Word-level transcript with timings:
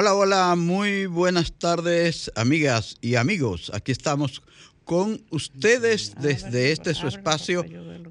Hola, 0.00 0.14
hola, 0.14 0.54
muy 0.54 1.06
buenas 1.06 1.58
tardes, 1.58 2.30
amigas 2.36 2.98
y 3.00 3.16
amigos. 3.16 3.72
Aquí 3.74 3.90
estamos 3.90 4.44
con 4.84 5.24
ustedes 5.30 6.14
desde 6.20 6.70
este 6.70 6.94
su 6.94 7.08
espacio 7.08 7.64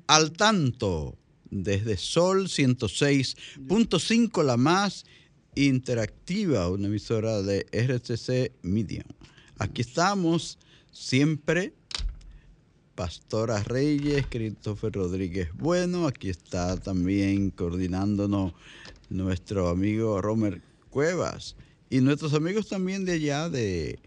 al 0.06 0.34
tanto, 0.34 1.18
desde 1.50 1.96
Sol 1.96 2.50
106.5, 2.50 4.44
la 4.44 4.58
más 4.58 5.06
interactiva, 5.56 6.70
una 6.70 6.88
emisora 6.88 7.42
de 7.42 7.66
RTC 7.72 8.52
Media. 8.64 9.06
Aquí 9.58 9.80
estamos 9.80 10.60
siempre, 10.92 11.74
Pastora 12.96 13.64
Reyes, 13.64 14.26
Christopher 14.30 14.92
Rodríguez 14.92 15.52
Bueno, 15.54 16.06
aquí 16.06 16.28
está 16.28 16.76
también 16.76 17.50
coordinándonos 17.50 18.52
nuestro 19.10 19.70
amigo 19.70 20.22
Romer 20.22 20.62
Cuevas 20.90 21.56
y 21.90 22.02
nuestros 22.02 22.34
amigos 22.34 22.68
también 22.68 23.06
de 23.06 23.14
allá, 23.14 23.50
de, 23.50 24.00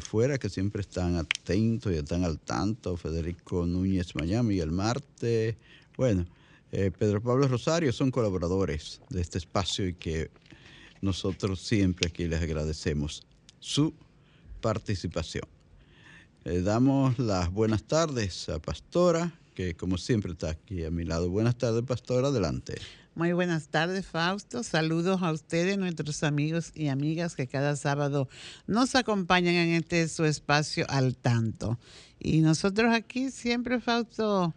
fuera, 0.00 0.38
que 0.38 0.48
siempre 0.48 0.82
están 0.82 1.16
atentos 1.16 1.92
y 1.92 1.96
están 1.96 2.24
al 2.24 2.38
tanto, 2.38 2.96
Federico 2.96 3.66
Núñez 3.66 4.14
Miami, 4.14 4.60
el 4.60 4.70
Marte, 4.70 5.56
bueno, 5.96 6.26
eh, 6.70 6.92
Pedro 6.96 7.20
Pablo 7.22 7.48
Rosario 7.48 7.92
son 7.92 8.10
colaboradores 8.10 9.00
de 9.08 9.20
este 9.20 9.38
espacio 9.38 9.88
y 9.88 9.94
que 9.94 10.30
nosotros 11.00 11.60
siempre 11.60 12.08
aquí 12.08 12.26
les 12.26 12.40
agradecemos 12.40 13.22
su 13.58 13.94
participación. 14.60 15.44
Le 16.44 16.62
damos 16.62 17.18
las 17.18 17.50
buenas 17.50 17.82
tardes 17.82 18.48
a 18.48 18.60
Pastora, 18.60 19.32
que 19.54 19.74
como 19.74 19.98
siempre 19.98 20.32
está 20.32 20.50
aquí 20.50 20.84
a 20.84 20.90
mi 20.90 21.04
lado. 21.04 21.28
Buenas 21.30 21.56
tardes, 21.56 21.82
Pastora, 21.84 22.28
adelante. 22.28 22.76
Muy 23.18 23.32
buenas 23.32 23.66
tardes, 23.66 24.06
Fausto. 24.06 24.62
Saludos 24.62 25.20
a 25.22 25.32
ustedes, 25.32 25.76
nuestros 25.76 26.22
amigos 26.22 26.70
y 26.72 26.86
amigas 26.86 27.34
que 27.34 27.48
cada 27.48 27.74
sábado 27.74 28.28
nos 28.68 28.94
acompañan 28.94 29.56
en 29.56 29.70
este 29.70 30.06
su 30.06 30.24
espacio 30.24 30.86
al 30.88 31.16
tanto. 31.16 31.80
Y 32.20 32.42
nosotros 32.42 32.94
aquí 32.94 33.32
siempre, 33.32 33.80
Fausto, 33.80 34.54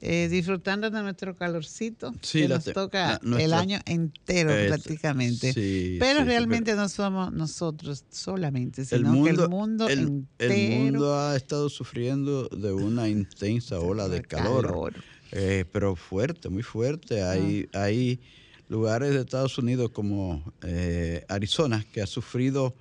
eh, 0.00 0.28
disfrutando 0.30 0.88
de 0.88 1.02
nuestro 1.02 1.36
calorcito 1.36 2.14
que 2.22 2.48
nos 2.48 2.64
toca 2.64 3.20
el 3.38 3.52
año 3.52 3.80
entero 3.84 4.48
prácticamente. 4.66 5.52
Pero 5.98 6.24
realmente 6.24 6.74
no 6.74 6.88
somos 6.88 7.30
nosotros 7.34 8.06
solamente, 8.08 8.86
sino 8.86 9.22
que 9.24 9.28
el 9.28 9.48
mundo 9.50 9.90
entero. 9.90 10.54
El 10.54 10.70
mundo 10.70 11.18
ha 11.18 11.36
estado 11.36 11.68
sufriendo 11.68 12.48
de 12.48 12.72
una 12.72 13.10
intensa 13.10 13.78
ola 13.78 14.08
de 14.08 14.22
calor. 14.22 14.94
Eh, 15.32 15.64
pero 15.72 15.96
fuerte, 15.96 16.48
muy 16.48 16.62
fuerte. 16.62 17.22
Hay, 17.22 17.68
hay 17.72 18.20
lugares 18.68 19.14
de 19.14 19.20
Estados 19.20 19.58
Unidos 19.58 19.90
como 19.90 20.42
eh, 20.62 21.24
Arizona 21.28 21.84
que 21.92 22.02
ha 22.02 22.06
sufrido 22.06 22.74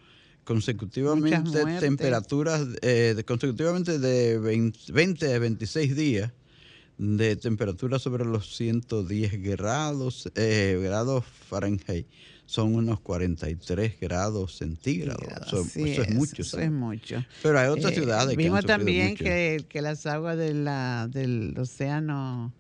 consecutivamente 0.44 1.64
temperaturas, 1.80 2.66
eh, 2.82 3.14
de, 3.16 3.24
consecutivamente 3.24 4.00
de 4.00 4.40
20, 4.40 5.34
a 5.34 5.40
26 5.40 5.96
días 5.96 6.32
de 6.98 7.36
temperatura 7.36 8.00
sobre 8.00 8.26
los 8.26 8.58
110 8.58 9.42
grados, 9.42 10.30
grados 10.36 11.24
Fahrenheit 11.48 12.08
son 12.50 12.74
unos 12.74 13.00
43 13.02 14.00
grados 14.00 14.58
centígrados. 14.58 15.22
Eso, 15.46 15.62
es, 15.62 16.10
mucho. 16.10 16.42
Eso 16.42 16.60
es 16.60 16.72
mucho. 16.72 17.24
Pero 17.44 17.60
hay 17.60 17.68
otras 17.68 17.92
eh, 17.92 17.96
ciudades 17.96 18.36
que 18.36 18.44
Vimos 18.44 18.66
también 18.66 19.16
que, 19.16 19.64
que, 19.70 19.82
las 19.84 20.08
aguas 20.08 20.36
de 20.36 20.56
la, 20.56 21.08
del 21.12 21.56
océano 21.60 22.52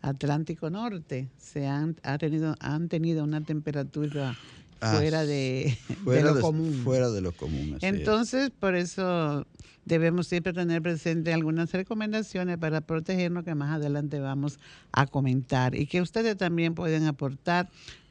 Atlántico 0.00 0.70
Norte 0.70 1.28
se 1.36 1.66
han, 1.66 1.94
ha 2.04 2.16
tenido, 2.16 2.56
han 2.58 2.88
tenido 2.88 3.22
una 3.22 3.42
temperatura 3.42 4.34
ah, 4.80 4.94
fuera, 4.94 5.26
de, 5.26 5.76
lo 6.06 6.40
común. 6.40 6.80
Fuera 6.82 7.10
de 7.10 7.20
lo 7.20 7.32
común. 7.32 7.76
Entonces, 7.82 8.48
por 8.48 8.74
eso 8.74 9.46
debemos 9.84 10.26
siempre 10.26 10.54
tener 10.54 10.80
presente 10.80 11.34
algunas 11.34 11.70
recomendaciones 11.70 12.56
para 12.56 12.80
protegernos 12.80 13.44
que 13.44 13.54
más 13.54 13.76
adelante 13.76 14.20
vamos 14.20 14.58
a 14.90 15.06
comentar 15.06 15.74
y 15.74 15.84
que 15.84 16.00
ustedes 16.00 16.34
también 16.38 16.74
pueden 16.74 17.04
aportar 17.04 17.68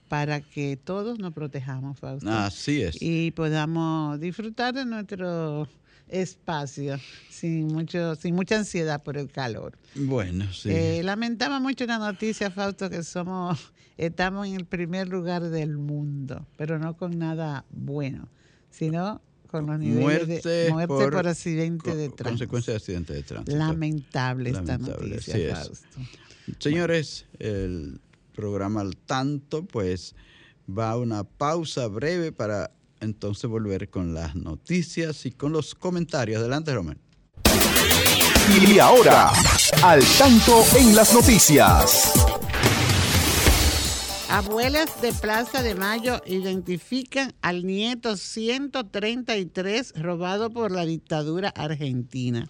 para 0.07 0.41
que 0.41 0.77
todos 0.77 1.19
nos 1.19 1.33
protejamos, 1.33 1.99
Fausto. 1.99 2.29
Así 2.29 2.81
es. 2.81 3.01
Y 3.01 3.31
podamos 3.31 4.19
disfrutar 4.19 4.73
de 4.73 4.85
nuestro 4.85 5.67
espacio 6.09 6.99
sin 7.29 7.67
mucho 7.67 8.15
sin 8.15 8.35
mucha 8.35 8.57
ansiedad 8.57 9.01
por 9.01 9.17
el 9.17 9.29
calor. 9.31 9.77
Bueno, 9.95 10.51
sí. 10.53 10.69
Eh, 10.69 11.01
lamentaba 11.03 11.59
mucho 11.59 11.85
la 11.85 11.97
noticia, 11.97 12.51
Fausto, 12.51 12.89
que 12.89 13.03
somos 13.03 13.73
estamos 13.97 14.47
en 14.47 14.55
el 14.55 14.65
primer 14.65 15.07
lugar 15.07 15.43
del 15.43 15.77
mundo, 15.77 16.47
pero 16.57 16.79
no 16.79 16.95
con 16.97 17.17
nada 17.17 17.65
bueno, 17.71 18.27
sino 18.69 19.21
con 19.47 19.67
los 19.67 19.79
niveles 19.79 20.43
de 20.43 20.69
muerte 20.71 20.87
por, 20.87 21.27
accidente 21.27 21.95
de 21.95 22.09
tránsito. 22.09 22.23
Consecuencia 22.23 22.73
de 22.73 22.77
accidente 22.77 23.13
de 23.13 23.23
tránsito. 23.23 23.55
Lamentable, 23.55 24.49
esta 24.49 24.77
noticia, 24.77 25.55
Fausto. 25.55 25.87
Señores, 26.59 27.25
el 27.39 28.01
programa 28.33 28.81
al 28.81 28.97
tanto, 28.97 29.65
pues 29.65 30.15
va 30.67 30.91
a 30.91 30.97
una 30.97 31.23
pausa 31.23 31.87
breve 31.87 32.31
para 32.31 32.71
entonces 32.99 33.49
volver 33.49 33.89
con 33.89 34.13
las 34.13 34.35
noticias 34.35 35.25
y 35.25 35.31
con 35.31 35.51
los 35.51 35.75
comentarios. 35.75 36.39
Adelante, 36.39 36.73
Román. 36.73 36.99
Y 38.49 38.79
ahora, 38.79 39.31
al 39.81 40.03
tanto 40.17 40.63
en 40.77 40.95
las 40.95 41.13
noticias. 41.13 42.13
Abuelas 44.29 45.01
de 45.01 45.13
Plaza 45.13 45.61
de 45.61 45.75
Mayo 45.75 46.21
identifican 46.25 47.33
al 47.41 47.65
nieto 47.65 48.17
133 48.17 49.93
robado 50.01 50.49
por 50.49 50.71
la 50.71 50.85
dictadura 50.85 51.49
argentina. 51.49 52.47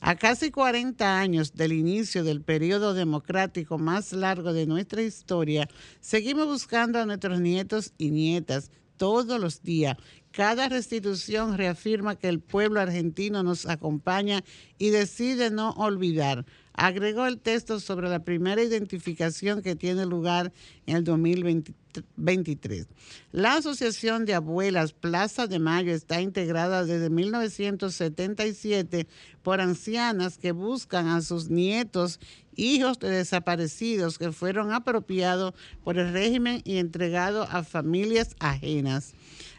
A 0.00 0.16
casi 0.16 0.50
40 0.50 1.18
años 1.18 1.54
del 1.54 1.72
inicio 1.72 2.22
del 2.22 2.42
periodo 2.42 2.92
democrático 2.92 3.78
más 3.78 4.12
largo 4.12 4.52
de 4.52 4.66
nuestra 4.66 5.02
historia, 5.02 5.68
seguimos 6.00 6.46
buscando 6.46 6.98
a 6.98 7.06
nuestros 7.06 7.40
nietos 7.40 7.92
y 7.96 8.10
nietas 8.10 8.70
todos 8.98 9.40
los 9.40 9.62
días. 9.62 9.96
Cada 10.32 10.68
restitución 10.68 11.56
reafirma 11.56 12.16
que 12.16 12.28
el 12.28 12.40
pueblo 12.40 12.80
argentino 12.80 13.42
nos 13.42 13.66
acompaña 13.66 14.44
y 14.76 14.90
decide 14.90 15.50
no 15.50 15.70
olvidar. 15.70 16.44
Agregó 16.76 17.26
el 17.26 17.38
texto 17.38 17.80
sobre 17.80 18.08
la 18.08 18.20
primera 18.24 18.62
identificación 18.62 19.62
que 19.62 19.76
tiene 19.76 20.06
lugar 20.06 20.52
en 20.86 20.96
el 20.96 21.04
2023 21.04 21.86
23. 22.16 22.86
La 23.32 23.54
Asociación 23.54 24.24
de 24.24 24.34
Abuelas 24.34 24.92
Plaza 24.92 25.46
de 25.46 25.58
Mayo 25.58 25.92
está 25.92 26.20
integrada 26.20 26.84
desde 26.84 27.10
1977 27.10 29.06
por 29.42 29.60
ancianas 29.60 30.38
que 30.38 30.52
buscan 30.52 31.08
a 31.08 31.22
sus 31.22 31.48
nietos, 31.48 32.20
hijos 32.54 32.98
de 32.98 33.10
desaparecidos 33.10 34.18
que 34.18 34.32
fueron 34.32 34.72
apropiados 34.72 35.54
por 35.84 35.98
el 35.98 36.12
régimen 36.12 36.62
y 36.64 36.78
entregados 36.78 37.48
a 37.50 37.62
familias 37.62 38.34
ajenas. 38.40 39.14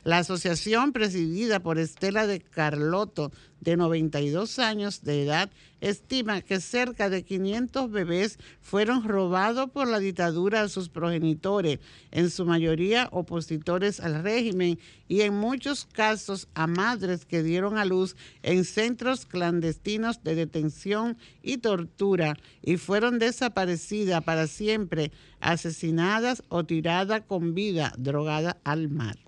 La 0.08 0.20
asociación 0.20 0.94
presidida 0.94 1.60
por 1.60 1.78
Estela 1.78 2.28
de 2.28 2.40
Carlotto, 2.40 3.34
de 3.60 3.76
92 3.76 4.58
años 4.58 5.04
de 5.04 5.24
edad, 5.24 5.50
estima 5.82 6.42
que 6.42 6.62
cerca 6.62 7.10
de 7.10 7.24
500 7.24 7.92
bebés 7.92 8.40
fueron 8.62 9.04
robados 9.04 9.70
por 9.70 9.90
la 9.90 10.00
dictadura 10.00 10.62
a 10.62 10.70
sus 10.70 10.88
progenitores, 10.88 11.80
en 12.12 12.30
su 12.30 12.46
mayoría 12.46 13.10
opositores 13.12 14.00
al 14.00 14.24
régimen 14.24 14.80
y 15.10 15.24
en 15.24 15.34
muchos 15.34 15.84
casos 15.84 16.48
a 16.54 16.68
madres 16.68 17.26
que 17.26 17.44
dieron 17.44 17.78
a 17.78 17.84
luz 17.84 18.16
en 18.44 18.64
centros 18.64 19.26
clandestinos 19.26 20.24
de 20.24 20.36
detención 20.36 21.18
y 21.44 21.58
tortura 21.58 22.38
y 22.64 22.78
fueron 22.78 23.20
desaparecidas 23.20 24.24
para 24.24 24.48
siempre, 24.48 25.12
asesinadas 25.42 26.44
o 26.48 26.64
tiradas 26.64 27.24
con 27.28 27.54
vida, 27.54 27.92
drogada 27.98 28.56
al 28.64 28.88
mar. 28.88 29.27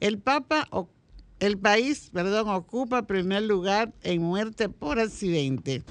El 0.00 0.18
Papa 0.18 0.68
el 1.40 1.56
país, 1.56 2.10
perdón, 2.12 2.48
ocupa 2.48 3.06
primer 3.06 3.44
lugar 3.44 3.92
en 4.02 4.22
muerte 4.22 4.68
por 4.68 4.98
accidente. 4.98 5.84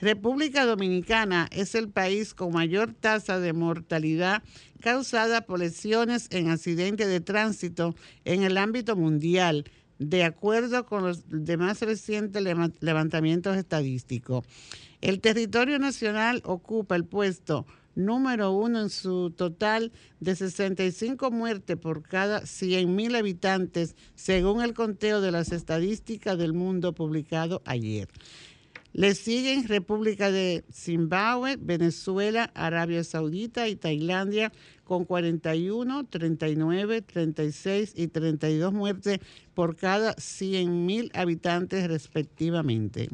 República 0.00 0.64
Dominicana 0.64 1.48
es 1.52 1.74
el 1.74 1.90
país 1.90 2.32
con 2.32 2.52
mayor 2.52 2.94
tasa 2.94 3.38
de 3.38 3.52
mortalidad 3.52 4.42
causada 4.80 5.42
por 5.42 5.58
lesiones 5.58 6.28
en 6.30 6.48
accidentes 6.48 7.06
de 7.06 7.20
tránsito 7.20 7.94
en 8.24 8.42
el 8.42 8.56
ámbito 8.56 8.96
mundial, 8.96 9.64
de 9.98 10.24
acuerdo 10.24 10.86
con 10.86 11.04
los 11.04 11.24
demás 11.28 11.80
recientes 11.82 12.42
levantamientos 12.80 13.56
estadísticos. 13.56 14.44
El 15.00 15.20
territorio 15.20 15.78
nacional 15.78 16.40
ocupa 16.44 16.96
el 16.96 17.04
puesto 17.04 17.66
número 17.94 18.52
uno 18.52 18.80
en 18.80 18.90
su 18.90 19.30
total 19.30 19.92
de 20.20 20.36
65 20.36 21.30
muertes 21.30 21.76
por 21.76 22.02
cada 22.02 22.42
100.000 22.42 23.16
habitantes, 23.16 23.96
según 24.14 24.62
el 24.62 24.74
conteo 24.74 25.20
de 25.20 25.32
las 25.32 25.52
estadísticas 25.52 26.38
del 26.38 26.52
mundo 26.52 26.94
publicado 26.94 27.62
ayer. 27.64 28.08
Le 28.94 29.16
siguen 29.16 29.66
República 29.66 30.30
de 30.30 30.64
Zimbabue, 30.72 31.56
Venezuela, 31.56 32.52
Arabia 32.54 33.02
Saudita 33.02 33.66
y 33.66 33.74
Tailandia 33.74 34.52
con 34.84 35.04
41, 35.04 36.06
39, 36.06 37.02
36 37.02 37.92
y 37.96 38.06
32 38.06 38.72
muertes 38.72 39.18
por 39.52 39.74
cada 39.74 40.14
100.000 40.14 41.10
habitantes 41.12 41.88
respectivamente. 41.88 43.08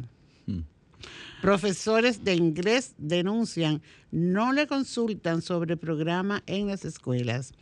Profesores 1.40 2.24
de 2.24 2.34
inglés 2.34 2.94
denuncian 2.98 3.82
no 4.10 4.52
le 4.52 4.66
consultan 4.66 5.42
sobre 5.42 5.76
programa 5.76 6.42
en 6.46 6.66
las 6.66 6.84
escuelas. 6.84 7.52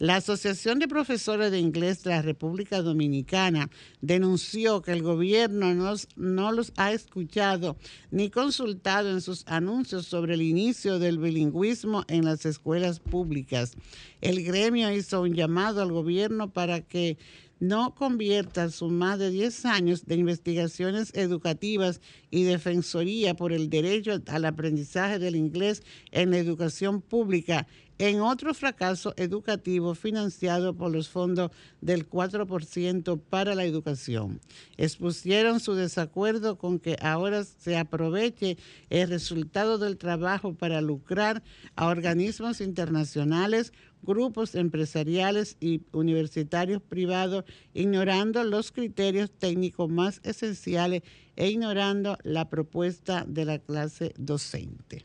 La 0.00 0.16
Asociación 0.16 0.78
de 0.78 0.88
Profesores 0.88 1.50
de 1.50 1.58
Inglés 1.58 2.02
de 2.02 2.08
la 2.08 2.22
República 2.22 2.80
Dominicana 2.80 3.68
denunció 4.00 4.80
que 4.80 4.92
el 4.92 5.02
gobierno 5.02 5.94
no 6.16 6.52
los 6.52 6.72
ha 6.78 6.92
escuchado 6.92 7.76
ni 8.10 8.30
consultado 8.30 9.10
en 9.10 9.20
sus 9.20 9.46
anuncios 9.46 10.06
sobre 10.06 10.32
el 10.32 10.40
inicio 10.40 10.98
del 10.98 11.18
bilingüismo 11.18 12.04
en 12.08 12.24
las 12.24 12.46
escuelas 12.46 12.98
públicas. 12.98 13.74
El 14.22 14.42
gremio 14.42 14.90
hizo 14.90 15.20
un 15.20 15.34
llamado 15.34 15.82
al 15.82 15.92
gobierno 15.92 16.50
para 16.50 16.80
que 16.80 17.18
no 17.60 17.94
convierta 17.94 18.70
sus 18.70 18.90
más 18.90 19.18
de 19.18 19.30
10 19.30 19.66
años 19.66 20.06
de 20.06 20.16
investigaciones 20.16 21.12
educativas 21.14 22.00
y 22.30 22.44
defensoría 22.44 23.34
por 23.34 23.52
el 23.52 23.70
derecho 23.70 24.20
al 24.26 24.44
aprendizaje 24.46 25.18
del 25.18 25.36
inglés 25.36 25.82
en 26.10 26.30
la 26.30 26.38
educación 26.38 27.02
pública 27.02 27.66
en 28.00 28.22
otro 28.22 28.54
fracaso 28.54 29.12
educativo 29.18 29.94
financiado 29.94 30.74
por 30.74 30.90
los 30.90 31.10
fondos 31.10 31.50
del 31.82 32.08
4% 32.08 33.20
para 33.28 33.54
la 33.54 33.64
educación. 33.64 34.40
Expusieron 34.78 35.60
su 35.60 35.74
desacuerdo 35.74 36.56
con 36.56 36.78
que 36.78 36.96
ahora 37.02 37.44
se 37.44 37.76
aproveche 37.76 38.56
el 38.88 39.10
resultado 39.10 39.76
del 39.76 39.98
trabajo 39.98 40.54
para 40.54 40.80
lucrar 40.80 41.42
a 41.76 41.88
organismos 41.88 42.62
internacionales 42.62 43.74
grupos 44.02 44.54
empresariales 44.54 45.56
y 45.60 45.82
universitarios 45.92 46.82
privados, 46.82 47.44
ignorando 47.74 48.42
los 48.44 48.72
criterios 48.72 49.30
técnicos 49.30 49.88
más 49.88 50.20
esenciales 50.24 51.02
e 51.36 51.48
ignorando 51.48 52.18
la 52.22 52.48
propuesta 52.48 53.24
de 53.26 53.44
la 53.44 53.58
clase 53.58 54.14
docente. 54.16 55.04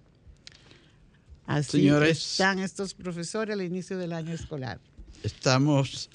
Así 1.45 1.87
están 1.87 2.59
estos 2.59 2.93
profesores 2.93 3.53
al 3.53 3.61
inicio 3.61 3.97
del 3.97 4.13
año 4.13 4.33
escolar. 4.33 4.79
Estamos 5.21 6.09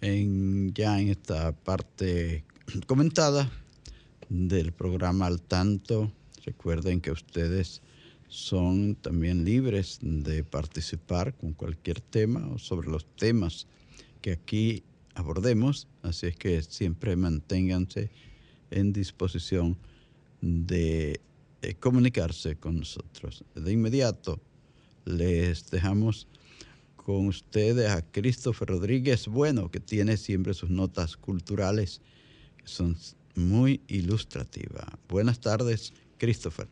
en, 0.00 0.72
ya 0.74 1.00
en 1.00 1.08
esta 1.08 1.52
parte 1.52 2.44
comentada 2.86 3.50
del 4.28 4.72
programa 4.72 5.26
al 5.26 5.40
tanto. 5.40 6.12
Recuerden 6.44 7.00
que 7.00 7.10
ustedes 7.10 7.80
son 8.28 8.96
también 8.96 9.44
libres 9.44 9.98
de 10.02 10.44
participar 10.44 11.34
con 11.34 11.52
cualquier 11.52 12.00
tema 12.00 12.46
o 12.48 12.58
sobre 12.58 12.90
los 12.90 13.06
temas 13.16 13.66
que 14.20 14.32
aquí 14.32 14.82
abordemos, 15.14 15.88
así 16.02 16.26
es 16.26 16.36
que 16.36 16.62
siempre 16.62 17.16
manténganse 17.16 18.10
en 18.70 18.92
disposición 18.92 19.76
de 20.40 21.20
eh, 21.62 21.74
comunicarse 21.74 22.56
con 22.56 22.78
nosotros. 22.78 23.44
De 23.54 23.72
inmediato 23.72 24.40
les 25.04 25.70
dejamos 25.70 26.26
con 26.96 27.28
ustedes 27.28 27.88
a 27.90 28.02
Christopher 28.02 28.68
Rodríguez 28.68 29.28
Bueno, 29.28 29.70
que 29.70 29.80
tiene 29.80 30.16
siempre 30.16 30.54
sus 30.54 30.70
notas 30.70 31.16
culturales, 31.16 32.00
que 32.56 32.66
son 32.66 32.96
muy 33.36 33.80
ilustrativas. 33.86 34.86
Buenas 35.08 35.40
tardes, 35.40 35.92
Christopher. 36.18 36.68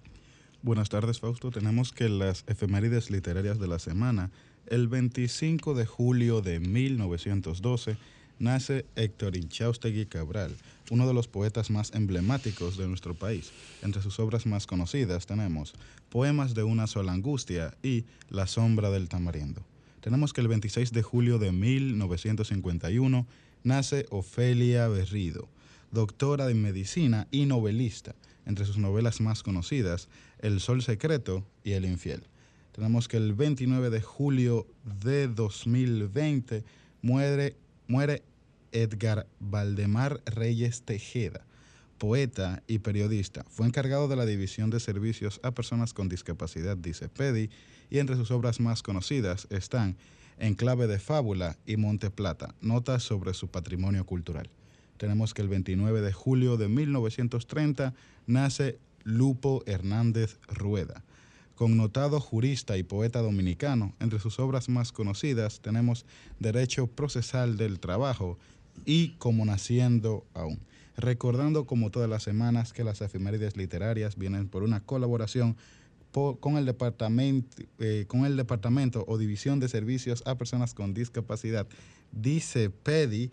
Buenas 0.65 0.89
tardes, 0.89 1.21
Fausto. 1.21 1.51
Tenemos 1.51 1.93
que 1.93 2.09
las 2.09 2.43
efemérides 2.47 3.11
literarias 3.11 3.59
de 3.59 3.69
la 3.69 3.79
semana, 3.79 4.31
el 4.67 4.89
25 4.89 5.75
de 5.75 5.85
julio 5.85 6.41
de 6.41 6.59
1912, 6.59 7.99
nace 8.39 8.87
Héctor 8.97 9.37
Inchaustegui 9.37 10.07
Cabral, 10.07 10.57
uno 10.91 11.07
de 11.07 11.13
los 11.13 11.29
poetas 11.29 11.69
más 11.71 11.93
emblemáticos 11.93 12.79
de 12.79 12.89
nuestro 12.89 13.13
país. 13.13 13.53
Entre 13.83 14.01
sus 14.01 14.19
obras 14.19 14.47
más 14.47 14.67
conocidas 14.67 15.27
tenemos 15.27 15.75
Poemas 16.09 16.55
de 16.55 16.63
una 16.63 16.87
sola 16.87 17.13
angustia 17.13 17.77
y 17.83 18.07
La 18.31 18.47
sombra 18.47 18.89
del 18.89 19.11
tamarindo. 19.11 19.63
Tenemos 20.01 20.33
que 20.33 20.41
el 20.41 20.49
26 20.49 20.93
de 20.93 21.03
julio 21.03 21.39
de 21.39 21.53
1951 21.53 23.27
nace 23.65 24.07
Ofelia 24.09 24.89
Berrido, 24.89 25.47
doctora 25.95 26.47
de 26.47 26.55
medicina 26.55 27.29
y 27.31 27.47
novelista 27.47 28.15
entre 28.45 28.67
sus 28.67 28.77
novelas 28.77 29.21
más 29.23 29.43
conocidas, 29.43 30.09
El 30.41 30.61
Sol 30.61 30.83
Secreto 30.83 31.47
y 31.63 31.73
El 31.73 31.87
Infiel. 31.87 32.25
Tenemos 32.73 33.09
que 33.09 33.17
el 33.17 33.33
29 33.33 33.89
de 33.89 34.03
julio 34.03 34.67
de 35.03 35.29
2020 35.29 36.65
muere, 37.01 37.57
muere 37.87 38.23
Edgar 38.73 39.29
Valdemar 39.39 40.21
Reyes 40.27 40.83
Tejeda, 40.83 41.47
poeta 41.97 42.63
y 42.67 42.81
periodista. 42.81 43.45
Fue 43.49 43.65
encargado 43.65 44.09
de 44.09 44.17
la 44.17 44.27
División 44.27 44.71
de 44.71 44.81
Servicios 44.81 45.41
a 45.45 45.53
Personas 45.53 45.95
con 45.95 46.09
Discapacidad, 46.09 46.77
dice 46.77 47.09
PEDI, 47.09 47.51
y 47.89 48.01
entre 48.01 48.17
sus 48.17 48.33
obras 48.33 48.61
más 48.61 48.83
conocidas 48.83 49.47
están 49.49 49.97
En 50.37 50.57
clave 50.57 50.89
de 50.89 50.99
fábula 50.99 51.57
y 51.65 51.77
Monte 51.77 52.11
Plata, 52.11 52.57
notas 52.61 53.05
sobre 53.05 53.33
su 53.35 53.47
patrimonio 53.47 54.05
cultural 54.05 54.51
tenemos 54.97 55.35
que 55.35 55.43
el 55.43 55.49
29 55.49 56.01
de 56.01 56.13
julio 56.13 56.57
de 56.57 56.69
1930 56.69 57.95
nace 58.27 58.79
Lupo 59.05 59.63
Hernández 59.67 60.39
Rueda. 60.49 61.05
Connotado 61.55 62.19
jurista 62.19 62.77
y 62.77 62.83
poeta 62.83 63.21
dominicano, 63.23 63.95
entre 64.01 64.19
sus 64.19 64.41
obras 64.41 64.69
más 64.69 64.91
conocidas 64.91 65.61
tenemos 65.61 66.05
Derecho 66.41 66.89
Procesal 66.89 67.57
del 67.57 67.79
Trabajo 67.79 68.39
y 68.85 69.11
Como 69.19 69.45
Naciendo 69.45 70.27
Aún. 70.35 70.59
Recordando 70.97 71.65
como 71.65 71.91
todas 71.91 72.09
las 72.09 72.23
semanas 72.23 72.73
que 72.73 72.85
las 72.85 73.01
efemérides 73.01 73.57
literarias 73.57 74.17
vienen 74.17 74.49
por 74.49 74.63
una 74.63 74.81
colaboración 74.81 75.57
con, 76.41 76.57
el 76.57 76.65
departamento, 76.65 77.57
eh, 77.81 78.05
con 78.07 78.25
el 78.25 78.37
Departamento 78.37 79.05
o 79.09 79.19
División 79.19 79.59
de 79.59 79.69
Servicios 79.69 80.23
a 80.27 80.37
Personas 80.37 80.73
con 80.73 80.95
Discapacidad, 80.95 81.67
dice 82.13 82.71
PEDI, 82.71 83.33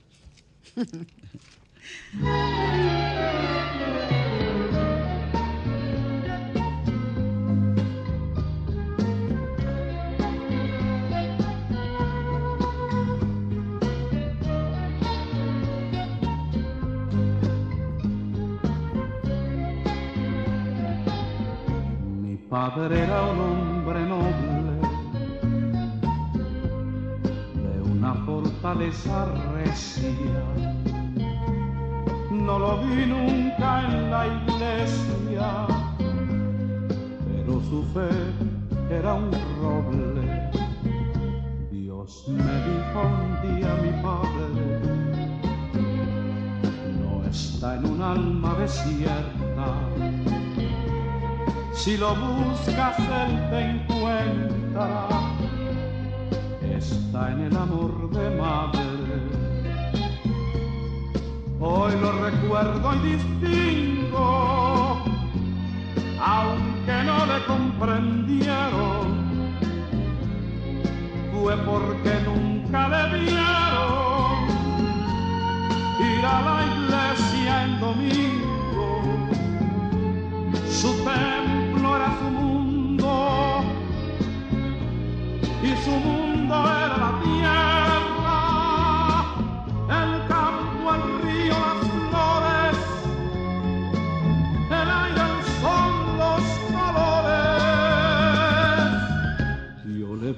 padre 22.50 23.00
era 23.00 23.26
un 23.32 23.63
fortaleza. 28.64 29.28
No 32.32 32.60
lo 32.60 32.78
vi 32.82 33.06
nunca 33.06 33.84
en 33.86 34.10
la 34.10 34.28
iglesia, 34.28 35.68
pero 37.28 37.62
su 37.70 37.84
fe 37.94 38.10
era 38.90 39.14
un 39.16 39.32
roble. 39.62 40.50
Dios 41.72 42.26
me 42.28 42.56
dijo 42.68 43.02
un 43.02 43.58
día 43.58 43.72
mi 43.84 43.92
padre, 44.02 44.80
no 47.00 47.24
está 47.30 47.76
en 47.76 47.86
un 47.86 48.02
alma 48.02 48.56
desierta 48.60 49.34
si 51.84 51.98
lo 51.98 52.16
buscas, 52.16 52.98
él 52.98 53.50
te 53.50 53.60
encuentra. 53.72 55.08
Está 56.92 57.32
en 57.32 57.40
el 57.40 57.56
amor 57.56 58.10
de 58.10 58.30
madre. 58.36 58.82
Hoy 61.62 61.94
lo 62.02 62.12
recuerdo 62.12 62.94
y 62.96 63.00
distingo, 63.12 64.28
aunque 66.20 67.04
no 67.06 67.26
le 67.26 67.46
comprendieron. 67.46 69.06
Fue 71.32 71.56
porque 71.58 72.14
nunca 72.26 72.90
le 72.90 73.20
vieron 73.20 74.34
ir 76.02 76.26
a 76.26 76.42
la 76.48 76.58
iglesia 76.74 77.64
en 77.64 77.80
domingo. 77.80 78.90
Su 80.70 80.90
era 81.10 82.10
su 82.20 82.30
mundo 82.30 83.64
y 85.64 85.70
su 85.86 85.92
mundo 85.92 86.33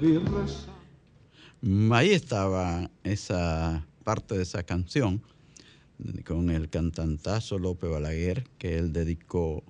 vi 0.00 0.18
rezar. 0.18 0.74
Ahí 1.92 2.10
estaba 2.10 2.90
esa 3.02 3.86
parte 4.04 4.36
de 4.36 4.42
esa 4.42 4.62
canción 4.62 5.22
con 6.24 6.50
el 6.50 6.68
cantantazo 6.68 7.58
López 7.58 7.90
Balaguer 7.90 8.44
que 8.58 8.78
él 8.78 8.92
dedicó 8.92 9.64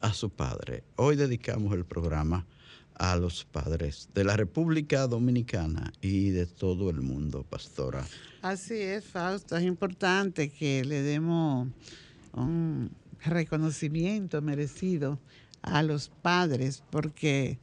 a 0.00 0.12
su 0.12 0.30
padre. 0.30 0.82
Hoy 0.96 1.16
dedicamos 1.16 1.72
el 1.74 1.84
programa 1.84 2.46
a 2.94 3.16
los 3.16 3.44
padres 3.44 4.08
de 4.14 4.24
la 4.24 4.36
República 4.36 5.06
Dominicana 5.06 5.92
y 6.00 6.30
de 6.30 6.46
todo 6.46 6.90
el 6.90 7.00
mundo, 7.00 7.44
pastora. 7.48 8.04
Así 8.42 8.74
es, 8.74 9.04
Fausto. 9.04 9.56
Es 9.56 9.64
importante 9.64 10.50
que 10.50 10.84
le 10.84 11.02
demos 11.02 11.68
un 12.32 12.90
reconocimiento 13.24 14.42
merecido 14.42 15.18
a 15.62 15.82
los 15.82 16.08
padres 16.08 16.82
porque 16.90 17.58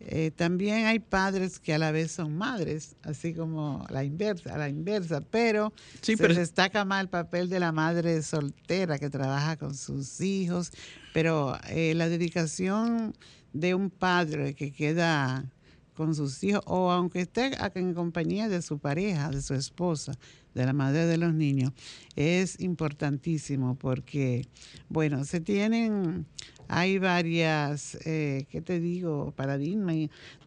eh, 0.00 0.30
también 0.34 0.86
hay 0.86 0.98
padres 0.98 1.60
que 1.60 1.74
a 1.74 1.78
la 1.78 1.92
vez 1.92 2.12
son 2.12 2.36
madres, 2.36 2.96
así 3.02 3.34
como 3.34 3.86
la 3.90 4.02
inversa, 4.02 4.54
a 4.54 4.58
la 4.58 4.68
inversa, 4.68 5.20
pero 5.20 5.74
se 6.00 6.16
destaca 6.16 6.86
más 6.86 7.02
el 7.02 7.08
papel 7.08 7.50
de 7.50 7.60
la 7.60 7.70
madre 7.70 8.22
soltera 8.22 8.98
que 8.98 9.10
trabaja 9.10 9.56
con 9.56 9.74
sus 9.74 10.20
hijos, 10.22 10.72
pero 11.12 11.58
eh, 11.68 11.92
la 11.94 12.08
dedicación 12.08 13.14
de 13.52 13.74
un 13.74 13.90
padre 13.90 14.54
que 14.54 14.72
queda 14.72 15.44
con 15.94 16.14
sus 16.14 16.42
hijos, 16.44 16.62
o 16.66 16.90
aunque 16.90 17.20
esté 17.20 17.52
en 17.74 17.94
compañía 17.94 18.48
de 18.48 18.62
su 18.62 18.78
pareja, 18.78 19.30
de 19.30 19.42
su 19.42 19.54
esposa, 19.54 20.12
de 20.54 20.66
la 20.66 20.72
madre 20.72 21.06
de 21.06 21.16
los 21.16 21.32
niños, 21.32 21.72
es 22.16 22.60
importantísimo 22.60 23.76
porque, 23.76 24.46
bueno, 24.88 25.24
se 25.24 25.40
tienen 25.40 26.26
hay 26.72 26.98
varias, 26.98 27.98
eh, 28.06 28.46
¿qué 28.48 28.62
te 28.62 28.78
digo? 28.78 29.32
Paradigmas 29.34 29.96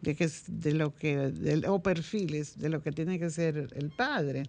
de, 0.00 0.14
que, 0.14 0.30
de 0.48 0.72
lo 0.72 0.94
que, 0.94 1.62
o 1.68 1.82
perfiles 1.82 2.58
de 2.58 2.70
lo 2.70 2.82
que 2.82 2.92
tiene 2.92 3.18
que 3.18 3.28
ser 3.28 3.68
el 3.76 3.90
padre. 3.90 4.44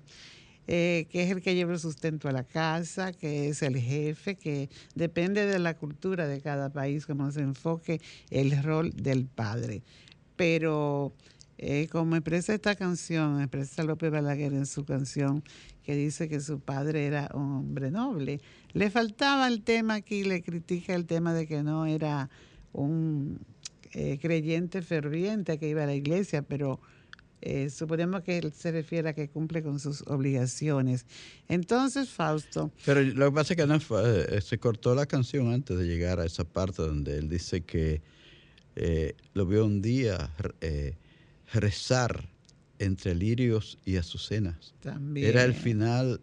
Eh, 0.67 1.05
que 1.11 1.21
es 1.21 1.29
el 1.29 1.43
que 1.43 1.53
lleva 1.53 1.73
el 1.73 1.79
sustento 1.79 2.27
a 2.27 2.31
la 2.31 2.43
casa, 2.43 3.11
que 3.11 3.49
es 3.49 3.61
el 3.61 3.77
jefe, 3.77 4.35
que 4.35 4.69
depende 4.95 5.45
de 5.45 5.59
la 5.59 5.75
cultura 5.75 6.27
de 6.27 6.41
cada 6.41 6.71
país, 6.71 7.05
cómo 7.05 7.29
se 7.31 7.41
enfoque 7.41 8.01
el 8.31 8.63
rol 8.63 8.91
del 8.91 9.25
padre. 9.27 9.83
Pero 10.35 11.13
eh, 11.57 11.87
como 11.91 12.15
expresa 12.15 12.53
esta 12.53 12.75
canción, 12.75 13.41
expresa 13.41 13.83
López 13.83 14.11
Balaguer 14.11 14.53
en 14.53 14.65
su 14.65 14.85
canción, 14.85 15.43
que 15.83 15.95
dice 15.95 16.27
que 16.27 16.39
su 16.41 16.59
padre 16.59 17.05
era 17.05 17.29
un 17.33 17.53
hombre 17.53 17.91
noble. 17.91 18.41
Le 18.73 18.89
faltaba 18.89 19.47
el 19.47 19.61
tema 19.61 19.95
aquí, 19.95 20.23
le 20.23 20.41
critica 20.41 20.95
el 20.95 21.05
tema 21.05 21.33
de 21.33 21.47
que 21.47 21.63
no 21.63 21.85
era 21.85 22.29
un 22.73 23.39
eh, 23.93 24.19
creyente 24.21 24.81
ferviente 24.81 25.57
que 25.57 25.69
iba 25.69 25.83
a 25.83 25.85
la 25.85 25.95
iglesia, 25.95 26.41
pero 26.41 26.81
eh, 27.41 27.69
suponemos 27.69 28.23
que 28.23 28.39
él 28.39 28.51
se 28.51 28.71
refiere 28.71 29.09
a 29.09 29.13
que 29.13 29.29
cumple 29.29 29.61
con 29.61 29.79
sus 29.79 30.01
obligaciones. 30.07 31.05
Entonces, 31.47 32.09
Fausto. 32.09 32.71
Pero 32.85 33.01
lo 33.01 33.29
que 33.29 33.35
pasa 33.35 33.53
es 33.53 33.57
que 33.57 34.35
eh, 34.35 34.41
se 34.41 34.57
cortó 34.57 34.95
la 34.95 35.05
canción 35.05 35.53
antes 35.53 35.77
de 35.77 35.85
llegar 35.85 36.19
a 36.19 36.25
esa 36.25 36.43
parte 36.43 36.81
donde 36.81 37.17
él 37.17 37.29
dice 37.29 37.61
que 37.61 38.01
lo 39.33 39.45
vio 39.45 39.65
un 39.65 39.81
día 39.81 40.31
rezar 41.53 42.29
entre 42.79 43.15
lirios 43.15 43.77
y 43.85 43.97
azucenas. 43.97 44.73
También. 44.81 45.27
Era 45.27 45.43
el 45.43 45.53
final, 45.53 46.21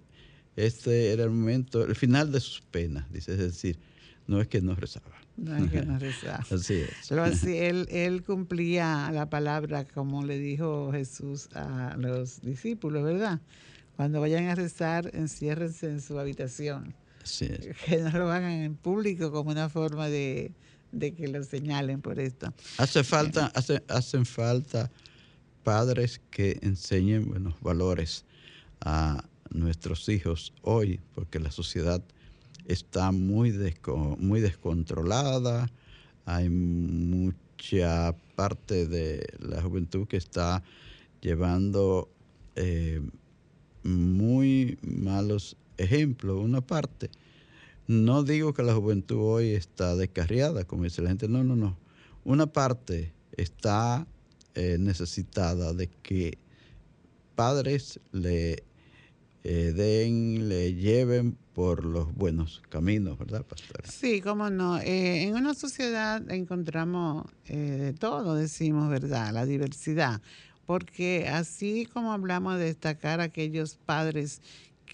este 0.57 1.13
era 1.13 1.25
el 1.25 1.31
momento, 1.31 1.85
el 1.85 1.97
final 1.97 2.33
de 2.33 2.41
sus 2.41 2.61
penas, 2.61 3.11
dice, 3.13 3.33
es 3.33 3.39
decir, 3.39 3.79
no 4.27 4.41
es 4.41 4.49
que 4.49 4.61
no 4.61 4.75
rezaba. 4.75 5.07
No 5.37 5.57
es 5.57 5.71
que 5.71 5.83
no 5.83 5.99
rezaba. 5.99 6.45
así 6.51 6.75
es. 6.75 7.13
así, 7.13 7.57
él, 7.57 7.87
él 7.91 8.23
cumplía 8.23 9.11
la 9.13 9.29
palabra 9.31 9.85
como 9.85 10.25
le 10.25 10.39
dijo 10.39 10.93
Jesús 10.93 11.49
a 11.55 11.97
los 11.99 12.43
discípulos, 12.43 13.03
¿verdad? 13.03 13.41
Cuando 13.97 14.21
vayan 14.21 14.49
a 14.49 14.55
rezar, 14.55 15.11
enciérrense 15.15 15.87
en 15.87 16.01
su 16.01 16.19
habitación. 16.19 16.95
Así 17.23 17.47
es. 17.47 17.77
Que 17.85 17.99
no 17.99 18.11
lo 18.11 18.31
hagan 18.31 18.51
en 18.51 18.75
público 18.75 19.31
como 19.31 19.51
una 19.51 19.69
forma 19.69 20.09
de, 20.09 20.53
de 20.93 21.15
que 21.15 21.27
lo 21.29 21.43
señalen 21.43 22.01
por 22.01 22.21
esto. 22.21 22.53
Hace 22.79 23.03
falta, 23.03 23.47
hace, 23.55 23.83
hacen 23.89 24.25
falta 24.25 24.91
padres 25.63 26.21
que 26.31 26.59
enseñen 26.63 27.29
buenos 27.29 27.61
valores 27.61 28.25
a 28.81 29.25
nuestros 29.51 30.09
hijos 30.09 30.53
hoy, 30.63 31.01
porque 31.15 31.39
la 31.39 31.51
sociedad 31.51 32.03
está 32.67 33.13
muy, 33.13 33.53
muy 34.19 34.41
descontrolada, 34.41 35.71
hay 36.25 36.49
mucha 36.49 38.15
parte 38.37 38.87
de 38.87 39.27
la 39.41 39.63
juventud 39.63 40.07
que 40.07 40.17
está 40.17 40.63
llevando 41.21 42.09
eh, 42.57 43.01
muy 43.83 44.79
malos 44.83 45.57
ejemplos, 45.77 46.41
una 46.41 46.61
parte. 46.61 47.11
No 47.87 48.23
digo 48.23 48.55
que 48.55 48.63
la 48.63 48.75
juventud 48.75 49.19
hoy 49.19 49.51
está 49.51 49.97
descarriada, 49.97 50.65
como 50.65 50.85
dice 50.85 51.03
la 51.03 51.09
gente, 51.09 51.29
no, 51.29 51.43
no, 51.43 51.57
no. 51.57 51.77
Una 52.25 52.47
parte 52.47 53.13
está 53.37 54.07
eh, 54.55 54.77
necesitada 54.79 55.73
de 55.73 55.89
que 55.89 56.39
padres 57.35 57.99
le 58.13 58.63
eh, 59.43 59.73
den, 59.75 60.49
le 60.49 60.75
lleven 60.75 61.37
por 61.55 61.85
los 61.85 62.15
buenos 62.15 62.63
caminos, 62.69 63.19
¿verdad, 63.19 63.45
pastora? 63.45 63.91
Sí, 63.91 64.21
cómo 64.21 64.49
no. 64.49 64.79
Eh, 64.79 65.25
en 65.25 65.35
una 65.35 65.55
sociedad 65.55 66.31
encontramos 66.31 67.27
de 67.49 67.93
todo, 67.95 68.37
decimos, 68.37 68.89
¿verdad? 68.89 69.33
La 69.33 69.45
diversidad. 69.45 70.23
Porque 70.67 71.29
así 71.29 71.87
como 71.87 72.13
hablamos 72.13 72.59
de 72.59 72.67
destacar 72.67 73.21
a 73.21 73.25
aquellos 73.25 73.77
padres 73.77 74.41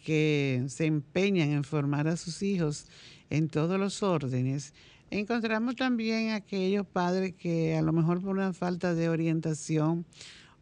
que 0.00 0.64
se 0.69 0.87
empeñan 0.87 1.50
en 1.50 1.64
formar 1.64 2.09
a 2.09 2.17
sus 2.17 2.43
hijos 2.43 2.87
en 3.31 3.49
todos 3.49 3.78
los 3.78 4.02
órdenes, 4.02 4.73
Encontramos 5.11 5.75
también 5.75 6.33
aquellos 6.33 6.87
padres 6.87 7.35
que 7.35 7.75
a 7.76 7.83
lo 7.83 7.95
mejor 7.95 8.21
por 8.21 8.37
una 8.37 8.52
falta 8.52 8.95
de 8.95 9.09
orientación 9.09 10.05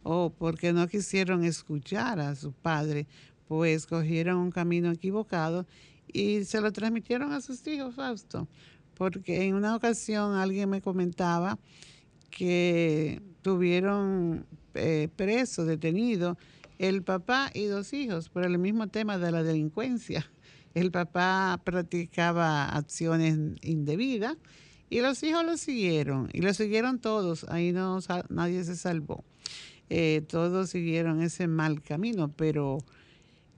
o 0.05 0.31
porque 0.31 0.73
no 0.73 0.87
quisieron 0.87 1.43
escuchar 1.43 2.21
a 2.21 2.37
su 2.37 2.53
padre, 2.53 3.09
pues 3.49 3.87
cogieron 3.87 4.37
un 4.37 4.53
camino 4.53 4.93
equivocado 4.93 5.67
y 6.13 6.45
se 6.45 6.61
lo 6.61 6.71
transmitieron 6.73 7.33
a 7.33 7.41
sus 7.41 7.67
hijos, 7.67 7.97
Fausto. 7.97 8.47
Porque 8.95 9.47
en 9.47 9.57
una 9.57 9.75
ocasión 9.75 10.35
alguien 10.35 10.71
me 10.71 10.81
comentaba 10.81 11.59
que 12.31 13.21
tuvieron 13.43 14.47
eh, 14.75 15.09
preso, 15.17 15.65
detenido, 15.65 16.39
el 16.79 17.03
papá 17.03 17.51
y 17.55 17.65
dos 17.65 17.93
hijos 17.93 18.29
por 18.29 18.45
el 18.45 18.59
mismo 18.59 18.89
tema 18.89 19.19
de 19.19 19.33
la 19.33 19.43
delincuencia. 19.43 20.31
El 20.75 20.91
papá 20.91 21.61
practicaba 21.65 22.69
acciones 22.69 23.39
indebidas 23.63 24.37
y 24.91 25.01
los 25.01 25.23
hijos 25.23 25.45
lo 25.45 25.57
siguieron 25.57 26.29
y 26.33 26.43
lo 26.43 26.53
siguieron 26.55 26.99
todos, 27.01 27.45
ahí 27.49 27.73
no 27.73 27.99
nadie 28.29 28.63
se 28.65 28.77
salvó. 28.77 29.25
Eh, 29.89 30.23
todos 30.29 30.71
siguieron 30.71 31.23
ese 31.23 31.47
mal 31.47 31.81
camino, 31.81 32.33
pero 32.37 32.79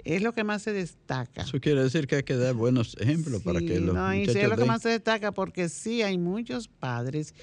es 0.04 0.22
lo 0.22 0.32
que 0.32 0.44
más 0.44 0.62
se 0.62 0.72
destaca. 0.72 1.42
Eso 1.42 1.60
quiere 1.60 1.82
decir 1.82 2.06
que 2.06 2.16
hay 2.16 2.22
que 2.22 2.36
dar 2.36 2.54
buenos 2.54 2.96
ejemplos 3.00 3.42
para 3.42 3.60
que 3.60 3.80
los 3.80 3.94
no, 3.94 4.08
muchachos 4.08 4.36
es 4.36 4.48
lo 4.48 4.56
que 4.56 4.64
más 4.64 4.82
se 4.82 4.90
destaca 4.90 5.32
porque 5.32 5.68
sí 5.68 6.02
hay 6.02 6.18
muchos 6.18 6.68
padres 6.68 7.34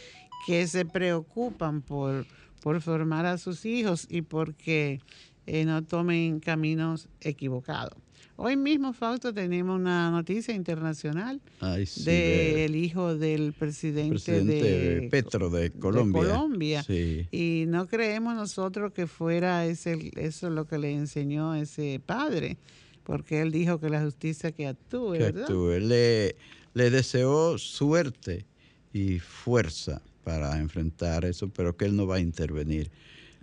que 0.48 0.68
se 0.68 0.86
preocupan 0.86 1.82
por, 1.82 2.26
por 2.62 2.82
formar 2.82 3.26
a 3.26 3.38
sus 3.38 3.66
hijos 3.66 4.08
y 4.10 4.22
porque 4.22 5.02
eh, 5.48 5.66
no 5.66 5.84
tomen 5.84 6.40
caminos 6.40 7.08
equivocados. 7.22 7.94
Hoy 8.38 8.58
mismo, 8.58 8.92
Fausto, 8.92 9.34
tenemos 9.34 9.80
una 9.80 10.12
noticia 10.12 10.54
internacional 10.54 11.40
sí, 11.86 12.04
de- 12.04 12.54
del 12.58 12.76
hijo 12.76 13.16
del 13.16 13.54
presidente, 13.54 14.10
presidente 14.10 14.62
de 14.64 15.08
Petro 15.10 15.50
de 15.50 15.72
Colombia. 15.72 16.22
Colombia. 16.22 16.84
Sí. 16.84 17.28
Y 17.32 17.64
no 17.68 17.88
creemos 17.88 18.36
nosotros 18.36 18.92
que 18.92 19.08
fuera 19.08 19.66
ese, 19.66 20.12
eso 20.18 20.50
lo 20.50 20.66
que 20.68 20.78
le 20.78 20.92
enseñó 20.94 21.56
ese 21.56 22.02
padre, 22.06 22.58
porque 23.04 23.40
él 23.42 23.52
dijo 23.54 23.80
que 23.80 23.90
la 23.90 24.04
justicia 24.04 24.52
que 24.52 24.68
actúe, 24.68 25.14
que 25.14 25.20
¿verdad? 25.20 25.44
actúe. 25.44 25.80
Le, 25.80 26.36
le 26.74 26.90
deseó 26.90 27.58
suerte 27.58 28.46
y 28.92 29.20
fuerza 29.20 30.02
para 30.26 30.58
enfrentar 30.58 31.24
eso, 31.24 31.48
pero 31.48 31.78
que 31.78 31.86
él 31.86 31.96
no 31.96 32.06
va 32.06 32.16
a 32.18 32.20
intervenir, 32.20 32.92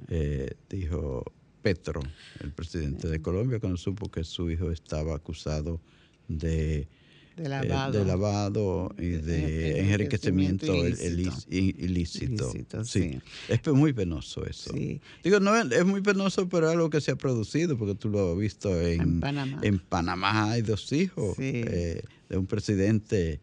eh, 0.08 0.50
dijo 0.68 1.24
Petro, 1.62 2.00
el 2.40 2.50
presidente 2.52 3.08
de 3.08 3.20
Colombia, 3.22 3.60
cuando 3.60 3.76
supo 3.78 4.10
que 4.10 4.24
su 4.24 4.50
hijo 4.50 4.70
estaba 4.70 5.14
acusado 5.14 5.80
de 6.28 6.88
De 7.36 7.44
eh, 7.44 7.48
lavado. 7.48 7.98
de 7.98 8.04
lavado 8.04 8.94
y 8.98 9.08
de 9.10 9.92
enriquecimiento 9.92 10.66
enriquecimiento 10.66 11.46
il- 11.48 11.74
ilícito. 11.78 12.50
sí. 12.84 13.12
sí. 13.12 13.18
Es 13.48 13.66
muy 13.72 13.92
penoso 13.92 14.44
eso. 14.44 14.70
Sí. 14.74 15.00
Digo, 15.24 15.40
no 15.40 15.56
es, 15.56 15.70
es 15.72 15.84
muy 15.86 16.00
penoso, 16.02 16.48
pero 16.48 16.66
es 16.68 16.72
algo 16.74 16.90
que 16.90 17.00
se 17.00 17.10
ha 17.12 17.16
producido, 17.16 17.78
porque 17.78 17.94
tú 17.94 18.10
lo 18.10 18.32
has 18.32 18.38
visto 18.38 18.68
en, 18.80 19.00
En 19.00 19.20
Panamá. 19.20 19.58
En 19.62 19.78
Panamá 19.78 20.50
hay 20.52 20.62
dos 20.62 20.92
hijos 20.92 21.36
Sí. 21.36 21.42
eh, 21.54 22.02
de 22.28 22.36
un 22.36 22.46
presidente 22.46 23.40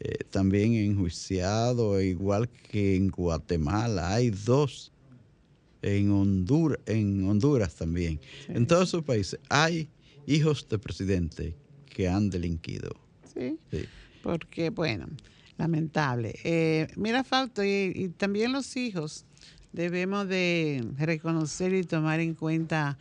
eh, 0.00 0.24
también 0.30 0.74
enjuiciado, 0.74 2.00
igual 2.00 2.48
que 2.48 2.96
en 2.96 3.08
Guatemala 3.08 4.14
hay 4.14 4.30
dos. 4.30 4.92
En 5.82 6.10
Honduras, 6.10 6.78
en 6.86 7.26
Honduras 7.28 7.74
también. 7.74 8.20
En 8.48 8.66
todos 8.66 8.88
esos 8.88 9.02
países 9.04 9.40
hay 9.48 9.88
hijos 10.26 10.68
de 10.68 10.78
presidente 10.78 11.54
que 11.86 12.08
han 12.08 12.30
delinquido. 12.30 12.90
Sí, 13.34 13.56
Sí. 13.70 13.84
porque, 14.22 14.70
bueno, 14.70 15.06
lamentable. 15.56 16.34
Eh, 16.44 16.88
mira, 16.96 17.24
Fausto, 17.24 17.64
y, 17.64 17.92
y 17.94 18.08
también 18.08 18.52
los 18.52 18.76
hijos 18.76 19.24
debemos 19.72 20.28
de 20.28 20.84
reconocer 20.98 21.72
y 21.74 21.84
tomar 21.84 22.20
en 22.20 22.34
cuenta 22.34 22.98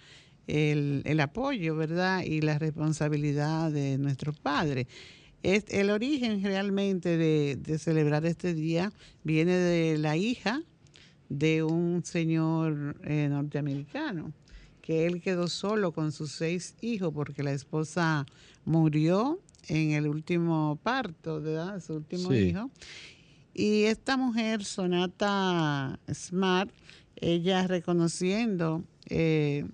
el, 0.48 1.01
el 1.05 1.19
apoyo, 1.19 1.75
¿verdad? 1.75 2.24
Y 2.24 2.41
la 2.41 2.57
responsabilidad 2.59 3.71
de 3.71 3.98
nuestros 3.98 4.39
padres. 4.39 4.88
Es, 5.43 5.63
el 5.69 5.89
origen 5.89 6.43
realmente 6.43 7.17
de, 7.17 7.55
de 7.55 7.77
celebrar 7.79 8.25
este 8.25 8.53
día 8.53 8.91
viene 9.24 9.53
de 9.53 9.98
la 9.98 10.17
hija 10.17 10.63
de 11.29 11.63
un 11.63 12.03
señor 12.03 12.98
eh, 13.03 13.27
norteamericano, 13.29 14.33
que 14.81 15.05
él 15.05 15.21
quedó 15.21 15.48
solo 15.48 15.92
con 15.92 16.11
sus 16.11 16.31
seis 16.31 16.75
hijos 16.81 17.13
porque 17.13 17.44
la 17.44 17.51
esposa 17.51 18.25
murió 18.65 19.39
en 19.68 19.92
el 19.92 20.07
último 20.07 20.79
parto, 20.81 21.39
¿verdad? 21.42 21.79
Su 21.81 21.94
último 21.96 22.31
Sí. 22.31 22.37
hijo. 22.50 22.72
Y 23.53 23.83
esta 23.83 24.18
mujer, 24.18 24.63
Sonata 24.63 26.00
Smart, 26.11 26.72
ella 27.18 27.68
reconociendo 27.68 28.83
eh, 29.07 29.65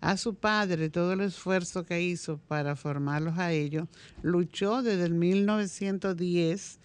a 0.00 0.16
su 0.16 0.34
padre 0.34 0.88
todo 0.88 1.12
el 1.12 1.20
esfuerzo 1.20 1.84
que 1.84 2.00
hizo 2.02 2.38
para 2.38 2.76
formarlos 2.76 3.38
a 3.38 3.52
ellos, 3.52 3.88
luchó 4.22 4.82
desde 4.82 5.04
el 5.04 5.14
1910 5.14 6.78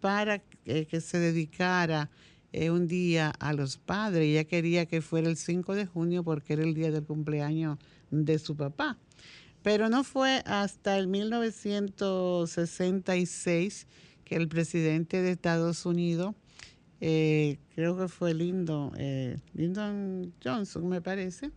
para 0.00 0.42
eh, 0.66 0.86
que 0.86 1.00
se 1.00 1.18
dedicara 1.18 2.10
eh, 2.56 2.70
un 2.70 2.86
día 2.86 3.30
a 3.40 3.52
los 3.52 3.78
padres. 3.78 4.28
Ella 4.28 4.44
quería 4.44 4.86
que 4.86 5.02
fuera 5.02 5.28
el 5.28 5.36
5 5.36 5.74
de 5.74 5.86
junio 5.86 6.22
porque 6.22 6.52
era 6.52 6.62
el 6.62 6.72
día 6.72 6.92
del 6.92 7.02
cumpleaños 7.02 7.78
de 8.12 8.38
su 8.38 8.56
papá. 8.56 8.96
Pero 9.64 9.88
no 9.88 10.04
fue 10.04 10.40
hasta 10.46 10.96
el 10.96 11.08
1966 11.08 13.88
que 14.24 14.36
el 14.36 14.46
presidente 14.46 15.20
de 15.20 15.32
Estados 15.32 15.84
Unidos, 15.84 16.36
eh, 17.00 17.58
creo 17.74 17.98
que 17.98 18.06
fue 18.06 18.34
Lyndon, 18.34 18.92
eh, 18.98 19.40
Lyndon 19.54 20.32
Johnson, 20.40 20.88
me 20.88 21.00
parece, 21.00 21.50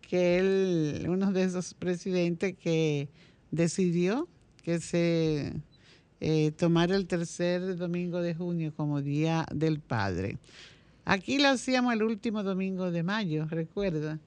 que 0.00 0.38
él, 0.38 1.04
uno 1.10 1.30
de 1.32 1.44
esos 1.44 1.74
presidentes 1.74 2.56
que 2.56 3.10
decidió 3.50 4.30
que 4.62 4.80
se 4.80 5.52
eh, 6.24 6.52
tomara 6.52 6.94
el 6.94 7.06
tercer 7.08 7.76
domingo 7.76 8.22
de 8.22 8.32
junio 8.32 8.72
como 8.76 9.02
Día 9.02 9.44
del 9.52 9.80
Padre. 9.80 10.38
Aquí 11.04 11.38
lo 11.38 11.48
hacíamos 11.48 11.92
el 11.94 12.04
último 12.04 12.44
domingo 12.44 12.92
de 12.92 13.02
mayo, 13.02 13.46
recuerda, 13.50 14.20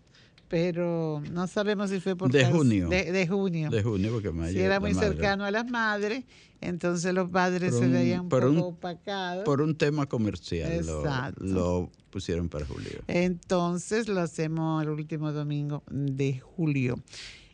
pero 0.50 1.24
no 1.32 1.48
sabemos 1.48 1.90
si 1.92 2.02
fue 2.02 2.18
por 2.18 2.30
De 2.30 2.44
junio. 2.52 2.90
De, 2.90 3.14
de 3.14 3.26
junio. 3.26 3.70
De 3.70 3.82
junio, 3.82 4.12
porque 4.12 4.32
mayo 4.32 4.52
si 4.52 4.60
era 4.60 4.82
muy 4.82 4.94
madre. 4.94 5.08
cercano 5.08 5.46
a 5.46 5.52
las 5.52 5.70
madres, 5.72 6.26
entonces 6.60 7.14
los 7.14 7.30
padres 7.30 7.74
se 7.74 7.88
veían 7.88 8.22
un 8.24 8.30
poco 8.30 8.68
opacados. 8.68 9.46
Por 9.46 9.62
un 9.62 9.74
tema 9.78 10.06
comercial 10.06 10.86
lo, 10.86 11.00
Exacto. 11.00 11.46
lo 11.46 11.92
pusieron 12.10 12.50
para 12.50 12.66
julio. 12.66 13.04
Entonces 13.08 14.10
lo 14.10 14.20
hacemos 14.20 14.84
el 14.84 14.90
último 14.90 15.32
domingo 15.32 15.82
de 15.90 16.40
julio. 16.40 17.00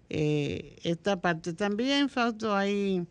Eh, 0.09 0.77
esta 0.81 1.21
parte 1.21 1.53
también, 1.53 2.09
Fausto, 2.09 2.55
hay 2.55 3.05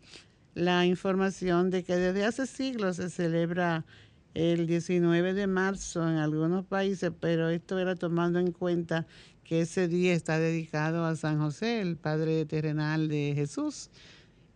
la 0.55 0.85
información 0.85 1.69
de 1.69 1.83
que 1.83 1.95
desde 1.95 2.25
hace 2.25 2.45
siglos 2.47 2.97
se 2.97 3.09
celebra 3.09 3.85
el 4.33 4.67
19 4.67 5.33
de 5.33 5.47
marzo 5.47 6.07
en 6.07 6.15
algunos 6.17 6.65
países, 6.65 7.11
pero 7.19 7.49
esto 7.49 7.79
era 7.79 7.95
tomando 7.95 8.39
en 8.39 8.51
cuenta 8.51 9.05
que 9.43 9.61
ese 9.61 9.87
día 9.87 10.13
está 10.13 10.39
dedicado 10.39 11.05
a 11.05 11.15
San 11.15 11.39
José, 11.39 11.81
el 11.81 11.97
Padre 11.97 12.45
terrenal 12.45 13.07
de 13.07 13.33
Jesús, 13.35 13.89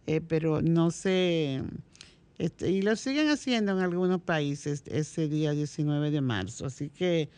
Eh, 0.07 0.21
pero 0.21 0.61
no 0.61 0.91
sé, 0.91 1.63
este, 2.37 2.69
y 2.69 2.81
lo 2.83 2.95
siguen 2.95 3.27
haciendo 3.29 3.71
en 3.71 3.79
algunos 3.79 4.21
países 4.21 4.83
ese 4.85 5.27
día 5.27 5.51
19 5.53 6.11
de 6.11 6.21
marzo, 6.21 6.67
así 6.67 6.89
que 6.91 7.29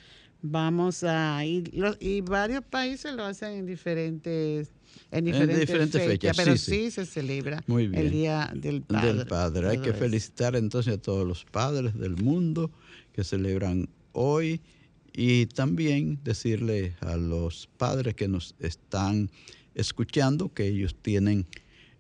vamos 0.42 1.04
a 1.06 1.44
ir, 1.46 1.74
lo- 1.74 1.96
y 2.00 2.20
varios 2.22 2.64
países 2.66 3.14
lo 3.14 3.24
hacen 3.24 3.52
en 3.60 3.66
diferentes, 3.66 4.72
en 5.12 5.26
diferentes, 5.26 5.60
diferentes 5.60 6.02
fechas, 6.02 6.36
fechas, 6.36 6.38
pero 6.38 6.58
sí, 6.58 6.72
sí, 6.72 6.86
sí. 6.86 6.92
se 6.92 7.06
celebra 7.06 7.64
Muy 7.68 7.88
bien. 7.88 8.06
el 8.06 8.12
Día 8.12 8.52
del 8.56 8.82
Padre. 8.82 9.14
del 9.14 9.28
padre. 9.28 9.70
Hay 9.70 9.78
que 9.80 9.90
eso. 9.90 10.00
felicitar 10.00 10.56
entonces 10.56 10.94
a 10.96 11.02
todos 11.02 11.28
los 11.28 11.46
padres 11.46 11.94
del 11.98 12.16
mundo 12.18 12.72
que 13.14 13.24
celebran 13.24 13.90
hoy 14.14 14.62
y 15.14 15.46
también 15.48 16.20
decirle 16.24 16.96
a 17.02 17.18
los 17.18 17.68
padres 17.78 18.14
que 18.16 18.28
nos 18.28 18.56
están 18.60 19.30
escuchando 19.76 20.54
que 20.54 20.68
ellos 20.68 20.96
tienen 21.02 21.46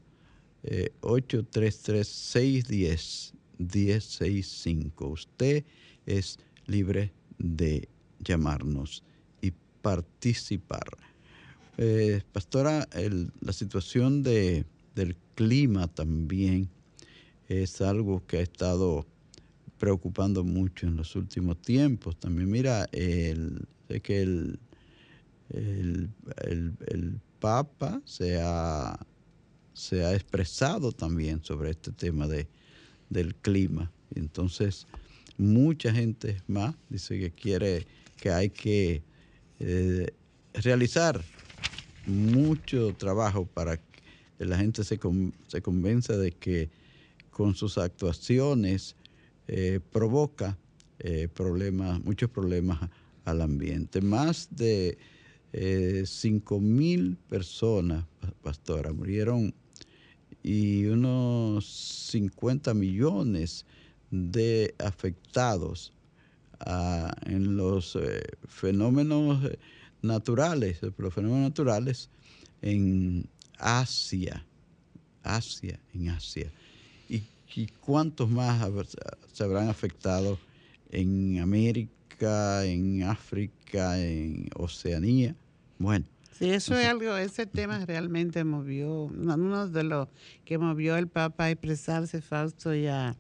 eh, 0.63 0.91
833-610 1.01 3.33
1065. 3.57 5.07
Usted 5.07 5.63
es 6.05 6.39
libre 6.67 7.11
de 7.37 7.87
llamarnos 8.19 9.03
y 9.41 9.51
participar. 9.81 10.85
Eh, 11.77 12.21
pastora, 12.31 12.87
el- 12.93 13.31
la 13.41 13.53
situación 13.53 14.23
de, 14.23 14.65
del 14.95 15.15
clima 15.35 15.87
también 15.87 16.69
es 17.47 17.81
algo 17.81 18.25
que 18.25 18.37
ha 18.37 18.41
estado 18.41 19.05
preocupando 19.81 20.43
mucho 20.43 20.85
en 20.85 20.95
los 20.95 21.15
últimos 21.15 21.59
tiempos. 21.59 22.15
También 22.19 22.51
mira, 22.51 22.87
el, 22.91 23.67
sé 23.87 23.99
que 23.99 24.21
el, 24.21 24.59
el, 25.49 26.09
el- 26.45 27.19
Papa 27.39 27.99
se 28.05 28.39
ha, 28.39 28.95
se 29.73 30.05
ha 30.05 30.13
expresado 30.13 30.91
también 30.91 31.43
sobre 31.43 31.71
este 31.71 31.91
tema 31.91 32.27
de, 32.27 32.47
del 33.09 33.33
clima. 33.33 33.91
Entonces, 34.13 34.85
mucha 35.39 35.91
gente 35.91 36.39
más 36.45 36.75
dice 36.87 37.19
que 37.19 37.31
quiere 37.31 37.87
que 38.19 38.29
hay 38.29 38.51
que 38.51 39.01
eh, 39.59 40.13
realizar 40.53 41.19
mucho 42.05 42.93
trabajo 42.93 43.47
para 43.47 43.77
que 43.77 44.03
la 44.45 44.59
gente 44.59 44.83
se, 44.83 44.99
con- 44.99 45.33
se 45.47 45.63
convenza 45.63 46.15
de 46.15 46.31
que 46.33 46.69
con 47.31 47.55
sus 47.55 47.79
actuaciones 47.79 48.95
eh, 49.47 49.79
provoca 49.91 50.57
eh, 50.99 51.27
problemas, 51.33 52.03
muchos 52.03 52.29
problemas 52.29 52.89
al 53.25 53.41
ambiente. 53.41 54.01
Más 54.01 54.49
de 54.51 54.97
eh, 55.53 56.03
5 56.05 56.59
mil 56.59 57.17
personas, 57.29 58.05
pa- 58.19 58.33
pastora, 58.43 58.93
murieron 58.93 59.53
y 60.43 60.85
unos 60.85 61.65
50 62.11 62.73
millones 62.73 63.65
de 64.09 64.73
afectados 64.79 65.93
ah, 66.59 67.13
en 67.25 67.57
los 67.57 67.95
eh, 67.95 68.21
fenómenos 68.47 69.39
naturales, 70.01 70.79
los 70.97 71.13
fenómenos 71.13 71.49
naturales 71.49 72.09
en 72.61 73.27
Asia, 73.57 74.45
Asia, 75.23 75.79
en 75.93 76.09
Asia. 76.09 76.51
¿Y, 77.55 77.67
cuántos 77.81 78.29
más 78.29 78.67
se 79.31 79.43
habrán 79.43 79.69
afectado 79.69 80.37
en 80.91 81.39
América, 81.39 82.65
en 82.65 83.03
África, 83.03 83.99
en 83.99 84.49
Oceanía? 84.55 85.35
Bueno, 85.77 86.05
Sí, 86.41 86.49
eso 86.49 86.75
es 86.75 86.87
algo, 86.87 87.15
ese 87.17 87.45
tema 87.45 87.85
realmente 87.85 88.43
movió, 88.43 89.03
uno 89.03 89.67
de 89.67 89.83
los 89.83 90.07
que 90.43 90.57
movió 90.57 90.95
el 90.97 91.07
Papa 91.07 91.43
a 91.43 91.51
expresarse, 91.51 92.19
Fausto, 92.19 92.73
y 92.73 92.87
a, 92.87 93.15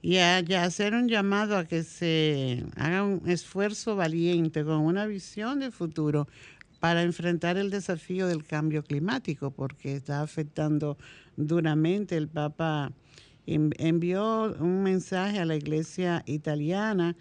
y 0.00 0.16
a, 0.16 0.40
y 0.40 0.54
a 0.54 0.64
hacer 0.64 0.94
un 0.94 1.06
llamado 1.06 1.58
a 1.58 1.66
que 1.66 1.82
se 1.82 2.64
haga 2.76 3.02
un 3.02 3.28
esfuerzo 3.28 3.94
valiente 3.94 4.64
con 4.64 4.78
una 4.78 5.04
visión 5.06 5.60
de 5.60 5.70
futuro 5.70 6.28
para 6.78 7.02
enfrentar 7.02 7.58
el 7.58 7.68
desafío 7.68 8.26
del 8.26 8.42
cambio 8.42 8.82
climático, 8.82 9.50
porque 9.50 9.94
está 9.96 10.22
afectando 10.22 10.96
duramente. 11.36 12.16
El 12.16 12.28
Papa 12.28 12.90
envió 13.54 14.54
un 14.60 14.82
mensaje 14.82 15.38
a 15.38 15.44
la 15.44 15.56
iglesia 15.56 16.22
italiana 16.26 17.16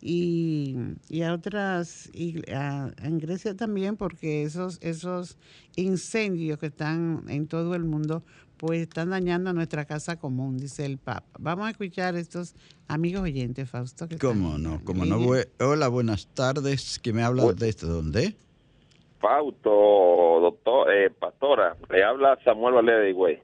y, 0.00 0.76
y 1.08 1.22
a 1.22 1.32
otras, 1.32 2.10
y 2.12 2.42
a- 2.52 2.90
en 3.02 3.18
Grecia 3.18 3.54
también, 3.56 3.96
porque 3.96 4.42
esos, 4.42 4.78
esos 4.82 5.38
incendios 5.76 6.58
que 6.58 6.66
están 6.66 7.24
en 7.28 7.46
todo 7.46 7.74
el 7.74 7.84
mundo, 7.84 8.22
pues 8.56 8.80
están 8.82 9.10
dañando 9.10 9.52
nuestra 9.52 9.84
casa 9.84 10.18
común, 10.18 10.56
dice 10.58 10.84
el 10.86 10.98
Papa. 10.98 11.26
Vamos 11.38 11.66
a 11.66 11.70
escuchar 11.70 12.16
estos 12.16 12.54
amigos 12.88 13.22
oyentes, 13.22 13.68
Fausto. 13.70 14.08
que 14.08 14.18
¿cómo 14.18 14.56
están 14.56 14.62
no? 14.62 14.80
¿Cómo 14.84 15.04
no? 15.04 15.18
Hola, 15.60 15.88
buenas 15.88 16.26
tardes. 16.34 16.98
¿Quién 17.02 17.16
me 17.16 17.22
habla 17.22 17.52
desde 17.52 17.86
dónde? 17.86 18.36
Fausto, 19.20 19.70
doctor, 20.40 20.92
eh, 20.92 21.10
pastora, 21.10 21.76
le 21.90 22.02
habla 22.02 22.36
Samuel 22.44 22.74
Valera 22.74 22.98
de 22.98 23.10
Higüey. 23.10 23.42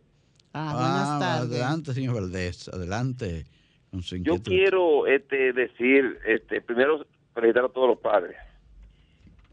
Ah, 0.52 0.72
buenas 0.74 1.18
tardes. 1.20 1.50
Adelante, 1.61 1.92
señor 1.92 2.14
Valdés. 2.14 2.68
Adelante. 2.68 3.44
Con 3.90 4.02
su 4.02 4.16
Yo 4.16 4.42
quiero 4.42 5.06
este, 5.06 5.52
decir, 5.52 6.18
este, 6.26 6.61
primero 6.61 7.06
felicitar 7.34 7.64
a 7.64 7.68
todos 7.68 7.88
los 7.88 7.98
padres 7.98 8.37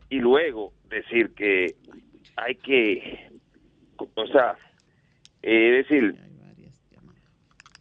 y 0.10 0.20
luego 0.20 0.74
decir 0.90 1.34
que 1.34 1.76
hay 2.36 2.56
que, 2.56 3.30
o 3.98 4.28
sea, 4.28 4.58
eh, 5.42 5.84
decir, 5.84 6.16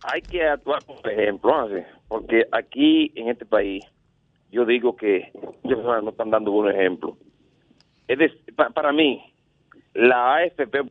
Hay 0.07 0.21
que 0.21 0.45
actuar 0.47 0.85
por 0.85 1.11
ejemplo, 1.11 1.67
porque 2.09 2.47
aquí 2.53 3.11
en 3.17 3.29
este 3.31 3.47
país 3.47 3.83
yo 4.53 4.65
digo 4.67 4.95
que 4.95 5.31
muchas 5.63 5.79
personas 5.79 6.05
no 6.05 6.11
están 6.11 6.31
dando 6.31 6.53
buen 6.53 6.75
ejemplo. 6.75 7.17
Es 8.07 8.19
decir, 8.19 8.55
pa- 8.55 8.71
para 8.71 8.93
mí, 8.93 9.25
la 9.95 10.37
AFP 10.37 10.83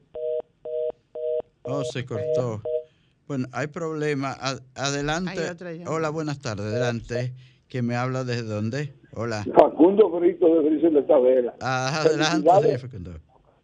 Oh, 1.63 1.83
se 1.83 2.05
cortó. 2.05 2.61
Bueno, 3.27 3.47
hay 3.51 3.67
problema. 3.67 4.35
Adelante. 4.75 5.31
Hay. 5.65 5.83
Hola, 5.87 6.09
buenas 6.09 6.39
tardes. 6.39 6.65
Adelante. 6.67 7.33
¿Quién 7.69 7.87
me 7.87 7.95
habla 7.95 8.23
desde 8.23 8.43
dónde? 8.43 8.93
Hola. 9.15 9.45
Facundo 9.55 10.09
Brito 10.09 10.45
de 10.61 10.69
Brisa 10.69 10.89
de 10.89 11.01
Tavera. 11.03 11.55
Ah, 11.61 12.01
adelante, 12.01 12.77
Facundo. 12.77 13.13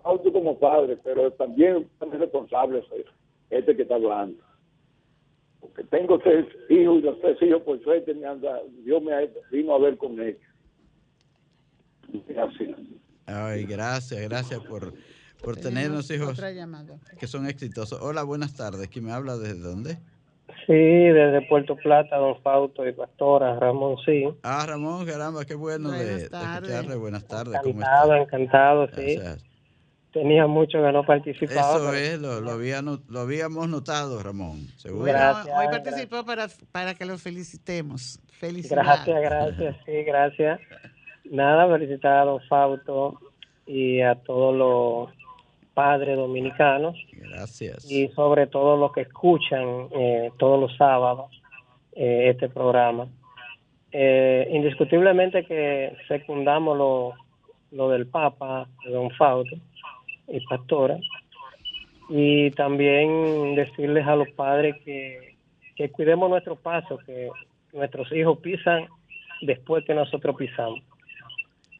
Auto 0.04 0.32
como 0.32 0.58
padre, 0.58 0.98
pero 1.04 1.32
también 1.34 1.88
es 2.02 2.20
responsable 2.20 2.82
soy 2.88 3.04
este 3.50 3.76
que 3.76 3.82
está 3.84 3.96
hablando. 3.96 4.42
Porque 5.60 5.84
tengo 5.84 6.18
tres 6.20 6.46
hijos 6.70 7.00
y 7.00 7.02
los 7.02 7.20
tres 7.20 7.38
hijos 7.42 7.62
por 7.64 7.84
suerte 7.84 8.14
me 8.14 8.26
anda, 8.26 8.62
Dios 8.84 9.04
me 9.04 9.14
ha- 9.14 9.28
vino 9.52 9.76
a 9.76 9.80
ver 9.80 9.98
con 9.98 10.20
ellos. 10.20 10.40
Gracias. 12.28 12.78
Ay, 13.26 13.66
gracias, 13.66 14.22
gracias 14.22 14.60
por, 14.62 14.94
por 15.44 15.56
tener 15.58 15.90
unos 15.92 16.10
hijos 16.12 16.40
que 17.20 17.28
son 17.28 17.48
exitosos. 17.48 18.00
Hola, 18.02 18.24
buenas 18.24 18.56
tardes. 18.56 18.88
¿Quién 18.90 19.06
me 19.06 19.12
habla 19.12 19.38
desde 19.38 19.60
dónde? 19.60 19.98
Sí, 20.66 20.74
desde 20.76 21.42
Puerto 21.48 21.76
Plata, 21.76 22.18
don 22.18 22.40
Fausto 22.42 22.88
y 22.88 22.92
Pastora, 22.94 23.58
Ramón, 23.60 23.96
sí. 24.06 24.24
Ah, 24.44 24.66
Ramón, 24.68 25.06
caramba, 25.06 25.46
qué 25.46 25.56
bueno 25.56 25.90
de, 25.92 25.98
Buenas 26.04 26.22
de 26.24 26.30
tardes. 26.30 26.70
escucharle. 26.70 26.96
Buenas 26.96 27.28
tardes. 27.28 27.60
¿Cómo 27.64 27.74
Encantado, 27.76 28.16
está? 28.16 28.38
encantado, 28.38 28.88
sí. 28.96 29.16
Gracias. 29.16 29.46
Tenía 30.12 30.48
mucho 30.48 30.80
que 30.84 30.92
no 30.92 31.06
participaba. 31.06 31.76
Eso 31.78 31.86
pero- 31.92 31.94
es, 31.94 32.20
lo, 32.20 32.42
lo, 32.42 32.52
había 32.52 32.82
no- 32.82 33.00
lo 33.10 33.20
habíamos 33.20 33.70
notado, 33.70 34.22
Ramón. 34.22 34.68
Seguro. 34.78 35.02
Bueno, 35.04 35.18
hoy 35.20 35.24
gracias. 35.46 35.70
participó 35.72 36.26
para, 36.26 36.48
para 36.72 36.94
que 36.96 37.06
lo 37.06 37.18
felicitemos. 37.18 38.20
Felicidades. 38.40 38.86
Gracias, 39.06 39.22
gracias, 39.22 39.76
sí, 39.86 39.92
gracias. 40.04 40.60
Nada, 41.26 41.68
felicitar 41.72 42.18
a 42.18 42.26
don 42.26 42.42
Fausto 42.50 43.20
y 43.68 44.02
a 44.02 44.16
todos 44.16 44.56
los 44.56 45.19
padres 45.80 46.18
dominicanos 46.18 46.98
Gracias. 47.14 47.90
y 47.90 48.10
sobre 48.10 48.48
todo 48.48 48.76
los 48.76 48.92
que 48.92 49.00
escuchan 49.00 49.88
eh, 49.96 50.30
todos 50.38 50.60
los 50.60 50.76
sábados 50.76 51.32
eh, 51.94 52.32
este 52.32 52.50
programa. 52.50 53.08
Eh, 53.94 54.46
indiscutiblemente 54.52 55.46
que 55.46 55.96
secundamos 56.10 56.78
lo, 56.78 57.14
lo 57.72 57.90
del 57.92 58.08
Papa, 58.08 58.68
de 58.84 58.92
don 58.92 59.10
Fausto 59.12 59.56
y 60.28 60.46
Pastora, 60.48 61.00
y 62.10 62.52
también 62.52 63.56
decirles 63.56 64.06
a 64.06 64.18
los 64.18 64.30
padres 64.32 64.76
que, 64.84 65.38
que 65.78 65.90
cuidemos 65.92 66.30
nuestro 66.30 66.58
paso, 66.58 66.98
que 67.06 67.30
nuestros 67.72 68.12
hijos 68.12 68.38
pisan 68.40 68.86
después 69.44 69.86
que 69.86 69.94
nosotros 69.94 70.36
pisamos. 70.36 70.82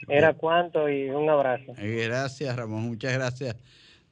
Era 0.08 0.32
cuanto 0.32 0.88
y 0.88 1.10
un 1.10 1.30
abrazo. 1.30 1.74
Gracias, 1.78 2.56
Ramón. 2.56 2.84
Muchas 2.84 3.14
gracias. 3.14 3.58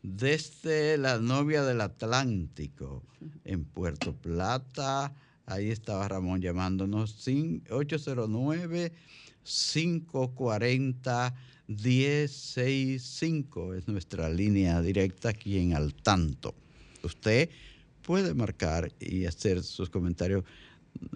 Desde 0.10 0.98
la 0.98 1.20
novia 1.20 1.64
del 1.64 1.82
Atlántico, 1.82 3.04
en 3.44 3.66
Puerto 3.66 4.16
Plata, 4.16 5.14
ahí 5.46 5.70
estaba 5.70 6.08
Ramón 6.08 6.40
llamándonos, 6.42 7.28
cin- 7.28 7.62
809-540-1065 12.38 13.76
es 13.78 13.88
nuestra 13.88 14.30
línea 14.30 14.82
directa 14.82 15.30
aquí 15.30 15.58
en 15.58 15.74
Al 15.74 15.94
Tanto. 15.94 16.56
Usted 17.04 17.50
puede 18.02 18.34
marcar 18.34 18.92
y 19.00 19.26
hacer 19.26 19.62
sus 19.64 19.90
comentarios 19.90 20.44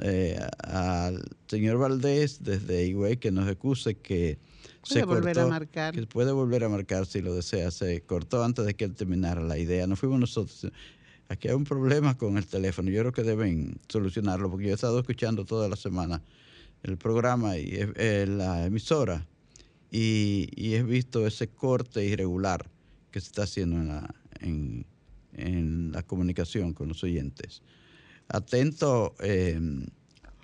eh, 0.02 0.38
al 0.60 1.24
señor 1.48 1.78
Valdés 1.78 2.44
desde 2.44 2.86
Higüey 2.86 3.18
que 3.18 3.32
nos 3.32 3.48
excuse 3.50 3.96
que 3.96 4.38
Puede 4.88 5.06
volver 5.06 5.40
a 5.40 5.48
marcar. 5.48 5.94
que 5.94 6.06
puede 6.08 6.32
volver 6.32 6.64
a 6.64 6.70
marcar 6.70 7.06
si 7.06 7.22
lo 7.22 7.34
desea. 7.34 7.72
Se 7.72 8.02
cortó 8.02 8.44
antes 8.44 8.66
de 8.66 8.74
que 8.76 8.86
él 8.86 8.96
terminara 8.96 9.42
la 9.42 9.58
idea. 9.58 9.88
No 9.88 9.96
fuimos 9.96 10.20
nosotros. 10.20 10.72
Aquí 11.30 11.48
hay 11.48 11.54
un 11.54 11.64
problema 11.64 12.18
con 12.18 12.38
el 12.38 12.46
teléfono. 12.46 12.90
Yo 12.90 13.02
creo 13.02 13.12
que 13.14 13.24
deben 13.24 13.80
solucionarlo 13.88 14.50
porque 14.50 14.66
yo 14.66 14.72
he 14.72 14.76
estado 14.76 15.00
escuchando 15.00 15.46
toda 15.46 15.70
la 15.70 15.76
semana 15.76 16.22
el 16.84 16.98
programa 16.98 17.58
y 17.58 17.70
eh, 17.74 18.26
la 18.28 18.66
emisora 18.66 19.28
y, 19.92 20.50
y 20.56 20.74
he 20.76 20.84
visto 20.84 21.28
ese 21.28 21.48
corte 21.48 22.04
irregular 22.04 22.70
que 23.12 23.20
se 23.20 23.28
está 23.28 23.44
haciendo 23.44 23.78
en 23.78 23.88
la, 23.90 24.16
en, 24.40 24.86
en 25.34 25.92
la 25.92 26.04
comunicación 26.04 26.74
con 26.74 26.88
los 26.88 27.04
oyentes. 27.04 27.62
Atento, 28.28 29.16
eh, 29.20 29.60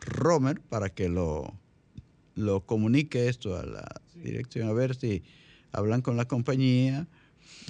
Romer, 0.02 0.62
para 0.62 0.90
que 0.90 1.10
lo, 1.10 1.54
lo 2.38 2.62
comunique 2.62 3.28
esto 3.28 3.58
a 3.58 3.66
la 3.66 3.86
dirección, 4.16 4.70
a 4.70 4.74
ver 4.74 4.96
si 4.96 5.24
hablan 5.74 6.02
con 6.02 6.16
la 6.18 6.26
compañía 6.26 7.06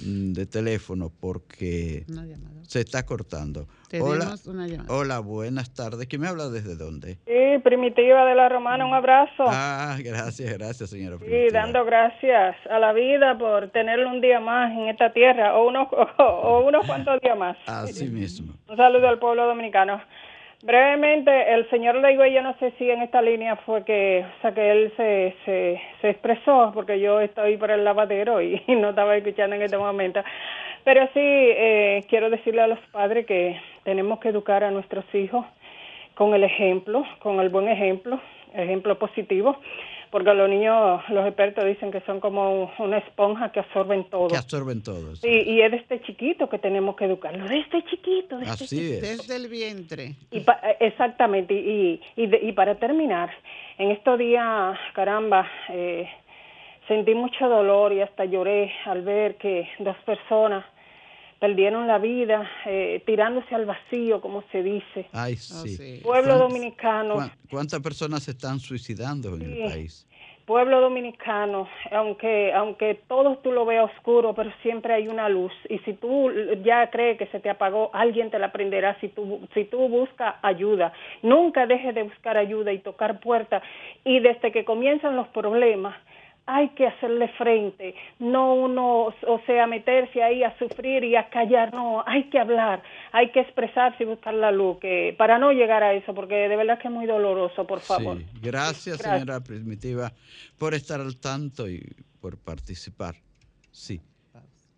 mm, 0.04 0.32
de 0.32 0.46
teléfono 0.46 1.10
porque 1.20 2.04
Una 2.08 2.24
llamada. 2.24 2.60
se 2.66 2.80
está 2.80 3.04
cortando. 3.04 3.66
Tenemos 3.88 4.10
Hola, 4.12 4.34
una 4.46 4.66
llamada. 4.68 4.94
hola, 4.94 5.18
buenas 5.20 5.72
tardes. 5.74 6.06
¿Quién 6.06 6.20
me 6.22 6.28
habla 6.28 6.48
desde 6.50 6.76
dónde? 6.76 7.18
Sí, 7.26 7.58
Primitiva 7.64 8.24
de 8.26 8.34
la 8.34 8.48
Romana, 8.48 8.86
un 8.86 8.94
abrazo. 8.94 9.44
Ah, 9.46 9.96
gracias, 9.98 10.52
gracias, 10.52 10.90
señora. 10.90 11.16
Sí, 11.18 11.24
Primitiva. 11.24 11.60
dando 11.62 11.84
gracias 11.84 12.54
a 12.70 12.78
la 12.78 12.92
vida 12.92 13.36
por 13.36 13.70
tenerlo 13.70 14.10
un 14.10 14.20
día 14.20 14.38
más 14.40 14.70
en 14.72 14.88
esta 14.88 15.12
tierra, 15.12 15.56
o 15.56 15.68
unos, 15.68 15.88
o, 16.18 16.60
unos 16.66 16.86
cuantos 16.86 17.20
días 17.20 17.36
más. 17.36 17.56
Así 17.66 18.06
mismo. 18.08 18.52
Un 18.68 18.76
saludo 18.76 19.08
al 19.08 19.18
pueblo 19.18 19.46
dominicano. 19.46 20.00
Brevemente, 20.60 21.54
el 21.54 21.70
señor 21.70 21.94
Leigüey, 21.94 22.34
yo 22.34 22.42
no 22.42 22.52
sé 22.58 22.72
si 22.78 22.90
en 22.90 23.00
esta 23.00 23.22
línea 23.22 23.54
fue 23.56 23.84
que, 23.84 24.24
o 24.26 24.40
sea, 24.42 24.52
que 24.52 24.72
él 24.72 24.92
se, 24.96 25.36
se, 25.44 25.80
se 26.00 26.10
expresó, 26.10 26.72
porque 26.74 26.98
yo 26.98 27.20
estoy 27.20 27.56
por 27.56 27.70
el 27.70 27.84
lavadero 27.84 28.42
y, 28.42 28.60
no 28.66 28.90
estaba 28.90 29.16
escuchando 29.16 29.54
en 29.54 29.62
este 29.62 29.78
momento. 29.78 30.20
Pero 30.82 31.04
sí, 31.14 31.20
eh, 31.22 32.04
quiero 32.08 32.28
decirle 32.28 32.62
a 32.62 32.66
los 32.66 32.80
padres 32.90 33.24
que 33.24 33.60
tenemos 33.84 34.18
que 34.18 34.30
educar 34.30 34.64
a 34.64 34.72
nuestros 34.72 35.04
hijos 35.14 35.46
con 36.14 36.34
el 36.34 36.42
ejemplo, 36.42 37.04
con 37.20 37.38
el 37.38 37.50
buen 37.50 37.68
ejemplo, 37.68 38.20
ejemplo 38.52 38.98
positivo, 38.98 39.58
porque 40.10 40.32
los 40.34 40.48
niños, 40.48 41.02
los 41.10 41.26
expertos 41.26 41.64
dicen 41.66 41.90
que 41.90 42.00
son 42.02 42.20
como 42.20 42.70
una 42.78 42.98
esponja 42.98 43.52
que 43.52 43.60
absorben 43.60 44.04
todo. 44.10 44.28
Que 44.28 44.36
absorben 44.36 44.82
todos. 44.82 45.20
Sí, 45.20 45.28
y 45.28 45.60
es 45.60 45.70
desde 45.70 46.00
chiquito 46.02 46.48
que 46.48 46.58
tenemos 46.58 46.96
que 46.96 47.04
educarlo, 47.04 47.44
desde 47.46 47.84
chiquito. 47.90 48.38
Desde 48.38 48.52
Así 48.52 48.92
es. 48.94 49.00
Desde 49.02 49.36
el 49.36 49.48
vientre. 49.48 50.14
y 50.30 50.40
pa- 50.40 50.60
eh, 50.62 50.76
exactamente, 50.80 51.54
y, 51.54 52.00
y, 52.16 52.26
de- 52.26 52.40
y 52.42 52.52
para 52.52 52.74
terminar, 52.76 53.30
en 53.78 53.90
estos 53.90 54.18
días, 54.18 54.78
caramba, 54.94 55.46
eh, 55.70 56.08
sentí 56.88 57.14
mucho 57.14 57.48
dolor 57.48 57.92
y 57.92 58.00
hasta 58.00 58.24
lloré 58.24 58.72
al 58.86 59.02
ver 59.02 59.36
que 59.36 59.68
dos 59.78 59.96
personas 60.06 60.64
perdieron 61.38 61.86
la 61.86 61.98
vida 61.98 62.48
eh, 62.66 63.02
tirándose 63.06 63.54
al 63.54 63.64
vacío, 63.66 64.20
como 64.20 64.42
se 64.52 64.62
dice. 64.62 65.06
Ay, 65.12 65.34
Oh, 65.34 65.36
sí. 65.36 65.76
sí. 65.76 66.00
Pueblo 66.02 66.36
¿Cuán- 66.36 66.48
dominicano, 66.48 67.14
cuán- 67.14 67.32
¿Cuántas 67.50 67.80
personas 67.80 68.22
se 68.24 68.32
están 68.32 68.58
suicidando 68.58 69.34
en 69.34 69.40
Sí. 69.40 69.62
el 69.62 69.70
país? 69.70 70.04
pueblo 70.46 70.80
dominicano, 70.80 71.68
aunque 71.92 72.54
aunque 72.54 72.94
todo 73.06 73.36
tú 73.42 73.52
lo 73.52 73.66
veas 73.66 73.90
oscuro, 73.94 74.32
pero 74.34 74.50
siempre 74.62 74.94
hay 74.94 75.06
una 75.06 75.28
luz 75.28 75.52
y 75.68 75.76
si 75.80 75.92
tú 75.92 76.30
ya 76.64 76.88
crees 76.88 77.18
que 77.18 77.26
se 77.26 77.38
te 77.38 77.50
apagó, 77.50 77.90
alguien 77.92 78.30
te 78.30 78.38
la 78.38 78.50
prenderá 78.50 78.98
si 78.98 79.08
tú 79.08 79.46
si 79.52 79.64
tú 79.64 79.88
buscas 79.90 80.36
ayuda. 80.40 80.94
Nunca 81.22 81.66
dejes 81.66 81.94
de 81.94 82.04
buscar 82.04 82.38
ayuda 82.38 82.72
y 82.72 82.78
tocar 82.78 83.20
puertas 83.20 83.62
y 84.06 84.20
desde 84.20 84.50
que 84.50 84.64
comienzan 84.64 85.16
los 85.16 85.28
problemas 85.28 85.94
hay 86.50 86.70
que 86.70 86.86
hacerle 86.86 87.28
frente, 87.36 87.94
no 88.18 88.54
uno, 88.54 89.08
o 89.08 89.40
sea, 89.44 89.66
meterse 89.66 90.22
ahí 90.22 90.42
a 90.42 90.58
sufrir 90.58 91.04
y 91.04 91.14
a 91.14 91.28
callar, 91.28 91.74
no, 91.74 92.02
hay 92.06 92.30
que 92.30 92.38
hablar, 92.38 92.82
hay 93.12 93.30
que 93.32 93.40
expresarse 93.40 94.02
y 94.02 94.06
buscar 94.06 94.32
la 94.32 94.50
luz, 94.50 94.78
que 94.80 95.14
para 95.18 95.38
no 95.38 95.52
llegar 95.52 95.82
a 95.82 95.92
eso, 95.92 96.14
porque 96.14 96.34
de 96.34 96.56
verdad 96.56 96.78
que 96.80 96.88
es 96.88 96.94
muy 96.94 97.04
doloroso, 97.04 97.66
por 97.66 97.80
favor. 97.80 98.16
Sí. 98.16 98.26
Gracias, 98.40 98.96
Gracias. 98.98 99.20
señora 99.20 99.40
Primitiva, 99.40 100.10
por 100.58 100.72
estar 100.72 101.00
al 101.02 101.20
tanto 101.20 101.68
y 101.68 101.82
por 102.18 102.38
participar. 102.38 103.14
Sí. 103.70 104.00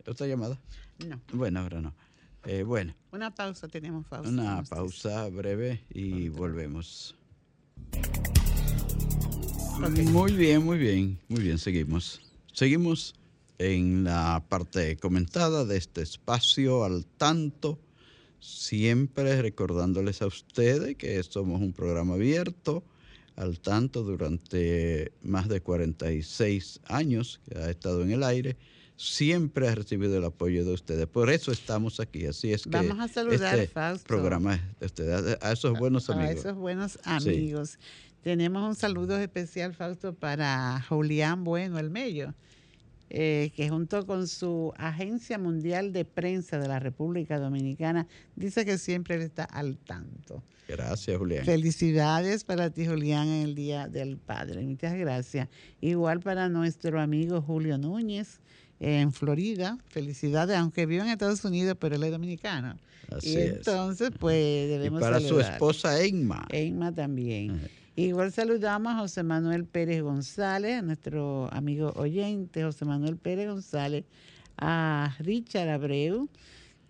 ¿Otra 0.09 0.27
llamada? 0.27 0.59
No. 1.07 1.21
Bueno, 1.33 1.61
ahora 1.61 1.81
no. 1.81 1.95
Eh, 2.47 2.65
bueno, 2.65 2.95
Una 3.13 3.31
pausa, 3.33 3.69
tenemos 3.69 4.07
pausa. 4.07 4.29
una 4.29 4.63
pausa 4.69 5.29
breve 5.29 5.85
y 5.95 6.31
volvemos. 6.31 7.15
Muy 9.81 10.33
bien, 10.33 10.63
muy 10.63 10.77
bien, 10.77 11.19
muy 11.29 11.43
bien, 11.43 11.57
seguimos. 11.57 12.21
Seguimos 12.53 13.15
en 13.59 14.05
la 14.05 14.45
parte 14.47 14.97
comentada 14.99 15.65
de 15.65 15.79
este 15.79 16.03
espacio 16.03 16.85
al 16.85 17.07
tanto, 17.07 17.79
siempre 18.41 19.41
recordándoles 19.41 20.21
a 20.21 20.27
ustedes 20.27 20.97
que 20.97 21.23
somos 21.23 21.63
un 21.63 21.73
programa 21.73 22.15
abierto, 22.15 22.85
al 23.37 23.59
tanto 23.59 24.03
durante 24.03 25.13
más 25.23 25.49
de 25.49 25.63
46 25.63 26.81
años 26.85 27.41
que 27.49 27.59
ha 27.59 27.71
estado 27.71 28.03
en 28.03 28.11
el 28.13 28.23
aire, 28.23 28.59
siempre 28.97 29.67
ha 29.67 29.75
recibido 29.75 30.19
el 30.19 30.25
apoyo 30.25 30.63
de 30.63 30.75
ustedes. 30.75 31.07
Por 31.07 31.31
eso 31.31 31.53
estamos 31.53 32.01
aquí, 32.01 32.27
así 32.27 32.53
es 32.53 32.65
que 32.65 32.71
Vamos 32.71 32.99
a 32.99 33.09
saludar, 33.09 33.59
este 33.59 33.73
Fausto. 33.73 34.07
programa 34.07 34.61
de 34.79 34.87
ustedes, 34.87 35.39
a 35.41 35.53
esos 35.53 35.79
buenos 35.79 36.11
a 36.11 36.13
amigos. 36.13 36.37
esos 36.37 36.55
buenos 36.55 36.99
amigos. 37.05 37.79
Tenemos 38.23 38.69
un 38.69 38.75
saludo 38.75 39.19
especial, 39.19 39.75
Fausto, 39.75 40.15
para 40.15 40.83
Julián 40.89 41.43
Bueno, 41.43 41.79
el 41.79 41.89
Mello, 41.89 42.35
eh, 43.09 43.51
que 43.57 43.71
junto 43.71 44.07
con 44.07 44.29
su 44.29 44.75
Agencia 44.77 45.39
Mundial 45.39 45.93
de 45.93 46.05
Prensa 46.05 46.59
de 46.59 46.69
la 46.69 46.79
República 46.79 47.39
Dominicana, 47.39 48.07
dice 48.37 48.67
que 48.67 48.77
siempre 48.77 49.15
él 49.15 49.23
está 49.23 49.45
al 49.45 49.79
tanto. 49.79 50.43
Gracias, 50.69 51.17
Julián. 51.17 51.47
Felicidades 51.47 52.45
para 52.45 52.71
ti, 52.71 52.87
Julián, 52.87 53.27
en 53.27 53.43
el 53.43 53.55
Día 53.55 53.89
del 53.89 54.19
Padre. 54.19 54.63
Muchas 54.63 54.95
gracias. 54.95 55.49
Igual 55.81 56.21
para 56.21 56.49
nuestro 56.51 57.01
amigo 57.01 57.41
Julio 57.41 57.79
Núñez 57.79 58.39
en 58.81 59.13
Florida. 59.13 59.79
Felicidades, 59.89 60.57
aunque 60.57 60.85
vive 60.85 61.03
en 61.03 61.09
Estados 61.09 61.45
Unidos, 61.45 61.77
pero 61.81 61.97
él 61.97 62.05
es 62.05 62.13
dominicano. 62.13 62.77
Así 63.11 63.31
y 63.31 63.37
es. 63.37 63.57
entonces, 63.57 64.11
pues 64.19 64.37
Y 64.37 64.69
debemos 64.69 65.01
para 65.01 65.21
su 65.21 65.41
esposa 65.41 66.03
Enma. 66.03 66.47
Emma 66.51 66.95
también. 66.95 67.61
Igual 68.01 68.33
saludamos 68.33 68.95
a 68.95 69.01
José 69.01 69.23
Manuel 69.23 69.67
Pérez 69.67 70.01
González, 70.01 70.79
a 70.79 70.81
nuestro 70.81 71.53
amigo 71.53 71.93
oyente 71.97 72.63
José 72.63 72.87
Manuel 72.87 73.19
Pérez 73.19 73.47
González, 73.47 74.07
a 74.57 75.15
Richard 75.19 75.69
Abreu. 75.69 76.27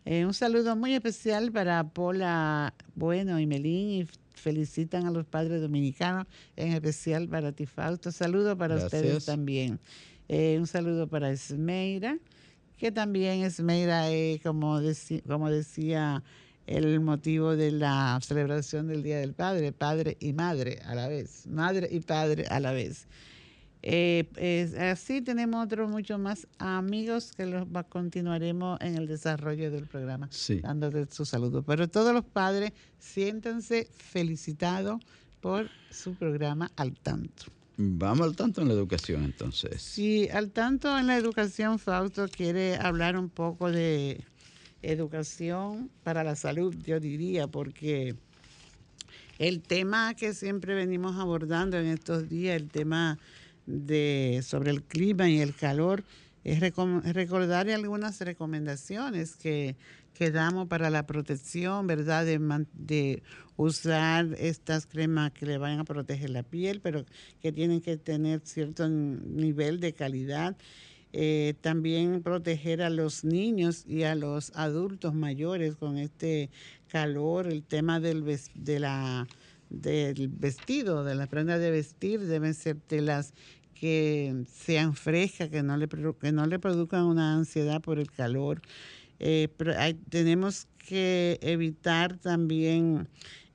Eh, 0.04 0.24
un 0.24 0.32
saludo 0.34 0.76
muy 0.76 0.94
especial 0.94 1.50
para 1.50 1.82
Paula 1.82 2.72
Bueno 2.94 3.40
y 3.40 3.46
Melín 3.48 4.02
y 4.02 4.08
felicitan 4.34 5.04
a 5.04 5.10
los 5.10 5.26
padres 5.26 5.60
dominicanos, 5.60 6.28
en 6.54 6.74
especial 6.74 7.28
para 7.28 7.50
ti, 7.50 7.66
Fausto. 7.66 8.12
Saludo 8.12 8.56
para 8.56 8.76
ustedes 8.76 9.24
también. 9.24 9.80
Eh, 10.28 10.58
un 10.60 10.68
saludo 10.68 11.08
para 11.08 11.32
Esmeira, 11.32 12.18
que 12.78 12.92
también 12.92 13.42
Esmeira, 13.42 14.12
eh, 14.12 14.38
como, 14.44 14.78
como 15.26 15.50
decía 15.50 16.22
el 16.70 17.00
motivo 17.00 17.56
de 17.56 17.72
la 17.72 18.18
celebración 18.22 18.86
del 18.86 19.02
Día 19.02 19.18
del 19.18 19.34
Padre, 19.34 19.72
padre 19.72 20.16
y 20.20 20.32
madre 20.32 20.80
a 20.84 20.94
la 20.94 21.08
vez, 21.08 21.46
madre 21.46 21.88
y 21.90 22.00
padre 22.00 22.46
a 22.48 22.60
la 22.60 22.72
vez. 22.72 23.06
Eh, 23.82 24.28
es- 24.36 24.74
así 24.74 25.22
tenemos 25.22 25.64
otros 25.64 25.88
muchos 25.90 26.18
más 26.20 26.46
amigos 26.58 27.32
que 27.34 27.46
los 27.46 27.66
continuaremos 27.88 28.78
en 28.82 28.96
el 28.96 29.06
desarrollo 29.06 29.70
del 29.70 29.86
programa, 29.86 30.28
Sí. 30.30 30.60
dándoles 30.60 31.08
su 31.14 31.24
saludo. 31.24 31.62
Pero 31.62 31.88
todos 31.88 32.12
los 32.12 32.24
padres 32.24 32.72
siéntanse 32.98 33.88
felicitados 33.96 35.00
por 35.40 35.68
su 35.90 36.14
programa 36.14 36.70
al 36.76 36.92
tanto. 36.98 37.44
Vamos 37.78 38.26
al 38.28 38.36
tanto 38.36 38.60
en 38.60 38.68
la 38.68 38.74
educación 38.74 39.24
entonces. 39.24 39.80
Si 39.80 40.28
al 40.28 40.50
tanto 40.50 40.98
en 40.98 41.06
la 41.06 41.16
educación, 41.16 41.78
Fausto 41.78 42.28
quiere 42.28 42.76
hablar 42.76 43.16
un 43.16 43.30
poco 43.30 43.72
de 43.72 44.22
educación 44.82 45.90
para 46.02 46.24
la 46.24 46.36
salud, 46.36 46.74
yo 46.84 47.00
diría, 47.00 47.46
porque 47.46 48.14
el 49.38 49.62
tema 49.62 50.14
que 50.14 50.34
siempre 50.34 50.74
venimos 50.74 51.16
abordando 51.18 51.78
en 51.78 51.86
estos 51.86 52.28
días, 52.28 52.56
el 52.56 52.68
tema 52.68 53.18
de 53.66 54.40
sobre 54.42 54.70
el 54.70 54.82
clima 54.82 55.28
y 55.28 55.40
el 55.40 55.54
calor, 55.54 56.04
es 56.42 56.60
recordar 56.60 57.68
algunas 57.68 58.20
recomendaciones 58.20 59.36
que, 59.36 59.76
que 60.14 60.30
damos 60.30 60.68
para 60.68 60.90
la 60.90 61.06
protección, 61.06 61.86
¿verdad? 61.86 62.26
De, 62.26 63.22
usar 63.56 64.26
estas 64.38 64.86
cremas 64.86 65.32
que 65.32 65.44
le 65.44 65.58
van 65.58 65.78
a 65.78 65.84
proteger 65.84 66.30
la 66.30 66.42
piel, 66.42 66.80
pero 66.80 67.04
que 67.42 67.52
tienen 67.52 67.82
que 67.82 67.98
tener 67.98 68.40
cierto 68.44 68.88
nivel 68.88 69.80
de 69.80 69.92
calidad. 69.92 70.56
Eh, 71.12 71.54
también 71.60 72.22
proteger 72.22 72.82
a 72.82 72.90
los 72.90 73.24
niños 73.24 73.84
y 73.86 74.04
a 74.04 74.14
los 74.14 74.52
adultos 74.54 75.12
mayores 75.12 75.74
con 75.74 75.98
este 75.98 76.50
calor, 76.88 77.48
el 77.48 77.64
tema 77.64 77.98
del, 77.98 78.24
de 78.54 78.78
la, 78.78 79.26
del 79.70 80.28
vestido, 80.28 81.02
de 81.02 81.16
las 81.16 81.28
prendas 81.28 81.58
de 81.58 81.72
vestir, 81.72 82.20
deben 82.20 82.54
ser 82.54 82.76
telas 82.76 83.34
que 83.74 84.44
sean 84.52 84.94
frescas, 84.94 85.48
que 85.48 85.62
no 85.62 85.76
le, 85.76 85.88
que 85.88 86.32
no 86.32 86.46
le 86.46 86.58
produzcan 86.58 87.04
una 87.06 87.34
ansiedad 87.34 87.80
por 87.80 87.98
el 87.98 88.10
calor. 88.10 88.62
Eh, 89.18 89.48
pero 89.56 89.74
tenemos 90.08 90.66
que 90.78 91.38
evitar 91.42 92.18
también 92.18 93.08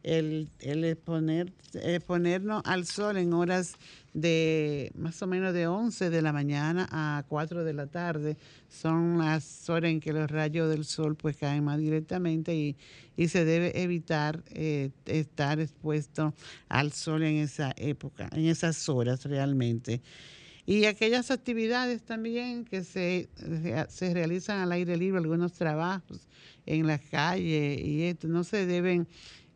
el, 0.04 0.50
el 0.60 0.84
exponer, 0.84 1.54
exponernos 1.74 2.62
al 2.66 2.86
sol 2.86 3.18
en 3.18 3.34
horas 3.34 3.76
de 4.16 4.94
más 4.96 5.22
o 5.22 5.28
menos 5.28 5.54
de 5.54 5.68
11 5.68 6.10
de 6.10 6.22
la 6.22 6.32
mañana 6.32 6.88
a 6.90 7.26
4 7.28 7.66
de 7.66 7.74
la 7.74 7.88
tarde. 7.88 8.38
Son 8.70 9.18
las 9.18 9.70
horas 9.70 9.92
en 9.92 10.00
que 10.00 10.14
los 10.14 10.32
rayos 10.32 10.70
del 10.70 10.86
sol 10.86 11.16
pues 11.18 11.36
caen 11.36 11.66
más 11.66 11.80
directamente 11.80 12.56
y, 12.56 12.78
y 13.18 13.28
se 13.28 13.44
debe 13.44 13.84
evitar 13.84 14.42
eh, 14.48 14.92
estar 15.06 15.60
expuesto 15.60 16.34
al 16.70 16.94
sol 16.94 17.24
en 17.24 17.36
esa 17.36 17.74
época, 17.76 18.30
en 18.32 18.46
esas 18.46 18.88
horas 18.88 19.26
realmente. 19.26 20.02
Y 20.66 20.86
aquellas 20.86 21.30
actividades 21.30 22.02
también 22.02 22.64
que 22.64 22.84
se, 22.84 23.30
se 23.90 24.14
realizan 24.14 24.62
al 24.62 24.72
aire 24.72 24.96
libre, 24.98 25.20
algunos 25.20 25.54
trabajos 25.54 26.28
en 26.66 26.88
la 26.88 26.98
calle 26.98 27.80
y 27.84 28.04
esto, 28.04 28.30
no 28.30 28.44
se 28.44 28.66
deben, 28.66 29.08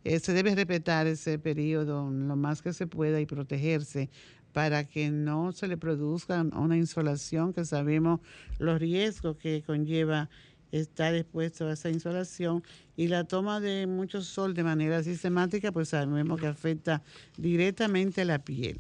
eh, 0.04 0.20
se 0.20 0.34
debe 0.34 0.54
respetar 0.54 1.08
ese 1.08 1.40
periodo 1.40 2.12
lo 2.12 2.36
más 2.36 2.62
que 2.62 2.74
se 2.74 2.86
pueda 2.86 3.20
y 3.20 3.26
protegerse 3.26 4.10
para 4.54 4.84
que 4.84 5.12
no 5.12 5.52
se 5.52 5.68
le 5.68 5.78
produzca 5.78 6.42
una 6.42 6.78
insolación, 6.78 7.54
que 7.54 7.66
sabemos 7.66 8.20
los 8.58 8.80
riesgos 8.80 9.38
que 9.38 9.64
conlleva 9.66 10.30
estar 10.72 11.16
expuesto 11.16 11.68
a 11.68 11.74
esa 11.74 11.90
insolación 11.90 12.64
y 12.96 13.08
la 13.08 13.24
toma 13.24 13.60
de 13.60 13.88
mucho 13.88 14.22
sol 14.22 14.54
de 14.54 14.64
manera 14.64 15.04
sistemática, 15.04 15.72
pues 15.72 15.90
sabemos 15.90 16.40
que 16.40 16.48
afecta 16.48 17.02
directamente 17.38 18.22
a 18.22 18.26
la 18.26 18.40
piel. 18.40 18.80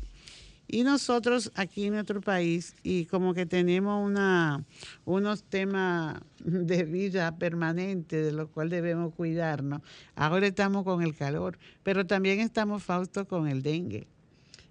Y 0.71 0.83
nosotros 0.83 1.51
aquí 1.55 1.85
en 1.85 1.93
nuestro 1.93 2.21
país, 2.21 2.75
y 2.83 3.05
como 3.05 3.33
que 3.33 3.47
tenemos 3.47 4.05
una, 4.05 4.63
unos 5.03 5.41
temas 5.41 6.21
de 6.43 6.83
vida 6.83 7.35
permanente 7.39 8.21
de 8.21 8.31
los 8.31 8.49
cuales 8.49 8.83
debemos 8.83 9.15
cuidarnos, 9.15 9.81
ahora 10.15 10.45
estamos 10.45 10.83
con 10.83 11.01
el 11.01 11.15
calor, 11.15 11.57
pero 11.81 12.05
también 12.05 12.39
estamos, 12.39 12.83
Fausto, 12.83 13.27
con 13.27 13.47
el 13.47 13.63
dengue. 13.63 14.07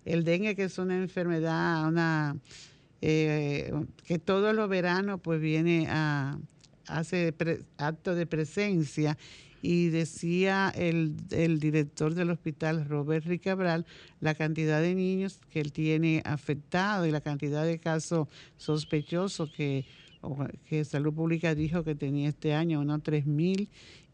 El 0.09 0.25
dengue 0.25 0.57
que 0.57 0.65
es 0.65 0.79
una 0.79 0.97
enfermedad, 0.97 1.87
una 1.87 2.37
eh, 3.03 3.73
que 4.05 4.19
todos 4.19 4.55
los 4.55 4.69
veranos 4.69 5.21
pues 5.23 5.41
viene 5.41 5.87
a, 5.89 6.39
hace 6.87 7.35
acto 7.77 8.15
de 8.15 8.27
presencia. 8.27 9.19
Y 9.61 9.89
decía 9.89 10.73
el, 10.77 11.17
director 11.59 12.15
del 12.15 12.31
hospital, 12.31 12.87
Robert 12.89 13.27
Ricabral, 13.27 13.87
la 14.21 14.37
cantidad 14.37 14.81
de 14.81 14.95
niños 14.95 15.41
que 15.51 15.61
él 15.61 15.73
tiene 15.73 16.23
afectado 16.25 17.07
y 17.07 17.11
la 17.11 17.21
cantidad 17.21 17.65
de 17.65 17.81
casos 17.81 18.29
sospechosos 18.57 19.51
que, 19.51 19.85
que 20.69 20.85
Salud 20.85 21.13
Pública 21.13 21.57
dijo 21.57 21.83
que 21.83 21.97
tenía 21.97 22.29
este 22.29 22.55
año, 22.55 22.81
unos 22.81 23.01
3.000, 23.01 23.69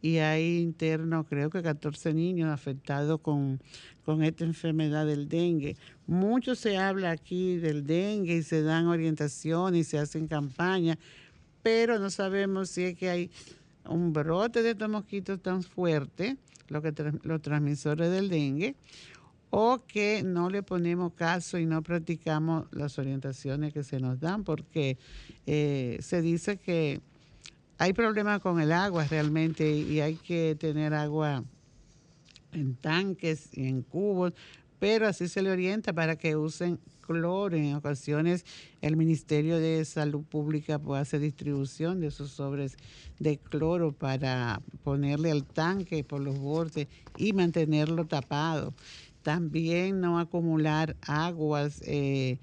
y 0.04 0.18
hay 0.18 0.58
internos, 0.58 1.24
creo 1.26 1.48
que 1.48 1.62
14 1.62 2.12
niños 2.12 2.50
afectados 2.50 3.22
con, 3.22 3.58
con 4.04 4.22
esta 4.22 4.44
enfermedad 4.44 5.06
del 5.06 5.30
dengue. 5.30 5.78
Mucho 6.06 6.54
se 6.54 6.76
habla 6.76 7.10
aquí 7.10 7.56
del 7.56 7.86
dengue 7.86 8.36
y 8.36 8.42
se 8.42 8.60
dan 8.60 8.86
orientaciones 8.86 9.80
y 9.80 9.90
se 9.90 9.98
hacen 9.98 10.28
campañas, 10.28 10.98
pero 11.62 11.98
no 11.98 12.10
sabemos 12.10 12.68
si 12.68 12.82
es 12.82 12.98
que 12.98 13.08
hay 13.08 13.30
un 13.88 14.12
brote 14.12 14.62
de 14.62 14.72
estos 14.72 14.90
mosquitos 14.90 15.40
tan 15.40 15.62
fuerte, 15.62 16.36
lo 16.68 16.82
que 16.82 16.92
los 17.22 17.40
transmisores 17.40 18.10
del 18.10 18.28
dengue, 18.28 18.76
o 19.48 19.84
que 19.88 20.22
no 20.22 20.50
le 20.50 20.62
ponemos 20.62 21.14
caso 21.14 21.56
y 21.56 21.64
no 21.64 21.82
practicamos 21.82 22.66
las 22.72 22.98
orientaciones 22.98 23.72
que 23.72 23.82
se 23.82 24.00
nos 24.00 24.20
dan, 24.20 24.44
porque 24.44 24.98
eh, 25.46 25.96
se 26.02 26.20
dice 26.20 26.58
que 26.58 27.00
hay 27.78 27.92
problemas 27.92 28.40
con 28.40 28.60
el 28.60 28.72
agua 28.72 29.04
realmente 29.04 29.70
y 29.70 30.00
hay 30.00 30.14
que 30.16 30.56
tener 30.58 30.94
agua 30.94 31.44
en 32.52 32.76
tanques 32.76 33.48
y 33.52 33.66
en 33.66 33.82
cubos, 33.82 34.32
pero 34.78 35.06
así 35.06 35.28
se 35.28 35.42
le 35.42 35.50
orienta 35.50 35.92
para 35.92 36.16
que 36.16 36.37
usen 36.37 36.78
cloro. 37.00 37.56
En 37.56 37.74
ocasiones 37.74 38.44
el 38.80 38.96
Ministerio 38.96 39.58
de 39.58 39.84
Salud 39.84 40.22
Pública 40.22 40.78
puede 40.78 41.02
hacer 41.02 41.20
distribución 41.20 42.00
de 42.00 42.08
esos 42.08 42.30
sobres 42.30 42.76
de 43.18 43.38
cloro 43.38 43.92
para 43.92 44.60
ponerle 44.82 45.30
al 45.30 45.44
tanque 45.44 46.04
por 46.04 46.20
los 46.20 46.38
bordes 46.38 46.87
y 47.16 47.32
mantenerlo 47.32 48.06
tapado. 48.06 48.74
También 49.22 50.00
no 50.00 50.18
acumular 50.18 50.96
aguas 51.06 51.82
eh, 51.87 52.38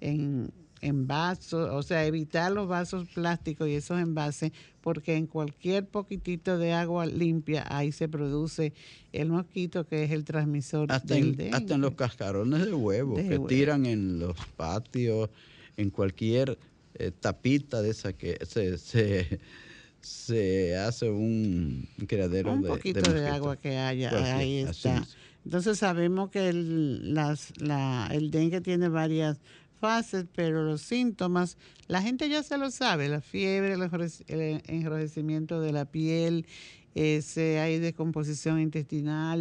en, 0.00 0.50
en 0.82 1.06
vasos, 1.06 1.70
o 1.70 1.82
sea, 1.82 2.04
evitar 2.04 2.50
los 2.52 2.68
vasos 2.68 3.08
plásticos 3.08 3.68
y 3.68 3.74
esos 3.74 4.00
envases, 4.00 4.52
porque 4.80 5.16
en 5.16 5.28
cualquier 5.28 5.86
poquitito 5.86 6.58
de 6.58 6.72
agua 6.72 7.06
limpia 7.06 7.64
ahí 7.70 7.92
se 7.92 8.08
produce 8.08 8.72
el 9.12 9.28
mosquito 9.28 9.86
que 9.86 10.02
es 10.02 10.10
el 10.10 10.24
transmisor 10.24 10.90
hasta 10.90 11.14
del 11.14 11.40
en, 11.40 11.54
Hasta 11.54 11.76
en 11.76 11.80
los 11.80 11.94
cascarones 11.94 12.66
de 12.66 12.74
huevo 12.74 13.14
que 13.14 13.38
tiran 13.48 13.86
en 13.86 14.18
los 14.18 14.36
patios, 14.56 15.30
en 15.76 15.90
cualquier 15.90 16.58
eh, 16.94 17.12
tapita 17.18 17.80
de 17.80 17.90
esa 17.90 18.12
que 18.12 18.38
se, 18.44 18.76
se, 18.76 19.38
se 20.00 20.76
hace 20.76 21.08
un 21.08 21.88
criadero 22.08 22.52
un 22.52 22.62
de, 22.62 22.68
poquito 22.68 23.12
de, 23.12 23.28
agua 23.28 23.56
que 23.56 23.78
haya, 23.78 24.10
Pues 24.10 24.24
ahí 24.24 24.58
está. 24.58 24.98
es. 24.98 25.16
Entonces 25.44 25.78
sabemos 25.78 26.30
que 26.30 26.48
el, 26.48 27.14
las, 27.14 27.52
la, 27.60 28.08
el 28.12 28.30
dengue 28.30 28.60
tiene 28.60 28.88
varias 28.88 29.40
fases, 29.82 30.26
pero 30.34 30.62
los 30.62 30.80
síntomas, 30.82 31.56
la 31.88 32.00
gente 32.00 32.28
ya 32.28 32.42
se 32.44 32.56
lo 32.56 32.70
sabe, 32.70 33.08
la 33.08 33.20
fiebre, 33.20 33.72
el, 33.74 33.82
enroje- 33.82 34.24
el 34.28 34.62
enrojecimiento 34.68 35.60
de 35.60 35.72
la 35.72 35.84
piel, 35.84 36.46
ese, 36.94 37.58
hay 37.58 37.80
descomposición 37.80 38.60
intestinal, 38.60 39.38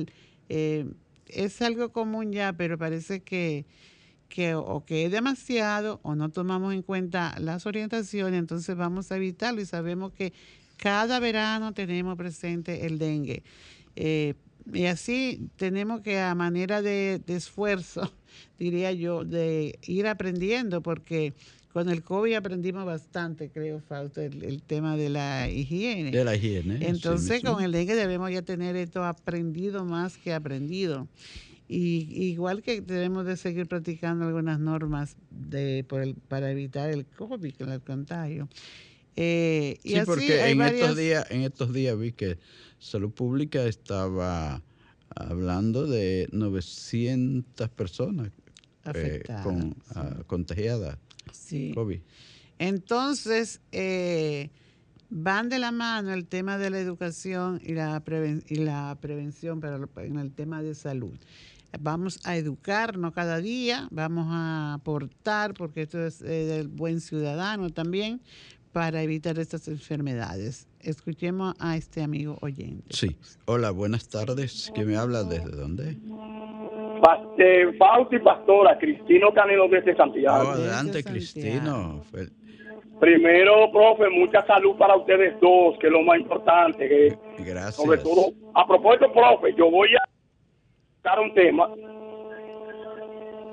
eh, 0.49 0.86
es 1.27 1.62
algo 1.62 1.91
común 1.91 2.32
ya, 2.32 2.54
pero 2.54 2.77
parece 2.77 3.21
que, 3.21 3.65
que 4.30 4.56
o 4.56 4.84
que 4.84 5.06
es 5.06 5.12
demasiado 5.12 5.99
o 6.04 6.15
no 6.15 6.30
tomamos 6.30 6.73
en 6.73 6.82
cuenta 6.82 7.36
las 7.39 7.65
orientaciones, 7.65 8.39
entonces 8.39 8.75
vamos 8.75 9.12
a 9.12 9.17
evitarlo 9.17 9.62
y 9.62 9.65
sabemos 9.65 10.12
que 10.12 10.34
cada 10.77 11.19
verano 11.19 11.73
tenemos 11.73 12.17
presente 12.17 12.86
el 12.88 12.97
dengue. 12.97 13.43
Eh, 13.95 14.34
y 14.74 14.86
así 14.86 15.47
tenemos 15.58 16.02
que 16.02 16.19
a 16.19 16.36
manera 16.36 16.82
de, 16.82 17.21
de 17.26 17.36
esfuerzo, 17.36 18.12
diría 18.60 18.91
yo, 18.91 19.24
de 19.26 19.78
ir 19.86 20.08
aprendiendo, 20.08 20.82
porque 20.82 21.34
con 21.74 21.89
el 21.89 22.04
COVID 22.04 22.34
aprendimos 22.34 22.86
bastante, 22.86 23.50
creo, 23.50 23.80
Fausto, 23.80 24.19
el, 24.21 24.43
el 24.43 24.62
tema 24.62 24.97
de 24.97 25.10
la 25.10 25.50
higiene. 25.50 26.12
De 26.12 26.24
la 26.26 26.36
higiene. 26.36 26.86
Entonces, 26.86 27.41
con 27.43 27.63
el 27.63 27.71
dengue 27.71 27.95
debemos 27.95 28.30
ya 28.32 28.41
tener 28.41 28.76
esto 28.76 29.04
aprendido 29.06 29.86
más 29.86 30.17
que 30.17 30.34
aprendido. 30.34 31.08
Y 31.69 32.26
igual 32.26 32.62
que 32.62 32.82
debemos 32.82 33.26
de 33.26 33.38
seguir 33.38 33.65
practicando 33.67 34.26
algunas 34.26 34.60
normas 34.60 35.15
de, 35.30 35.86
por 35.88 36.02
el- 36.02 36.15
para 36.15 36.52
evitar 36.52 36.89
el 36.89 37.06
COVID, 37.06 37.54
el 37.62 37.82
contagio. 37.82 38.50
Eh, 39.15 39.78
y 39.84 39.89
Sí, 39.91 39.95
así 39.97 40.06
porque 40.06 40.41
hay 40.41 40.54
en 40.54 40.62
estos 40.62 40.97
días, 40.97 41.26
en 41.32 41.41
estos 41.41 41.74
días 41.74 41.97
vi 42.00 42.12
que 42.13 42.39
Salud 42.80 43.12
Pública 43.12 43.63
estaba 43.65 44.62
hablando 45.15 45.86
de 45.88 46.28
900 46.32 47.69
personas 47.69 48.28
eh, 48.28 48.32
Afectadas, 48.84 49.43
con, 49.45 49.62
sí. 49.74 49.76
ah, 49.95 50.24
contagiadas 50.28 50.97
Sí. 51.34 51.71
COVID. 51.76 52.00
Entonces, 52.60 53.60
eh, 53.71 54.50
van 55.10 55.50
de 55.50 55.60
la 55.60 55.71
mano 55.71 56.13
el 56.13 56.26
tema 56.28 56.58
de 56.58 56.69
la 56.69 56.80
educación 56.80 57.60
y 57.63 57.74
la, 57.74 58.04
preven- 58.04 58.43
y 58.47 58.56
la 58.56 58.97
prevención 59.02 59.62
en 59.97 60.17
el 60.17 60.32
tema 60.32 60.62
de 60.63 60.74
salud. 60.76 61.17
Vamos 61.80 62.19
a 62.24 62.36
educarnos 62.38 63.13
cada 63.13 63.39
día, 63.39 63.88
vamos 63.91 64.28
a 64.30 64.74
aportar, 64.76 65.54
porque 65.54 65.84
esto 65.84 66.06
es 66.06 66.21
eh, 66.21 66.45
del 66.45 66.67
buen 66.67 67.00
ciudadano 67.02 67.69
también, 67.69 68.21
para 68.71 69.01
evitar 69.03 69.38
estas 69.39 69.67
enfermedades. 69.67 70.67
Escuchemos 70.79 71.53
a 71.60 71.75
este 71.77 72.01
amigo 72.01 72.38
oyente. 72.41 72.86
Sí. 72.89 73.15
Hola, 73.45 73.71
buenas 73.71 74.07
tardes. 74.10 74.71
¿Quién 74.73 74.88
me 74.88 74.97
habla? 74.97 75.23
¿Desde 75.23 75.51
dónde? 75.51 75.97
Fausti 77.79 78.19
Pastora, 78.19 78.77
Cristino 78.77 79.34
Canelo 79.34 79.67
desde 79.67 79.93
Oh, 79.93 79.97
Santiago. 79.97 80.49
adelante, 80.51 81.03
Cristino. 81.03 82.01
Primero, 82.99 83.71
profe, 83.71 84.10
mucha 84.10 84.45
salud 84.45 84.75
para 84.77 84.95
ustedes 84.95 85.34
dos, 85.41 85.75
que 85.79 85.88
es 85.88 85.93
lo 85.93 86.03
más 86.03 86.19
importante. 86.19 86.88
que 86.88 87.17
Gracias. 87.43 87.75
sobre 87.75 87.97
todo, 87.97 88.31
a 88.53 88.67
propósito, 88.67 89.12
profe, 89.12 89.53
yo 89.57 89.71
voy 89.71 89.89
a 89.95 90.03
dar 91.03 91.19
un 91.19 91.34
tema 91.34 91.67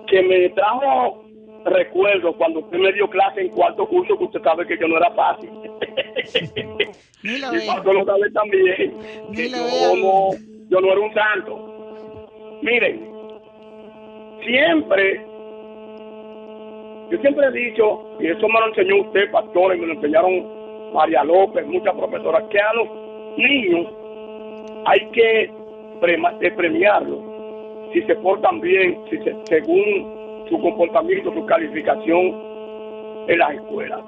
que 0.06 0.22
me 0.22 0.50
trajo 0.50 1.24
recuerdo 1.64 2.32
cuando 2.36 2.60
usted 2.60 2.78
me 2.78 2.92
dio 2.92 3.08
clase 3.08 3.40
en 3.42 3.48
cuarto 3.50 3.86
curso, 3.86 4.16
que 4.18 4.24
usted 4.24 4.42
sabe 4.42 4.66
que 4.66 4.78
yo 4.78 4.88
no 4.88 4.96
era 4.96 5.10
fácil. 5.12 5.50
Ni 7.22 7.38
lo 7.38 7.54
y. 7.54 7.66
Pablo 7.66 7.92
lo 7.94 8.04
sabe 8.04 8.30
también, 8.30 8.94
que 9.34 9.48
yo 9.50 9.96
no, 9.96 10.30
yo 10.68 10.80
no 10.80 10.92
era 10.92 11.00
un 11.00 11.14
santo. 11.14 12.58
Miren, 12.62 13.08
siempre, 14.44 15.20
yo 17.10 17.18
siempre 17.18 17.46
he 17.46 17.52
dicho, 17.52 18.16
y 18.20 18.26
eso 18.28 18.48
me 18.48 18.60
lo 18.60 18.68
enseñó 18.68 19.02
usted, 19.02 19.30
pastor, 19.30 19.76
y 19.76 19.80
me 19.80 19.86
lo 19.88 19.92
enseñaron 19.94 20.92
María 20.92 21.24
López, 21.24 21.66
muchas 21.66 21.94
profesoras, 21.94 22.44
que 22.50 22.58
a 22.60 22.72
los 22.74 22.88
niños 23.36 23.86
hay 24.86 25.00
que 25.10 25.42
eh, 25.44 26.50
premiarlos 26.56 27.18
si 27.92 28.02
se 28.02 28.14
portan 28.16 28.60
bien, 28.60 28.98
si 29.10 29.16
se- 29.18 29.36
según 29.46 30.17
su 30.48 30.60
comportamiento, 30.60 31.32
su 31.32 31.44
calificación 31.46 32.34
en 33.28 33.38
las 33.38 33.54
escuelas. 33.54 34.00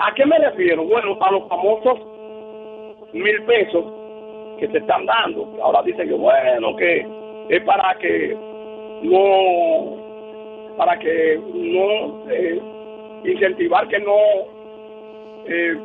¿A 0.00 0.14
qué 0.14 0.24
me 0.24 0.38
refiero? 0.38 0.84
Bueno, 0.84 1.16
a 1.20 1.32
los 1.32 1.48
famosos 1.48 1.98
mil 3.12 3.42
pesos 3.44 3.84
que 4.58 4.68
se 4.68 4.78
están 4.78 5.06
dando. 5.06 5.48
Ahora 5.62 5.82
dicen 5.82 6.08
que 6.08 6.14
bueno, 6.14 6.76
que 6.76 7.06
es 7.48 7.62
para 7.62 7.94
que 7.98 8.36
no 9.02 9.96
para 10.76 10.98
que 10.98 11.40
no 11.52 12.30
eh, 12.30 12.60
incentivar 13.24 13.88
que 13.88 13.98
no 13.98 14.16
eh, 15.46 15.76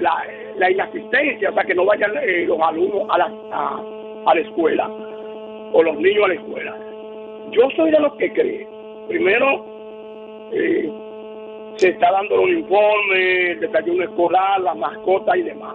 la, 0.00 0.70
inasistencia, 0.70 1.50
o 1.50 1.54
sea, 1.54 1.64
que 1.64 1.74
no 1.74 1.86
vayan 1.86 2.12
eh, 2.22 2.44
los 2.46 2.60
alumnos 2.60 3.04
a 3.08 3.18
la, 3.18 3.32
a, 3.52 3.80
a 4.26 4.34
la 4.34 4.40
escuela 4.40 4.90
o 5.72 5.82
los 5.82 5.96
niños 5.96 6.24
a 6.24 6.28
la 6.28 6.34
escuela. 6.34 6.76
Yo 7.52 7.70
soy 7.76 7.90
de 7.90 8.00
los 8.00 8.12
que 8.16 8.32
cree, 8.32 8.66
primero, 9.08 9.64
eh, 10.52 10.90
se 11.76 11.88
está 11.88 12.10
dando 12.12 12.42
un 12.42 12.50
informe, 12.50 13.50
el 13.52 13.60
desayuno 13.60 14.04
escolar, 14.04 14.60
las 14.60 14.76
mascotas 14.76 15.36
y 15.36 15.42
demás. 15.42 15.74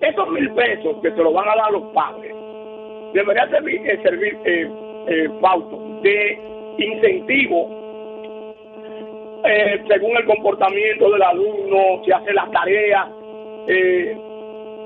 Esos 0.00 0.28
mil 0.30 0.50
pesos 0.52 0.96
que 1.02 1.10
se 1.10 1.22
los 1.22 1.32
van 1.32 1.48
a 1.48 1.56
dar 1.56 1.72
los 1.72 1.84
padres, 1.92 2.34
debería 3.12 3.48
servir, 3.48 3.80
eh, 3.84 4.00
servir 4.02 4.38
eh, 4.44 4.68
eh, 5.08 5.28
de 6.02 6.40
incentivo 6.78 7.82
según 9.88 10.16
el 10.16 10.24
comportamiento 10.24 11.10
del 11.10 11.22
alumno, 11.22 12.02
si 12.04 12.12
hace 12.12 12.32
las 12.32 12.50
tareas, 12.50 13.08
eh, 13.66 14.16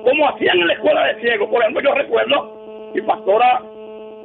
como 0.02 0.28
hacían 0.28 0.58
en 0.58 0.66
la 0.68 0.72
escuela 0.74 1.06
de 1.06 1.20
ciegos. 1.20 1.48
Por 1.50 1.60
ejemplo, 1.60 1.82
yo 1.82 1.94
recuerdo, 1.94 2.90
mi 2.94 3.00
pastora, 3.02 3.62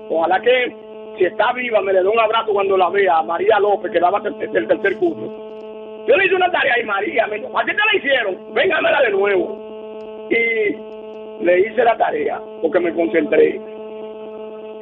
ojalá 0.10 0.40
que 0.42 0.76
si 1.22 1.28
está 1.28 1.54
viva 1.54 1.80
me 1.82 1.94
le 1.94 2.02
dé 2.02 2.08
un 2.08 2.20
abrazo 2.20 2.52
cuando 2.52 2.76
la 2.76 2.90
vea, 2.90 3.18
a 3.18 3.22
María 3.22 3.60
López, 3.60 3.92
que 3.92 4.00
daba 4.00 4.20
el 4.26 4.68
tercer, 4.68 4.98
curso. 4.98 6.04
Yo 6.08 6.16
le 6.16 6.26
hice 6.26 6.34
una 6.34 6.50
tarea 6.50 6.80
y 6.82 6.84
María 6.84 7.28
me 7.28 7.38
dijo, 7.38 7.60
¿a 7.60 7.64
qué 7.64 7.74
te 7.74 7.78
la 7.78 7.96
hicieron? 7.96 8.54
Véngamela 8.56 9.02
de 9.02 9.12
nuevo. 9.12 10.28
Y 10.32 11.46
le 11.46 11.60
hice 11.60 11.84
la 11.84 11.96
tarea, 11.96 12.42
porque 12.60 12.80
me 12.80 12.92
concentré. 12.92 13.62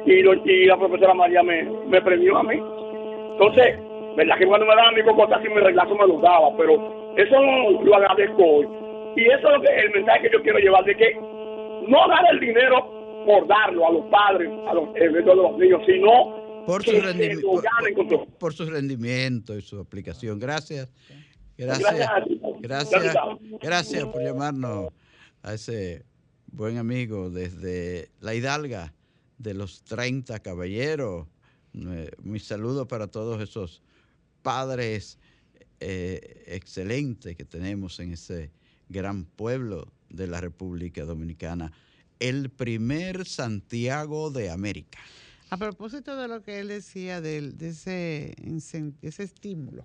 Y, 0.06 0.64
la 0.64 0.78
profesora 0.78 1.12
María 1.12 1.42
me, 1.42 1.62
me 1.62 2.00
premió 2.00 2.38
a 2.38 2.42
mí. 2.42 2.58
Entonces, 3.32 3.78
verdad 4.16 4.38
que 4.38 4.46
cuando 4.46 4.64
me 4.64 4.76
daban 4.76 4.94
mi 4.94 5.02
cocota, 5.02 5.38
y 5.44 5.48
mi 5.50 5.60
reglazo 5.60 5.94
me 5.94 6.06
lo 6.06 6.20
daba, 6.20 6.56
pero 6.56 6.72
eso 7.16 7.36
lo, 7.84 7.96
agradezco 7.96 8.42
hoy. 8.42 8.68
Y 9.14 9.26
eso 9.26 9.56
es 9.56 9.84
el 9.84 9.90
mensaje 9.90 10.22
que 10.22 10.30
yo 10.30 10.42
quiero 10.42 10.58
llevar, 10.58 10.84
de 10.84 10.94
que 10.94 11.20
no 11.86 12.08
dar 12.08 12.24
el 12.32 12.40
dinero 12.40 12.99
por 13.26 13.46
darlo 13.48 13.86
a 13.86 13.92
los 13.92 14.06
padres, 14.10 14.50
a 14.68 14.74
los, 14.74 14.92
de 14.94 15.22
los 15.22 15.58
niños, 15.58 15.80
sino 15.86 16.64
Por 16.66 16.84
su, 16.84 16.90
que 16.92 17.02
rendimi- 17.02 17.36
se 17.36 17.42
lo 17.42 18.08
por- 18.08 18.26
por- 18.38 18.52
su 18.54 18.66
rendimiento 18.66 19.56
y 19.56 19.62
su 19.62 19.78
aplicación. 19.80 20.38
Gracias. 20.38 20.92
Gracias. 21.56 21.94
Gracias. 22.60 23.14
Gracias. 23.60 24.04
Por 24.06 24.22
llamarnos 24.22 24.92
a 25.42 25.54
ese 25.54 26.04
buen 26.52 26.78
amigo 26.78 27.30
desde 27.30 28.10
la 28.20 28.34
Hidalga 28.34 28.92
de 29.38 29.54
los 29.54 29.82
30 29.84 30.38
caballeros. 30.40 31.26
Eh, 31.74 32.10
Mi 32.22 32.38
saludo 32.40 32.88
para 32.88 33.06
todos 33.08 33.40
esos 33.42 33.82
padres 34.42 35.18
eh, 35.80 36.44
excelentes 36.46 37.36
que 37.36 37.44
tenemos 37.44 38.00
en 38.00 38.12
ese 38.12 38.50
gran 38.88 39.24
pueblo 39.24 39.86
de 40.08 40.26
la 40.26 40.40
República 40.40 41.04
Dominicana. 41.04 41.72
El 42.20 42.50
primer 42.50 43.26
Santiago 43.26 44.30
de 44.30 44.50
América. 44.50 44.98
A 45.50 45.56
propósito 45.56 46.16
de 46.16 46.28
lo 46.28 46.42
que 46.42 46.60
él 46.60 46.68
decía 46.68 47.20
de, 47.20 47.52
ese 47.60 49.22
estímulo 49.22 49.84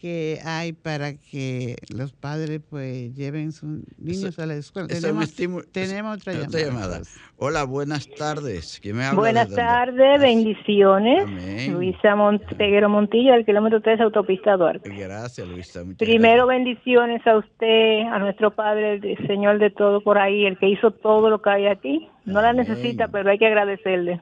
que 0.00 0.38
hay 0.44 0.72
para 0.72 1.12
que 1.14 1.76
los 1.94 2.12
padres 2.12 2.60
pues 2.70 3.14
lleven 3.14 3.52
sus 3.52 3.80
niños 3.98 4.38
a 4.38 4.46
la 4.46 4.54
escuela. 4.54 4.88
Tenemos, 4.88 5.24
estímulo- 5.24 5.66
tenemos 5.70 6.16
otra 6.16 6.32
llamada. 6.32 6.58
llamada. 6.64 6.96
pues. 6.98 7.16
Hola, 7.36 7.64
buenas 7.64 8.08
tardes. 8.08 8.78
¿Quién 8.82 8.96
me 8.96 9.04
habla? 9.04 9.20
Buenas 9.20 9.50
tardes, 9.54 10.20
bendiciones. 10.20 11.24
Amén. 11.24 11.72
Luisa 11.74 12.16
Monteguero 12.16 12.88
Montillo, 12.88 13.32
del 13.32 13.44
kilómetro 13.44 13.80
3, 13.82 14.00
autopista 14.00 14.56
Duarte. 14.56 14.88
Gracias, 14.90 15.46
Luisa. 15.46 15.84
muchas 15.84 15.98
Primero, 15.98 16.46
bendiciones 16.46 17.26
a 17.26 17.36
usted, 17.36 18.00
a 18.10 18.18
nuestro 18.18 18.50
Padre, 18.52 18.94
el 19.02 19.26
Señor 19.26 19.58
de 19.58 19.70
todo 19.70 20.00
por 20.02 20.16
ahí, 20.18 20.46
el 20.46 20.58
que 20.58 20.68
hizo 20.68 20.90
todo 20.90 21.28
lo 21.28 21.42
que 21.42 21.50
hay 21.50 21.66
aquí. 21.66 22.08
No 22.24 22.40
la 22.40 22.52
necesita, 22.52 23.08
pero 23.08 23.30
hay 23.30 23.38
que 23.38 23.46
agradecerle. 23.46 24.20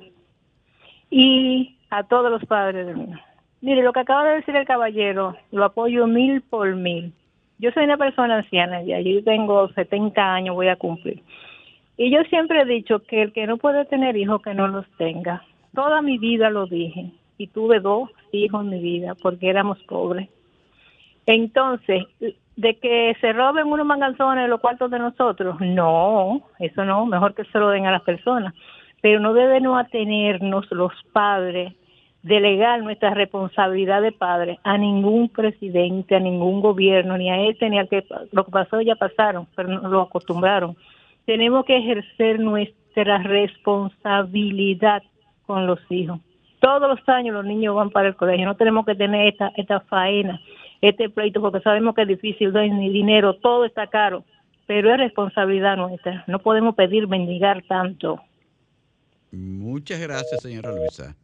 Y 1.10 1.78
a 1.90 2.02
todos 2.04 2.30
los 2.30 2.44
padres 2.44 2.86
del 2.86 2.96
mundo. 2.96 3.18
Mire, 3.60 3.82
lo 3.82 3.92
que 3.92 4.00
acaba 4.00 4.24
de 4.24 4.36
decir 4.36 4.54
el 4.54 4.66
caballero, 4.66 5.36
lo 5.50 5.64
apoyo 5.64 6.06
mil 6.06 6.42
por 6.42 6.74
mil. 6.76 7.12
Yo 7.58 7.72
soy 7.72 7.84
una 7.84 7.96
persona 7.96 8.36
anciana 8.36 8.82
ya, 8.82 9.00
yo 9.00 9.22
tengo 9.24 9.68
70 9.70 10.22
años, 10.22 10.54
voy 10.54 10.68
a 10.68 10.76
cumplir. 10.76 11.22
Y 11.96 12.12
yo 12.12 12.22
siempre 12.30 12.62
he 12.62 12.64
dicho 12.64 13.00
que 13.00 13.22
el 13.22 13.32
que 13.32 13.48
no 13.48 13.56
puede 13.56 13.84
tener 13.84 14.16
hijos, 14.16 14.40
que 14.40 14.54
no 14.54 14.68
los 14.68 14.86
tenga. 14.96 15.42
Toda 15.74 16.00
mi 16.00 16.18
vida 16.18 16.48
lo 16.48 16.66
dije. 16.66 17.10
Y 17.36 17.48
tuve 17.48 17.80
dos 17.80 18.10
hijos 18.30 18.62
en 18.62 18.70
mi 18.70 18.80
vida 18.80 19.16
porque 19.20 19.50
éramos 19.50 19.78
pobres. 19.84 20.28
Entonces, 21.26 22.04
de 22.56 22.76
que 22.78 23.16
se 23.20 23.32
roben 23.32 23.66
unos 23.66 23.86
manganzones 23.86 24.48
los 24.48 24.60
cuartos 24.60 24.90
de 24.90 24.98
nosotros, 24.98 25.60
no, 25.60 26.42
eso 26.60 26.84
no, 26.84 27.04
mejor 27.06 27.34
que 27.34 27.44
se 27.44 27.58
lo 27.58 27.68
den 27.70 27.86
a 27.86 27.92
las 27.92 28.02
personas. 28.02 28.54
Pero 29.02 29.20
no 29.20 29.34
debemos 29.34 29.78
atenernos 29.78 30.70
los 30.70 30.92
padres, 31.12 31.74
delegar 32.22 32.82
nuestra 32.82 33.14
responsabilidad 33.14 34.02
de 34.02 34.12
padres 34.12 34.58
a 34.64 34.76
ningún 34.76 35.28
presidente, 35.28 36.16
a 36.16 36.20
ningún 36.20 36.60
gobierno, 36.60 37.16
ni 37.16 37.30
a 37.30 37.48
este, 37.48 37.70
ni 37.70 37.78
al 37.78 37.88
que 37.88 38.04
lo 38.32 38.44
que 38.44 38.50
pasó 38.50 38.80
ya 38.80 38.96
pasaron, 38.96 39.46
pero 39.54 39.68
no 39.68 39.88
lo 39.88 40.02
acostumbraron. 40.02 40.76
Tenemos 41.26 41.64
que 41.64 41.76
ejercer 41.76 42.40
nuestra 42.40 43.18
responsabilidad 43.18 45.02
con 45.46 45.66
los 45.66 45.80
hijos. 45.90 46.20
Todos 46.60 46.88
los 46.88 47.08
años 47.08 47.34
los 47.34 47.44
niños 47.44 47.76
van 47.76 47.90
para 47.90 48.08
el 48.08 48.16
colegio, 48.16 48.44
no 48.44 48.56
tenemos 48.56 48.84
que 48.84 48.96
tener 48.96 49.28
esta, 49.28 49.52
esta 49.56 49.80
faena, 49.80 50.40
este 50.80 51.08
pleito, 51.08 51.40
porque 51.40 51.60
sabemos 51.60 51.94
que 51.94 52.02
es 52.02 52.08
difícil, 52.08 52.52
no 52.52 52.58
hay 52.58 52.70
ni 52.70 52.90
dinero, 52.90 53.34
todo 53.34 53.64
está 53.64 53.86
caro, 53.86 54.24
pero 54.66 54.92
es 54.92 54.98
responsabilidad 54.98 55.76
nuestra, 55.76 56.24
no 56.26 56.40
podemos 56.40 56.74
pedir 56.74 57.06
mendigar 57.06 57.62
tanto. 57.68 58.20
Muchas 59.30 60.00
gracias, 60.00 60.42
señora 60.42 60.72
Luisa. 60.72 61.14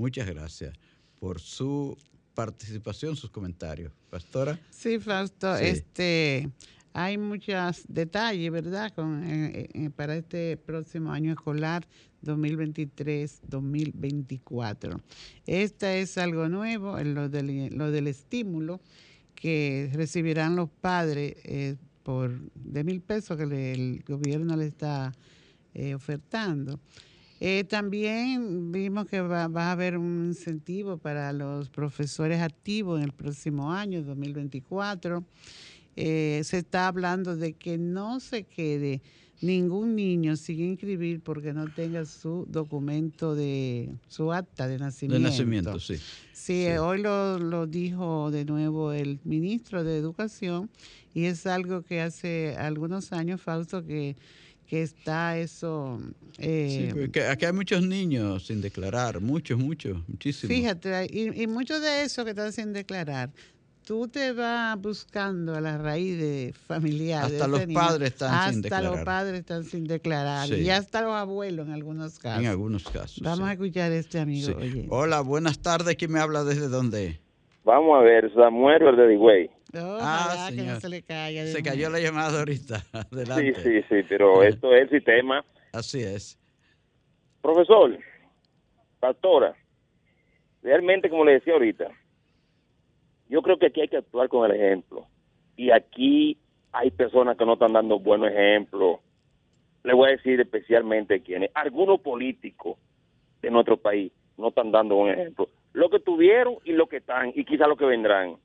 Muchas 0.00 0.26
gracias 0.26 0.72
por 1.18 1.40
su 1.40 1.94
participación, 2.34 3.16
sus 3.16 3.28
comentarios. 3.28 3.92
Pastora. 4.08 4.58
Sí, 4.70 4.98
Fausto, 4.98 5.58
Sí. 5.58 5.64
este 5.66 6.48
hay 6.94 7.18
muchos 7.18 7.82
detalles, 7.86 8.50
¿verdad? 8.50 8.90
Con, 8.94 9.22
eh, 9.24 9.68
eh, 9.74 9.90
para 9.94 10.16
este 10.16 10.56
próximo 10.56 11.12
año 11.12 11.32
escolar 11.32 11.86
2023-2024. 12.22 15.02
Esta 15.46 15.94
es 15.96 16.16
algo 16.16 16.48
nuevo, 16.48 16.98
en 16.98 17.14
lo 17.14 17.28
del, 17.28 17.76
lo 17.76 17.90
del 17.90 18.06
estímulo 18.06 18.80
que 19.34 19.90
recibirán 19.92 20.56
los 20.56 20.70
padres 20.70 21.34
eh, 21.44 21.76
por 22.02 22.40
de 22.54 22.84
mil 22.84 23.02
pesos 23.02 23.36
que 23.36 23.44
le- 23.46 23.72
el 23.72 24.02
gobierno 24.08 24.56
le 24.56 24.66
está 24.66 25.12
ofertando. 25.94 26.80
Eh, 27.42 27.64
también 27.64 28.70
vimos 28.70 29.06
que 29.06 29.22
va, 29.22 29.48
va 29.48 29.68
a 29.68 29.72
haber 29.72 29.96
un 29.96 30.26
incentivo 30.26 30.98
para 30.98 31.32
los 31.32 31.70
profesores 31.70 32.40
activos 32.42 32.98
en 32.98 33.04
el 33.04 33.12
próximo 33.12 33.72
año, 33.72 34.02
2024. 34.02 35.24
Eh, 35.96 36.42
se 36.44 36.58
está 36.58 36.86
hablando 36.86 37.36
de 37.36 37.54
que 37.54 37.78
no 37.78 38.20
se 38.20 38.44
quede 38.44 39.00
ningún 39.40 39.96
niño 39.96 40.36
sin 40.36 40.60
inscribir 40.60 41.22
porque 41.22 41.54
no 41.54 41.66
tenga 41.72 42.04
su 42.04 42.46
documento 42.46 43.34
de 43.34 43.88
su 44.06 44.32
acta 44.34 44.66
de 44.66 44.74
De 44.74 44.78
nacimiento. 44.80 45.28
nacimiento, 45.28 45.80
sí. 45.80 45.94
Sí, 46.32 46.66
eh, 46.66 46.78
hoy 46.78 47.00
lo, 47.00 47.38
lo 47.38 47.66
dijo 47.66 48.30
de 48.30 48.44
nuevo 48.44 48.92
el 48.92 49.18
ministro 49.24 49.82
de 49.82 49.96
Educación 49.96 50.68
y 51.14 51.24
es 51.24 51.46
algo 51.46 51.82
que 51.82 52.02
hace 52.02 52.54
algunos 52.58 53.12
años, 53.12 53.40
Fausto, 53.40 53.84
que, 53.84 54.14
que 54.70 54.82
está 54.82 55.36
eso... 55.36 56.00
eh, 56.38 56.90
Sí, 56.94 57.00
porque 57.00 57.24
aquí 57.24 57.44
hay 57.44 57.52
muchos 57.52 57.82
niños 57.84 58.46
sin 58.46 58.60
declarar, 58.60 59.20
muchos, 59.20 59.58
muchos, 59.58 59.98
muchísimos. 60.08 60.54
Fíjate, 60.56 61.08
y, 61.10 61.42
y 61.42 61.46
mucho 61.48 61.80
de 61.80 62.02
eso 62.04 62.24
que 62.24 62.30
están 62.30 62.52
sin 62.52 62.72
declarar, 62.72 63.30
tú 63.84 64.06
te 64.06 64.30
vas 64.32 64.80
buscando 64.80 65.56
a 65.56 65.60
la 65.60 65.76
raíz 65.76 66.16
de 66.20 66.54
familiar. 66.68 67.28
de 67.28 67.34
Hasta 67.38 67.48
los 67.48 67.66
niño, 67.66 67.80
padres 67.80 68.10
están 68.10 68.52
sin 68.54 68.64
Hasta 68.64 68.80
los 68.80 68.92
declarar. 68.92 69.04
padres 69.04 69.40
están 69.40 69.64
sin 69.64 69.84
declarar. 69.88 70.46
Sí. 70.46 70.54
Y 70.60 70.70
hasta 70.70 71.02
los 71.02 71.14
abuelos 71.14 71.66
en 71.66 71.72
algunos 71.74 72.20
casos. 72.20 72.40
En 72.44 72.48
algunos 72.48 72.84
casos. 72.84 73.20
Vamos 73.24 73.48
a 73.48 73.52
escuchar 73.54 73.90
a 73.90 73.96
este 73.96 74.20
amigo. 74.20 74.46
Sí. 74.46 74.54
Oye. 74.56 74.86
Hola, 74.88 75.20
buenas 75.22 75.58
tardes. 75.60 75.96
¿Quién 75.96 76.12
me 76.12 76.20
habla 76.20 76.44
desde 76.44 76.68
dónde? 76.68 77.18
Vamos 77.64 77.98
a 77.98 78.02
ver, 78.02 78.32
Samuel 78.34 78.96
de 78.96 79.06
Que 79.72 79.78
no 79.78 80.46
señor. 80.48 80.80
se 80.80 80.88
le 80.88 81.02
caiga. 81.02 81.42
de 81.42 81.46
Se 81.52 81.60
nuevo. 81.62 81.70
cayó 81.70 81.90
la 81.90 82.00
llamada 82.00 82.38
ahorita. 82.38 82.78
Sí, 82.92 82.98
Adelante. 83.12 83.54
sí, 83.62 83.82
sí, 83.88 84.06
pero 84.08 84.42
esto 84.42 84.74
es 84.74 84.82
el 84.82 84.90
sistema. 84.90 85.44
Así 85.72 86.02
es. 86.02 86.38
Profesor, 87.42 87.96
pastora, 88.98 89.54
realmente 90.62 91.08
como 91.08 91.24
le 91.24 91.32
decía 91.34 91.54
ahorita, 91.54 91.88
yo 93.28 93.42
creo 93.42 93.58
que 93.58 93.66
aquí 93.66 93.80
hay 93.80 93.88
que 93.88 93.96
actuar 93.98 94.28
con 94.28 94.50
el 94.50 94.56
ejemplo. 94.60 95.06
Y 95.56 95.70
aquí 95.70 96.36
hay 96.72 96.90
personas 96.90 97.36
que 97.36 97.44
no 97.46 97.54
están 97.54 97.72
dando 97.72 97.98
buenos 97.98 98.30
ejemplos. 98.30 98.98
Le 99.84 99.94
voy 99.94 100.08
a 100.08 100.12
decir 100.12 100.40
especialmente 100.40 101.20
quiénes. 101.22 101.50
Algunos 101.54 102.00
políticos 102.00 102.76
de 103.42 103.50
nuestro 103.50 103.76
país 103.76 104.12
no 104.36 104.48
están 104.48 104.70
dando 104.72 104.96
buen 104.96 105.18
ejemplo. 105.18 105.48
lo 105.72 105.88
que 105.88 106.00
tuvieron 106.00 106.56
y 106.64 106.72
lo 106.72 106.88
que 106.88 106.96
están 106.98 107.32
y 107.34 107.44
quizá 107.44 107.66
lo 107.66 107.76
que 107.76 107.84
vendrán. 107.84 108.36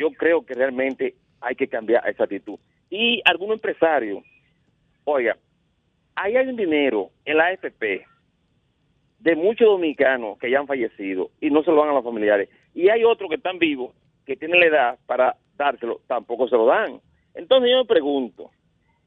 Yo 0.00 0.10
creo 0.12 0.46
que 0.46 0.54
realmente 0.54 1.14
hay 1.42 1.54
que 1.54 1.68
cambiar 1.68 2.08
esa 2.08 2.24
actitud. 2.24 2.58
Y 2.88 3.20
algún 3.26 3.52
empresario, 3.52 4.22
oiga, 5.04 5.36
ahí 6.14 6.36
hay 6.36 6.46
un 6.46 6.56
dinero 6.56 7.10
en 7.26 7.36
la 7.36 7.48
AFP 7.48 8.06
de 9.18 9.36
muchos 9.36 9.68
dominicanos 9.68 10.38
que 10.38 10.50
ya 10.50 10.58
han 10.58 10.66
fallecido 10.66 11.30
y 11.38 11.50
no 11.50 11.62
se 11.62 11.70
lo 11.70 11.82
dan 11.82 11.90
a 11.90 11.92
los 11.92 12.04
familiares. 12.04 12.48
Y 12.74 12.88
hay 12.88 13.04
otros 13.04 13.28
que 13.28 13.36
están 13.36 13.58
vivos, 13.58 13.94
que 14.24 14.36
tienen 14.36 14.60
la 14.60 14.66
edad 14.66 14.98
para 15.04 15.36
dárselo, 15.58 16.00
tampoco 16.06 16.48
se 16.48 16.56
lo 16.56 16.64
dan. 16.64 16.98
Entonces 17.34 17.70
yo 17.70 17.80
me 17.80 17.84
pregunto, 17.84 18.50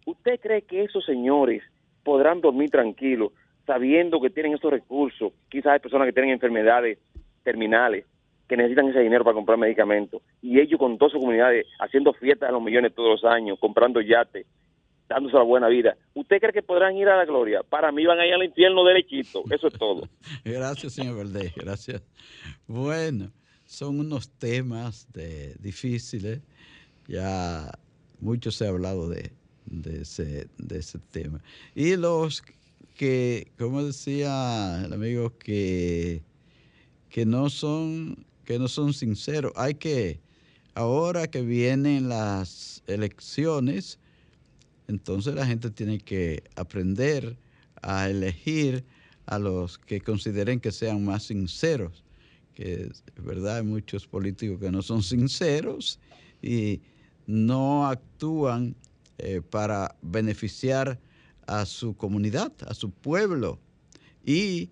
¿usted 0.06 0.40
cree 0.40 0.62
que 0.62 0.84
esos 0.84 1.04
señores 1.06 1.64
podrán 2.04 2.40
dormir 2.40 2.70
tranquilos 2.70 3.32
sabiendo 3.66 4.22
que 4.22 4.30
tienen 4.30 4.54
esos 4.54 4.70
recursos? 4.70 5.34
Quizás 5.50 5.74
hay 5.74 5.80
personas 5.80 6.06
que 6.06 6.14
tienen 6.14 6.34
enfermedades 6.34 7.00
terminales 7.42 8.06
que 8.48 8.58
necesitan 8.58 8.90
ese 8.90 9.00
dinero 9.00 9.24
para 9.24 9.36
comprar 9.36 9.58
medicamentos 9.58 10.22
y 10.42 10.60
ellos 10.60 10.80
con 10.80 10.98
todas 10.98 11.14
sus 11.14 11.22
comunidades 11.22 11.66
haciendo 11.80 12.14
fiestas 12.14 12.50
a 12.50 12.52
los 12.52 12.62
millones 12.62 12.94
todos 12.94 13.22
los 13.22 13.32
años, 13.32 13.58
comprando 13.60 14.02
yates, 14.02 14.46
dándose 15.08 15.36
la 15.36 15.44
buena 15.44 15.68
vida. 15.68 15.96
¿Usted 16.14 16.40
cree 16.40 16.54
que 16.54 16.64
podrán 16.64 16.96
ir 16.96 17.08
a 17.08 17.18
la 17.18 17.26
gloria? 17.26 17.64
Para 17.64 17.92
mí 17.92 18.06
van 18.06 18.20
a 18.20 18.28
ir 18.28 18.34
al 18.34 18.44
infierno 18.44 18.84
derechito. 18.84 19.44
Eso 19.50 19.68
es 19.68 19.74
todo. 19.74 20.08
Gracias, 20.44 20.94
señor 20.94 21.18
Valdés. 21.18 21.54
Gracias. 21.56 22.02
Bueno, 22.68 23.32
son 23.66 24.00
unos 24.00 24.30
temas 24.38 25.12
de, 25.14 25.56
difíciles. 25.60 26.42
Ya 27.08 27.72
mucho 28.20 28.52
se 28.52 28.66
ha 28.66 28.70
hablado 28.70 29.10
de, 29.10 29.32
de, 29.66 30.02
ese, 30.02 30.48
de 30.58 30.80
ese 30.80 31.00
tema. 31.12 31.42
Y 31.76 31.96
los 31.96 32.44
que, 32.96 33.52
como 33.58 33.84
decía 33.84 34.84
el 34.86 34.94
amigo, 34.94 35.38
que, 35.38 36.24
que 37.10 37.26
no 37.26 37.50
son 37.50 38.26
que 38.46 38.60
no 38.60 38.68
son 38.68 38.94
sinceros. 38.94 39.52
Hay 39.56 39.76
que, 39.76 40.20
ahora 40.76 41.28
que 41.28 41.42
vienen 41.42 42.10
las 42.10 42.84
elecciones, 42.88 44.00
entonces 44.88 45.36
la 45.36 45.46
gente 45.46 45.70
tiene 45.70 46.00
que 46.00 46.44
aprender 46.56 47.38
a 47.82 48.10
elegir 48.10 48.84
a 49.26 49.40
los 49.40 49.78
que 49.78 50.02
consideren 50.02 50.60
que 50.60 50.72
sean 50.72 51.04
más 51.04 51.24
sinceros. 51.24 52.04
Que 52.54 52.92
es 52.92 53.24
verdad, 53.24 53.58
hay 53.58 53.64
muchos 53.64 54.08
políticos 54.08 54.60
que 54.60 54.72
no 54.72 54.82
son 54.82 55.02
sinceros 55.04 56.00
y 56.42 56.82
no 57.26 57.88
actúan 57.88 58.76
eh, 59.18 59.42
para 59.42 59.96
beneficiar 60.02 61.00
a 61.48 61.66
su 61.66 61.96
comunidad, 61.96 62.52
a 62.68 62.74
su 62.74 62.92
pueblo. 62.92 63.60
Y 64.26 64.70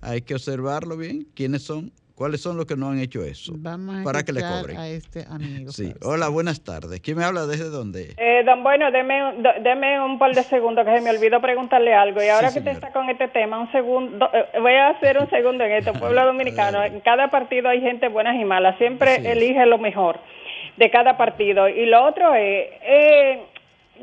hay 0.00 0.22
que 0.22 0.34
observarlo 0.34 0.96
bien, 0.96 1.28
quiénes 1.34 1.62
son 1.62 1.92
¿Cuáles 2.22 2.40
son 2.40 2.56
los 2.56 2.66
que 2.66 2.76
no 2.76 2.88
han 2.88 3.00
hecho 3.00 3.24
eso? 3.24 3.52
Vamos 3.56 3.96
a 3.96 4.04
para 4.04 4.22
que 4.22 4.32
le 4.32 4.42
cobren. 4.42 4.76
a 4.76 4.86
este 4.86 5.24
amigo. 5.28 5.72
Sí. 5.72 5.92
Hola, 6.04 6.28
buenas 6.28 6.62
tardes. 6.62 7.00
¿Quién 7.00 7.18
me 7.18 7.24
habla 7.24 7.46
desde 7.46 7.68
dónde? 7.68 8.14
Eh, 8.16 8.44
don 8.44 8.62
Bueno, 8.62 8.92
deme, 8.92 10.00
un 10.00 10.20
par 10.20 10.32
de 10.32 10.44
segundos 10.44 10.84
que 10.84 10.94
se 10.96 11.00
me 11.00 11.10
olvidó 11.10 11.40
preguntarle 11.40 11.92
algo. 11.92 12.22
Y 12.22 12.28
ahora 12.28 12.50
Sí, 12.50 12.54
que 12.54 12.58
usted 12.60 12.72
está 12.74 12.92
con 12.92 13.10
este 13.10 13.26
tema, 13.26 13.58
un 13.58 13.72
segundo, 13.72 14.30
eh, 14.32 14.56
voy 14.60 14.72
a 14.74 14.90
hacer 14.90 15.18
un 15.18 15.28
segundo 15.30 15.64
en 15.64 15.72
esto. 15.72 15.94
Pueblo 15.94 16.24
dominicano, 16.26 16.84
en 16.84 17.00
cada 17.00 17.26
partido 17.26 17.68
hay 17.68 17.80
gente 17.80 18.06
buena 18.06 18.40
y 18.40 18.44
mala. 18.44 18.78
Siempre 18.78 19.14
Así 19.14 19.26
es. 19.26 19.36
elige 19.36 19.66
lo 19.66 19.78
mejor 19.78 20.20
de 20.76 20.90
cada 20.92 21.16
partido. 21.16 21.68
Y 21.68 21.86
lo 21.86 22.06
otro 22.06 22.36
es, 22.36 22.68
eh, 22.82 23.42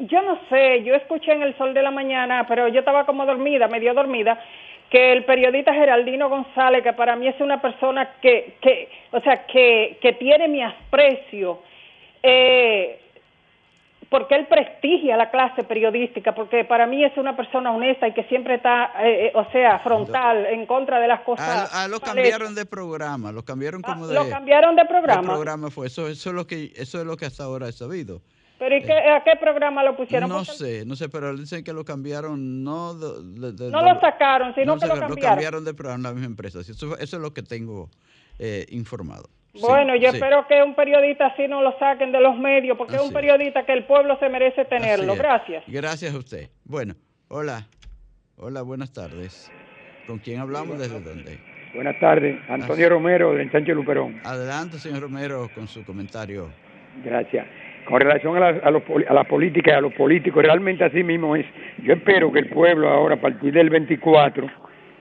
yo 0.09 0.22
no 0.24 0.38
sé, 0.49 0.84
yo 0.84 0.93
escuché 0.93 1.32
en 1.32 1.41
el 1.43 1.57
sol 1.57 1.74
de 1.74 1.84
la 1.84 1.91
mañana, 1.91 2.45
pero 2.49 2.67
yo 2.67 2.80
estaba 2.80 3.05
como 3.05 3.26
dormida, 3.26 3.70
medio 3.70 3.93
dormida, 3.93 4.41
que 4.90 5.12
el 5.12 5.24
periodista 5.26 5.74
Geraldino 5.74 6.30
González, 6.30 6.84
que 6.84 6.94
para 6.94 7.16
mí 7.16 7.28
es 7.28 7.40
una 7.40 7.62
persona 7.62 8.16
que, 8.22 8.58
que 8.62 8.90
o 9.12 9.22
sea, 9.22 9.46
que, 9.46 10.00
que 10.02 10.14
tiene 10.14 10.48
mi 10.48 10.64
aprecio, 10.64 11.62
eh, 12.24 13.00
porque 14.10 14.34
él 14.34 14.48
prestigia 14.48 15.16
la 15.16 15.30
clase 15.30 15.64
periodística, 15.64 16.34
porque 16.34 16.66
para 16.66 16.88
mí 16.88 17.04
es 17.04 17.16
una 17.18 17.36
persona 17.36 17.72
honesta 17.72 18.08
y 18.08 18.14
que 18.14 18.24
siempre 18.24 18.56
está, 18.56 18.92
eh, 19.04 19.28
eh, 19.28 19.32
o 19.36 19.46
sea, 19.52 19.78
frontal, 19.80 20.48
en 20.48 20.66
contra 20.66 21.00
de 21.00 21.08
las 21.08 21.22
cosas. 21.22 21.70
Ah, 21.72 21.84
ah, 21.84 21.88
lo 21.88 22.00
cambiaron 22.00 22.56
de 22.56 22.66
programa, 22.66 23.32
lo 23.32 23.44
cambiaron 23.44 23.84
como 23.84 24.08
de... 24.08 24.18
Ah, 24.18 24.24
lo 24.24 24.30
cambiaron 24.30 24.76
de 24.76 24.82
¿Qué 24.82 24.88
programa. 24.88 25.34
programa 25.34 25.70
fue? 25.70 25.86
Eso, 25.86 26.08
eso, 26.08 26.30
es 26.30 26.36
lo 26.36 26.48
que, 26.48 26.72
eso 26.76 27.00
es 27.00 27.06
lo 27.06 27.16
que 27.16 27.28
hasta 27.28 27.44
ahora 27.44 27.68
he 27.68 27.72
sabido. 27.72 28.22
Pero 28.60 28.76
¿y 28.78 28.82
qué, 28.84 28.91
a 28.93 29.24
qué 29.24 29.32
programa 29.39 29.84
lo 29.84 29.95
pusieron? 29.95 30.30
Eh, 30.30 30.34
No 30.34 30.39
Porque 30.39 30.51
sé, 30.51 30.86
no 30.86 30.95
sé, 30.95 31.07
pero 31.10 31.36
dicen 31.36 31.64
que 31.64 31.72
lo 31.74 31.86
cambiaron, 31.86 32.64
no... 32.64 32.93
de- 32.93 33.39
de- 33.39 33.53
de- 33.53 33.72
no 33.72 33.82
lo 33.82 33.99
sacaron, 34.01 34.53
sino 34.53 34.74
no 34.76 34.80
que 34.80 34.86
lo 34.88 34.95
sacaron, 34.95 35.18
cambiaron. 35.18 35.64
de 35.66 35.74
programa 35.74 36.10
la 36.10 36.14
misma 36.14 36.28
empresa. 36.28 36.60
Eso, 36.60 36.97
eso 36.97 37.16
es 37.18 37.22
lo 37.22 37.34
que 37.34 37.41
tengo 37.41 37.89
eh, 38.38 38.66
informado. 38.70 39.30
Sí, 39.53 39.62
Bueno, 39.62 39.95
yo 39.95 40.12
sí. 40.12 40.18
espero 40.18 40.45
que 40.47 40.62
un 40.62 40.76
periodista 40.76 41.28
así 41.28 41.47
no 41.47 41.62
lo 41.62 41.78
saquen 41.80 42.12
de 42.12 42.20
los 42.22 42.38
medios, 42.38 42.78
porque 42.78 42.97
es 42.97 43.01
un 43.01 43.12
periodista 43.14 43.66
que 43.66 43.74
el 43.74 43.86
pueblo 43.86 44.18
se 44.20 44.30
merece 44.30 44.64
tenerlo. 44.66 45.16
Gracias. 45.16 45.64
Gracias 45.68 46.14
a 46.14 46.18
usted. 46.18 46.49
Bueno, 46.66 46.93
hola. 47.30 47.66
Hola, 48.38 48.62
buenas 48.62 48.93
tardes. 48.93 49.51
¿Con 50.05 50.20
quién 50.20 50.39
hablamos? 50.39 50.78
¿Desde 50.80 50.99
dónde? 51.01 51.39
Buenas 51.74 51.99
tardes, 51.99 52.39
Antonio 52.49 52.89
Romero 52.89 53.34
del 53.34 53.51
Sánchez 53.51 53.76
Luperón. 53.76 54.20
Adelante, 54.24 54.80
señor 54.80 55.01
Romero, 55.01 55.49
con 55.53 55.68
su 55.68 55.84
comentario. 55.86 56.49
Gracias. 57.03 57.45
Con 57.90 58.00
relación 58.02 58.38
a 58.38 58.40
la, 58.40 58.48
a, 58.50 58.70
los 58.70 58.84
a 59.08 59.14
la 59.16 59.24
política 59.24 59.72
y 59.72 59.74
a 59.74 59.82
los 59.82 59.94
políticos, 59.94 60.44
realmente 60.44 60.84
así 60.84 61.04
mismo 61.04 61.36
es. 61.36 61.44
Yo 61.82 61.94
espero 61.94 62.32
que 62.32 62.38
el 62.38 62.50
pueblo 62.50 62.88
ahora, 62.88 63.16
a 63.16 63.20
partir 63.20 63.52
del 63.52 63.72
24, 63.72 64.48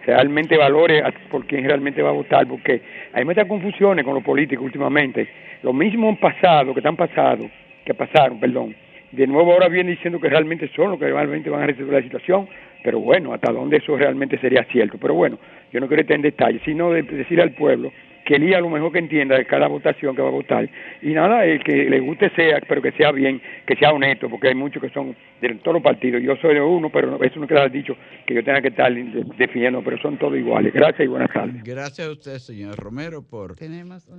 realmente 0.07 0.57
valore 0.57 1.03
por 1.30 1.45
quién 1.45 1.66
realmente 1.66 2.01
va 2.01 2.09
a 2.09 2.14
votar, 2.14 2.47
porque 2.49 2.80
hay 3.12 3.26
muchas 3.26 3.47
confusiones 3.47 4.07
con 4.07 4.14
los 4.14 4.24
políticos 4.24 4.64
últimamente. 4.64 5.28
Lo 5.62 5.74
mismo 5.74 6.09
han 6.09 6.16
pasado, 6.16 6.72
que 6.72 6.80
están 6.80 6.97
pasado, 6.97 7.51
que 7.84 7.93
pasaron, 7.93 8.41
perdón. 8.41 8.74
De 9.12 9.26
nuevo 9.26 9.53
ahora 9.53 9.68
vienen 9.68 9.95
diciendo 9.95 10.18
que 10.18 10.30
realmente 10.30 10.70
son 10.74 10.93
los 10.93 10.99
que 10.99 11.11
realmente 11.11 11.51
van 11.51 11.64
a 11.64 11.66
resolver 11.66 11.93
la 11.93 12.03
situación, 12.03 12.49
pero 12.82 13.01
bueno, 13.01 13.34
hasta 13.34 13.53
dónde 13.53 13.76
eso 13.76 13.99
realmente 13.99 14.39
sería 14.39 14.64
cierto. 14.64 14.97
Pero 14.99 15.12
bueno, 15.12 15.39
yo 15.72 15.80
no 15.80 15.89
quiero 15.89 16.01
entrar 16.01 16.16
en 16.16 16.22
detalles, 16.22 16.62
sino 16.64 16.91
de 16.91 17.03
decir 17.03 17.39
al 17.43 17.51
pueblo 17.51 17.93
que 18.28 18.36
elija 18.36 18.60
lo 18.60 18.68
mejor 18.68 18.92
que 18.92 18.98
entienda 18.98 19.36
de 19.38 19.46
cada 19.46 19.68
votación 19.68 20.14
que 20.14 20.20
va 20.20 20.28
a 20.28 20.32
votar. 20.32 20.68
Y 21.00 21.14
nada, 21.14 21.46
el 21.46 21.64
que 21.64 21.88
le 21.88 21.98
guste 22.00 22.28
sea, 22.36 22.60
pero 22.68 22.82
que 22.82 22.92
sea 22.92 23.10
bien, 23.10 23.40
que 23.66 23.74
sea 23.76 23.90
honesto, 23.90 24.28
porque 24.28 24.48
hay 24.48 24.54
muchos 24.54 24.82
que 24.82 24.90
son 24.90 25.16
de 25.40 25.54
todos 25.56 25.76
los 25.76 25.82
partidos. 25.82 26.22
Yo 26.22 26.36
soy 26.36 26.52
de 26.54 26.60
uno, 26.60 26.90
pero 26.90 27.22
eso 27.22 27.40
no 27.40 27.46
queda 27.46 27.66
dicho 27.68 27.94
que 28.26 28.34
yo 28.34 28.44
tenga 28.44 28.60
que 28.60 28.68
estar 28.68 28.92
de- 28.92 29.24
definiendo, 29.38 29.82
pero 29.82 29.96
son 30.02 30.18
todos 30.18 30.36
iguales. 30.36 30.74
Gracias 30.74 31.00
y 31.06 31.06
buenas 31.08 31.30
tardes. 31.32 31.64
Gracias 31.64 32.06
a 32.06 32.10
usted, 32.12 32.36
señor 32.38 32.76
Romero, 32.76 33.22
por 33.22 33.52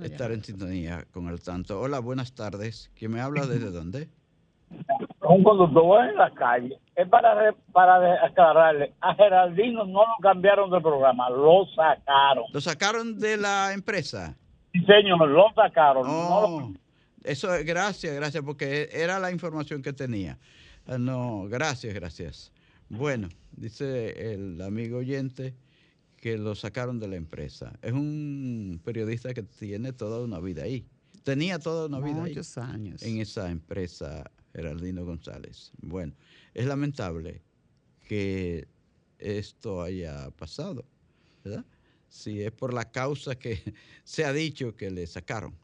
estar 0.02 0.32
en 0.32 0.42
sintonía 0.42 1.04
con 1.12 1.28
el 1.28 1.40
tanto. 1.40 1.80
Hola, 1.80 2.00
buenas 2.00 2.34
tardes. 2.34 2.90
¿Quién 2.98 3.12
me 3.12 3.20
habla 3.20 3.46
desde 3.46 3.70
dónde? 3.70 4.08
un 5.28 5.42
conductor 5.44 6.04
en 6.08 6.16
la 6.16 6.30
calle. 6.32 6.76
Es 7.00 7.08
para, 7.08 7.34
re- 7.34 7.56
para 7.72 8.24
aclararle, 8.26 8.94
a 9.00 9.14
Geraldino 9.14 9.84
no 9.84 10.00
lo 10.00 10.14
cambiaron 10.22 10.70
del 10.70 10.82
programa, 10.82 11.30
lo 11.30 11.66
sacaron. 11.74 12.44
¿Lo 12.52 12.60
sacaron 12.60 13.18
de 13.18 13.36
la 13.36 13.72
empresa? 13.72 14.36
Sí, 14.72 14.80
señor, 14.84 15.28
lo 15.28 15.46
sacaron. 15.54 16.06
no 16.06 16.28
Oh, 16.28 16.60
lo- 16.60 16.72
eso, 17.24 17.54
es- 17.54 17.64
gracias, 17.64 18.14
gracias, 18.14 18.42
porque 18.44 18.88
era 18.92 19.18
la 19.18 19.30
información 19.30 19.82
que 19.82 19.92
tenía. 19.92 20.38
Ah, 20.86 20.98
No, 20.98 21.44
gracias, 21.48 21.94
gracias. 21.94 22.52
Bueno, 22.88 23.28
dice 23.52 24.32
el 24.34 24.60
amigo 24.62 24.98
oyente 24.98 25.54
que 26.16 26.36
lo 26.36 26.54
sacaron 26.54 26.98
de 26.98 27.08
la 27.08 27.16
empresa. 27.16 27.72
Es 27.82 27.92
un 27.92 28.80
periodista 28.84 29.32
que 29.32 29.42
tiene 29.42 29.92
toda 29.92 30.22
una 30.24 30.40
vida 30.40 30.64
ahí. 30.64 30.84
Tenía 31.24 31.58
toda 31.58 31.86
una 31.86 31.98
vida 32.00 32.24
ahí. 32.24 32.30
Muchos 32.30 32.58
años. 32.58 33.02
En 33.02 33.20
esa 33.20 33.50
empresa, 33.50 34.24
Geraldino 34.52 35.04
González. 35.04 35.72
Bueno, 35.80 36.14
es 36.54 36.66
lamentable 36.66 37.42
que 38.08 38.66
esto 39.18 39.82
haya 39.82 40.30
pasado, 40.32 40.84
¿verdad? 41.44 41.64
Si 42.08 42.42
es 42.42 42.50
por 42.50 42.74
la 42.74 42.90
causa 42.90 43.36
que 43.36 43.60
se 44.04 44.24
ha 44.24 44.32
dicho 44.32 44.76
que 44.76 44.90
le 44.90 45.06
sacaron, 45.06 45.54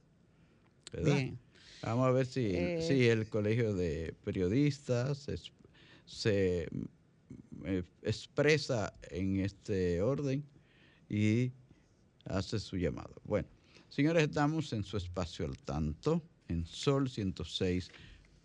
¿verdad? 0.92 1.16
Bien. 1.16 1.38
Vamos 1.82 2.06
a 2.06 2.10
ver 2.12 2.26
si, 2.26 2.46
Eh, 2.54 2.82
si 2.86 3.08
el 3.08 3.28
colegio 3.28 3.74
de 3.74 4.14
periodistas 4.24 5.28
se 6.06 6.68
eh, 7.64 7.82
expresa 8.02 8.94
en 9.10 9.40
este 9.40 10.00
orden 10.00 10.44
y 11.08 11.52
hace 12.24 12.58
su 12.58 12.76
llamado. 12.76 13.14
Bueno, 13.24 13.48
señores, 13.88 14.24
estamos 14.24 14.72
en 14.72 14.82
su 14.84 14.96
espacio 14.96 15.44
al 15.44 15.58
tanto, 15.58 16.22
en 16.48 16.64
Sol 16.64 17.08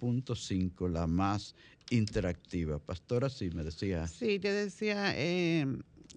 106.5, 0.01 0.89
la 0.89 1.07
más 1.07 1.55
interactiva. 1.89 2.79
Pastora, 2.79 3.29
sí, 3.29 3.49
me 3.51 3.63
decía. 3.63 4.07
Sí, 4.07 4.39
te 4.39 4.51
decía, 4.51 5.13
eh, 5.15 5.65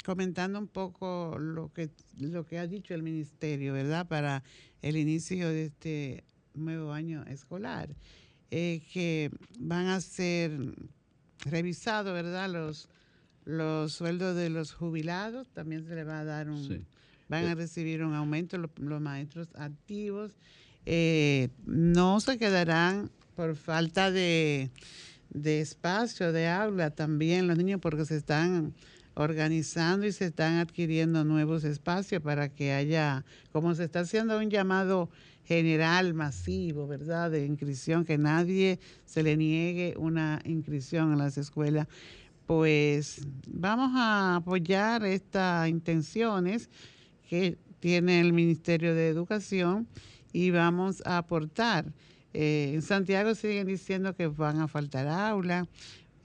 comentando 0.04 0.58
un 0.58 0.68
poco 0.68 1.36
lo 1.38 1.72
que, 1.72 1.90
lo 2.18 2.44
que 2.46 2.58
ha 2.58 2.66
dicho 2.66 2.94
el 2.94 3.02
ministerio, 3.02 3.72
¿verdad? 3.72 4.06
Para 4.08 4.42
el 4.82 4.96
inicio 4.96 5.48
de 5.48 5.66
este 5.66 6.24
nuevo 6.54 6.92
año 6.92 7.24
escolar, 7.24 7.94
eh, 8.50 8.82
que 8.92 9.30
van 9.58 9.86
a 9.88 10.00
ser 10.00 10.74
revisados, 11.44 12.12
¿verdad? 12.12 12.48
Los, 12.50 12.88
los 13.44 13.92
sueldos 13.92 14.36
de 14.36 14.50
los 14.50 14.72
jubilados, 14.72 15.48
también 15.50 15.84
se 15.86 15.94
le 15.94 16.04
va 16.04 16.20
a 16.20 16.24
dar 16.24 16.48
un, 16.48 16.66
Sí. 16.66 16.80
van 17.28 17.46
a 17.46 17.54
recibir 17.54 18.02
un 18.04 18.14
aumento 18.14 18.56
los, 18.58 18.70
los 18.78 19.00
maestros 19.00 19.48
activos. 19.54 20.32
Eh, 20.86 21.48
no 21.66 22.20
se 22.20 22.38
quedarán 22.38 23.10
por 23.34 23.56
falta 23.56 24.10
de, 24.10 24.70
de 25.30 25.60
espacio, 25.60 26.32
de 26.32 26.48
aula 26.48 26.90
también 26.90 27.46
los 27.46 27.56
niños 27.56 27.80
porque 27.80 28.04
se 28.04 28.16
están 28.16 28.74
organizando 29.14 30.06
y 30.06 30.12
se 30.12 30.26
están 30.26 30.58
adquiriendo 30.58 31.24
nuevos 31.24 31.64
espacios 31.64 32.20
para 32.22 32.48
que 32.48 32.72
haya, 32.72 33.24
como 33.52 33.74
se 33.74 33.84
está 33.84 34.00
haciendo 34.00 34.38
un 34.38 34.50
llamado 34.50 35.08
general, 35.44 36.14
masivo, 36.14 36.86
¿verdad? 36.86 37.30
De 37.30 37.44
inscripción, 37.46 38.04
que 38.04 38.18
nadie 38.18 38.80
se 39.04 39.22
le 39.22 39.36
niegue 39.36 39.94
una 39.98 40.40
inscripción 40.44 41.12
en 41.12 41.18
las 41.18 41.38
escuelas. 41.38 41.86
Pues 42.46 43.26
vamos 43.46 43.92
a 43.94 44.36
apoyar 44.36 45.04
estas 45.04 45.68
intenciones 45.68 46.70
que 47.28 47.58
tiene 47.80 48.20
el 48.20 48.32
Ministerio 48.32 48.94
de 48.94 49.08
Educación 49.08 49.86
y 50.32 50.50
vamos 50.50 51.02
a 51.06 51.18
aportar. 51.18 51.92
Eh, 52.34 52.72
en 52.74 52.82
Santiago 52.82 53.34
siguen 53.34 53.66
diciendo 53.68 54.14
que 54.14 54.26
van 54.26 54.60
a 54.60 54.68
faltar 54.68 55.06
aulas. 55.08 55.66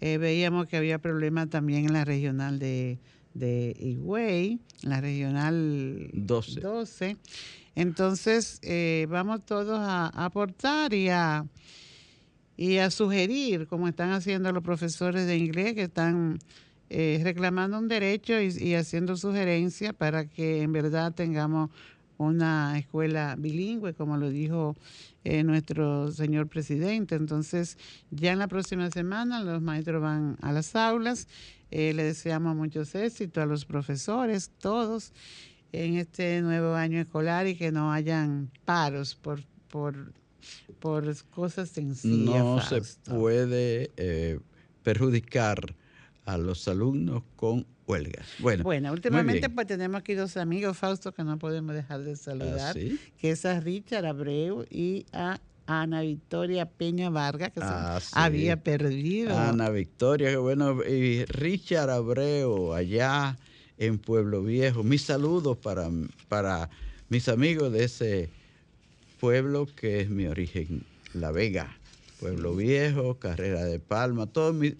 Eh, 0.01 0.17
veíamos 0.17 0.67
que 0.67 0.77
había 0.77 0.97
problemas 0.99 1.49
también 1.49 1.85
en 1.85 1.93
la 1.93 2.03
regional 2.03 2.57
de, 2.57 2.99
de 3.33 3.75
Higüey, 3.79 4.59
en 4.83 4.89
la 4.89 5.01
regional 5.01 6.09
12. 6.13 6.59
12. 6.61 7.17
Entonces, 7.75 8.59
eh, 8.63 9.07
vamos 9.09 9.45
todos 9.45 9.79
a, 9.79 10.07
a 10.07 10.25
aportar 10.25 10.93
y 10.93 11.09
a, 11.09 11.45
y 12.57 12.77
a 12.77 12.89
sugerir, 12.91 13.67
como 13.67 13.87
están 13.87 14.11
haciendo 14.11 14.51
los 14.51 14.63
profesores 14.63 15.27
de 15.27 15.37
inglés, 15.37 15.75
que 15.75 15.83
están 15.83 16.39
eh, 16.89 17.21
reclamando 17.23 17.77
un 17.77 17.87
derecho 17.87 18.41
y, 18.41 18.47
y 18.57 18.73
haciendo 18.73 19.15
sugerencias 19.15 19.93
para 19.93 20.25
que 20.25 20.63
en 20.63 20.71
verdad 20.73 21.13
tengamos 21.13 21.69
una 22.19 22.77
escuela 22.77 23.35
bilingüe, 23.37 23.93
como 23.93 24.17
lo 24.17 24.29
dijo 24.29 24.75
eh, 25.23 25.41
nuestro 25.43 26.11
señor 26.11 26.47
presidente. 26.47 27.15
Entonces, 27.15 27.77
ya 28.11 28.33
en 28.33 28.39
la 28.39 28.47
próxima 28.47 28.91
semana 28.91 29.41
los 29.41 29.61
maestros 29.61 30.01
van 30.01 30.37
a 30.41 30.51
las 30.51 30.75
aulas. 30.75 31.27
Eh, 31.71 31.93
le 31.93 32.03
deseamos 32.03 32.55
muchos 32.55 32.93
éxitos 32.93 33.41
a 33.41 33.45
los 33.45 33.63
profesores, 33.65 34.51
todos, 34.59 35.13
en 35.71 35.95
este 35.95 36.41
nuevo 36.41 36.73
año 36.73 36.99
escolar 36.99 37.47
y 37.47 37.55
que 37.55 37.71
no 37.71 37.91
hayan 37.93 38.51
paros 38.65 39.15
por, 39.15 39.41
por, 39.69 40.11
por 40.79 41.15
cosas 41.27 41.69
sencillas. 41.69 42.43
No 42.43 42.61
se 42.61 42.81
puede 43.09 43.91
eh, 43.95 44.39
perjudicar 44.83 45.73
a 46.25 46.37
los 46.37 46.67
alumnos 46.67 47.23
con 47.37 47.65
huelgas. 47.89 48.27
Bueno, 48.39 48.63
Bueno, 48.63 48.91
últimamente 48.91 49.49
pues 49.49 49.67
tenemos 49.67 49.99
aquí 49.99 50.13
dos 50.13 50.37
amigos, 50.37 50.77
Fausto, 50.77 51.11
que 51.11 51.23
no 51.23 51.37
podemos 51.39 51.75
dejar 51.75 52.03
de 52.03 52.15
saludar, 52.15 52.73
sí? 52.75 52.99
que 53.17 53.31
es 53.31 53.45
a 53.45 53.59
Richard 53.59 54.05
Abreu 54.05 54.65
y 54.69 55.05
a 55.11 55.39
Ana 55.65 56.01
Victoria 56.01 56.65
Peña 56.67 57.09
Vargas, 57.09 57.51
que 57.51 57.59
se 57.59 57.65
Ah, 57.67 57.99
sí. 58.01 58.09
había 58.13 58.57
perdido. 58.63 59.37
Ana 59.37 59.69
Victoria, 59.69 60.29
qué 60.29 60.37
bueno. 60.37 60.83
Y 60.83 61.25
Richard 61.25 61.89
Abreu, 61.89 62.73
allá 62.73 63.37
en 63.77 63.97
Pueblo 63.99 64.43
Viejo. 64.43 64.83
Mis 64.83 65.01
saludos 65.03 65.57
para, 65.57 65.89
para 66.27 66.69
mis 67.09 67.27
amigos 67.27 67.71
de 67.73 67.83
ese 67.83 68.29
pueblo 69.19 69.67
que 69.75 70.01
es 70.01 70.09
mi 70.09 70.25
origen, 70.27 70.83
La 71.13 71.31
Vega. 71.31 71.75
Pueblo 72.19 72.53
Viejo, 72.55 73.15
Carrera 73.17 73.63
de 73.63 73.79
Palma, 73.79 74.25
todos 74.27 74.53
mis, 74.53 74.75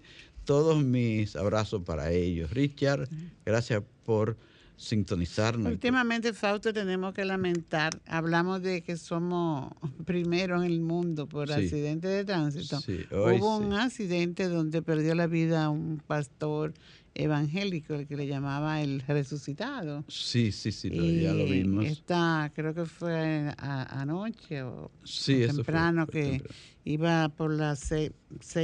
todos 0.49 0.83
mis 0.83 1.35
abrazos 1.35 1.83
para 1.83 2.11
ellos. 2.11 2.49
Richard, 2.49 3.07
gracias 3.45 3.83
por 4.03 4.35
sintonizarnos. 4.77 5.71
Últimamente, 5.71 6.33
Fausto, 6.33 6.73
tenemos 6.73 7.13
que 7.13 7.23
lamentar, 7.23 7.91
hablamos 8.07 8.63
de 8.63 8.81
que 8.81 8.97
somos 8.97 9.71
primeros 10.05 10.65
en 10.65 10.71
el 10.71 10.79
mundo 10.81 11.27
por 11.27 11.49
Sí. 11.49 11.53
accidentes 11.53 12.09
de 12.09 12.25
tránsito. 12.25 12.79
Sí, 12.81 13.01
Hubo 13.11 13.59
sí. 13.59 13.63
un 13.65 13.73
accidente 13.73 14.47
donde 14.47 14.81
perdió 14.81 15.13
la 15.13 15.27
vida 15.27 15.69
un 15.69 16.01
pastor 16.07 16.73
evangélico, 17.15 17.93
el 17.95 18.07
que 18.07 18.15
le 18.15 18.27
llamaba 18.27 18.81
el 18.81 19.01
resucitado. 19.01 20.03
Sí, 20.07 20.51
sí, 20.51 20.71
sí, 20.71 20.89
lo- 20.89 21.03
ya 21.05 21.33
lo 21.33 21.45
vimos. 21.45 21.85
Esta, 21.85 22.51
creo 22.55 22.73
que 22.73 22.85
fue 22.85 23.53
a- 23.57 24.01
anoche 24.01 24.63
o, 24.63 24.91
Sí, 25.03 25.45
temprano 25.47 26.05
fue 26.05 26.11
que 26.13 26.29
temprano. 26.31 26.55
iba 26.85 27.29
por 27.29 27.51
la 27.53 27.75
6, 27.75 28.11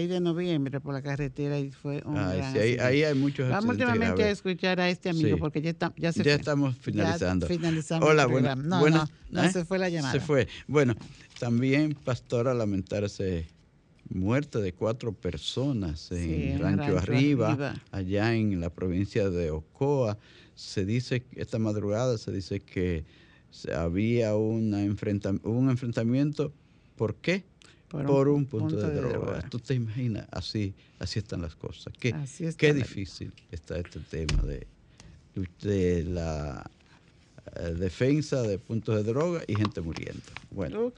de 0.09 0.19
noviembre 0.19 0.79
por 0.79 0.93
la 0.93 1.01
carretera 1.01 1.59
y 1.59 1.71
fue 1.71 2.01
un 2.05 2.17
Ay, 2.17 2.37
gran 2.37 2.53
sí, 2.53 2.59
ahí- 2.59 2.77
ahí 2.79 3.03
hay 3.03 3.15
muchos 3.15 3.49
Vamos 3.49 3.71
últimamente 3.71 4.23
a 4.23 4.29
escuchar 4.31 4.79
a 4.79 4.89
este 4.89 5.09
amigo 5.09 5.35
Sí. 5.35 5.39
porque 5.39 5.61
ya, 5.61 5.71
está, 5.71 5.93
ya 5.97 6.11
se 6.13 6.19
Ya 6.19 6.23
fue. 6.23 6.33
estamos 6.33 6.75
finalizando. 6.77 7.47
Ya 7.47 7.53
finalizamos 7.55 8.07
Hola, 8.09 8.25
buena-. 8.27 8.55
No, 8.55 8.79
buenas- 8.79 9.09
no, 9.29 9.41
no, 9.41 9.47
¿eh? 9.47 9.51
se 9.51 9.65
fue 9.65 9.79
la 9.79 9.89
llamada. 9.89 10.13
Se 10.13 10.19
fue. 10.19 10.47
Bueno, 10.67 10.95
también, 11.39 11.93
Pastora, 12.03 12.53
lamentarse 12.53 13.47
muerte 14.09 14.59
de 14.59 14.73
cuatro 14.73 15.13
personas 15.13 16.11
en 16.11 16.23
Sí, 16.23 16.33
en 16.51 16.59
Rancho, 16.59 16.83
Rancho 16.83 16.97
Arriba, 16.99 17.51
Arriba. 17.51 17.83
allá 17.91 18.35
en 18.35 18.59
la 18.59 18.69
provincia 18.69 19.29
de 19.29 19.51
Ocoa. 19.51 20.17
Se 20.53 20.85
dice, 20.85 21.23
esta 21.35 21.59
madrugada 21.59 22.17
se 22.17 22.31
dice 22.31 22.59
que 22.61 23.03
había 23.75 24.35
una 24.35 24.83
enfrenta- 24.83 25.39
un 25.43 25.69
enfrentamiento. 25.69 26.53
¿Por 26.95 27.15
qué? 27.15 27.43
Por 27.87 28.27
un 28.27 28.35
un 28.35 28.45
punto, 28.45 28.67
punto 28.75 28.87
de, 28.87 28.93
de 28.93 28.99
droga. 29.01 29.17
droga. 29.17 29.49
Tú 29.49 29.59
te 29.59 29.73
imaginas, 29.73 30.27
así, 30.31 30.73
así 30.99 31.19
están 31.19 31.41
las 31.41 31.55
cosas. 31.55 31.93
Qué, 31.99 32.09
está 32.09 32.57
qué 32.57 32.69
la- 32.69 32.73
difícil 32.75 33.31
está 33.51 33.77
este 33.77 33.99
tema 34.01 34.41
de, 34.43 34.67
de 35.61 36.03
la 36.03 36.69
eh, 37.57 37.73
defensa 37.77 38.41
de 38.43 38.59
puntos 38.59 38.95
de 38.95 39.03
droga 39.03 39.43
y 39.47 39.55
gente 39.55 39.81
muriendo. 39.81 40.21
Bueno, 40.51 40.91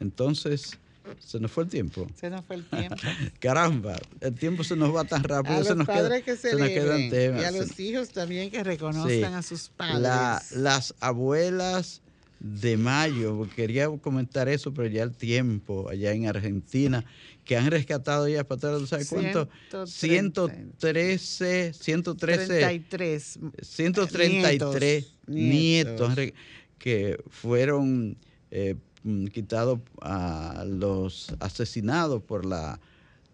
entonces 0.00 0.78
se 1.18 1.40
nos 1.40 1.50
fue 1.50 1.64
el 1.64 1.68
tiempo. 1.70 2.06
se 2.18 2.30
nos 2.30 2.44
fue 2.44 2.56
el 2.56 2.64
tiempo. 2.64 2.96
Caramba, 3.40 3.96
el 4.20 4.34
tiempo 4.34 4.64
se 4.64 4.76
nos 4.76 4.94
va 4.94 5.04
tan 5.04 5.22
rápido. 5.24 5.56
a 5.58 5.64
se 5.64 5.74
los 5.74 5.86
queda- 5.86 5.96
padres 5.96 6.22
que 6.24 6.36
se 6.36 6.54
nos 6.56 6.68
quedan 6.68 7.10
temas. 7.10 7.42
y 7.42 7.44
a 7.44 7.50
los 7.50 7.78
hijos 7.80 8.10
también 8.10 8.50
que 8.50 8.62
reconozcan 8.64 9.10
Sí. 9.10 9.22
a 9.24 9.42
sus 9.42 9.68
padres. 9.70 10.00
La- 10.00 10.42
las 10.56 10.94
abuelas 11.00 12.00
de 12.40 12.76
mayo, 12.76 13.48
quería 13.54 13.88
comentar 13.88 14.48
eso, 14.48 14.74
pero 14.74 14.88
ya 14.88 15.04
el 15.04 15.12
tiempo 15.12 15.88
allá 15.88 16.10
en 16.12 16.26
Argentina, 16.26 17.04
que 17.44 17.56
han 17.56 17.70
rescatado 17.70 18.28
ya 18.28 18.42
para 18.42 18.56
atrás, 18.58 18.78
¿tú 18.80 18.86
¿sabes 18.88 19.08
cuánto? 19.08 19.48
113, 19.86 21.72
113, 21.72 22.46
33 22.46 23.38
133 23.62 25.04
nietos, 25.26 25.28
nietos, 25.28 26.14
re- 26.16 26.34
que 26.78 27.22
fueron 27.28 28.16
eh, 28.50 28.74
mm, 29.04 29.26
quitados 29.26 29.80
a 30.00 30.64
los 30.66 31.34
asesinados 31.40 32.22
por 32.22 32.44
la 32.44 32.80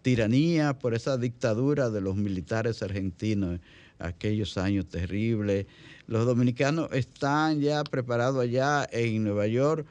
tiranía, 0.01 0.77
por 0.77 0.93
esa 0.93 1.17
dictadura 1.17 1.89
de 1.89 2.01
los 2.01 2.15
militares 2.15 2.81
argentinos, 2.81 3.59
aquellos 3.99 4.57
años 4.57 4.87
terribles. 4.87 5.65
Los 6.07 6.25
dominicanos 6.25 6.89
están 6.93 7.59
ya 7.59 7.83
preparados 7.83 8.41
allá 8.41 8.87
en 8.91 9.23
Nueva 9.23 9.47
York 9.47 9.85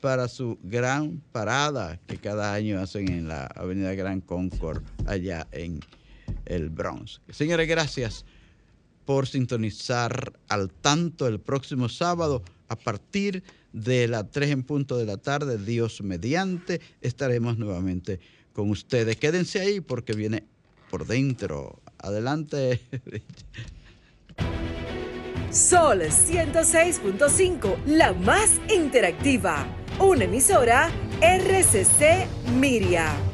para 0.00 0.26
su 0.26 0.58
gran 0.64 1.22
parada 1.30 1.98
que 2.08 2.16
cada 2.16 2.52
año 2.52 2.80
hacen 2.80 3.08
en 3.08 3.28
la 3.28 3.46
Avenida 3.46 3.94
Gran 3.94 4.20
Concord, 4.20 4.82
allá 5.06 5.46
en 5.52 5.80
el 6.46 6.70
Bronx. 6.70 7.20
Señores, 7.30 7.68
gracias 7.68 8.24
por 9.04 9.28
sintonizar 9.28 10.32
al 10.48 10.70
tanto 10.70 11.26
el 11.26 11.38
próximo 11.38 11.88
sábado 11.88 12.42
a 12.68 12.76
partir 12.76 13.44
de 13.72 14.08
las 14.08 14.30
3 14.30 14.50
en 14.50 14.62
punto 14.62 14.96
de 14.98 15.06
la 15.06 15.16
tarde, 15.16 15.58
Dios 15.58 16.02
mediante, 16.02 16.80
estaremos 17.00 17.58
nuevamente 17.58 18.20
con 18.52 18.70
ustedes. 18.70 19.16
Quédense 19.16 19.60
ahí 19.60 19.80
porque 19.80 20.12
viene 20.12 20.44
por 20.90 21.06
dentro. 21.06 21.80
Adelante. 21.98 22.80
Sol 25.50 26.00
106.5, 26.00 27.84
la 27.86 28.12
más 28.14 28.60
interactiva. 28.74 29.66
Una 29.98 30.24
emisora 30.24 30.90
RCC 31.20 32.26
Miria. 32.58 33.31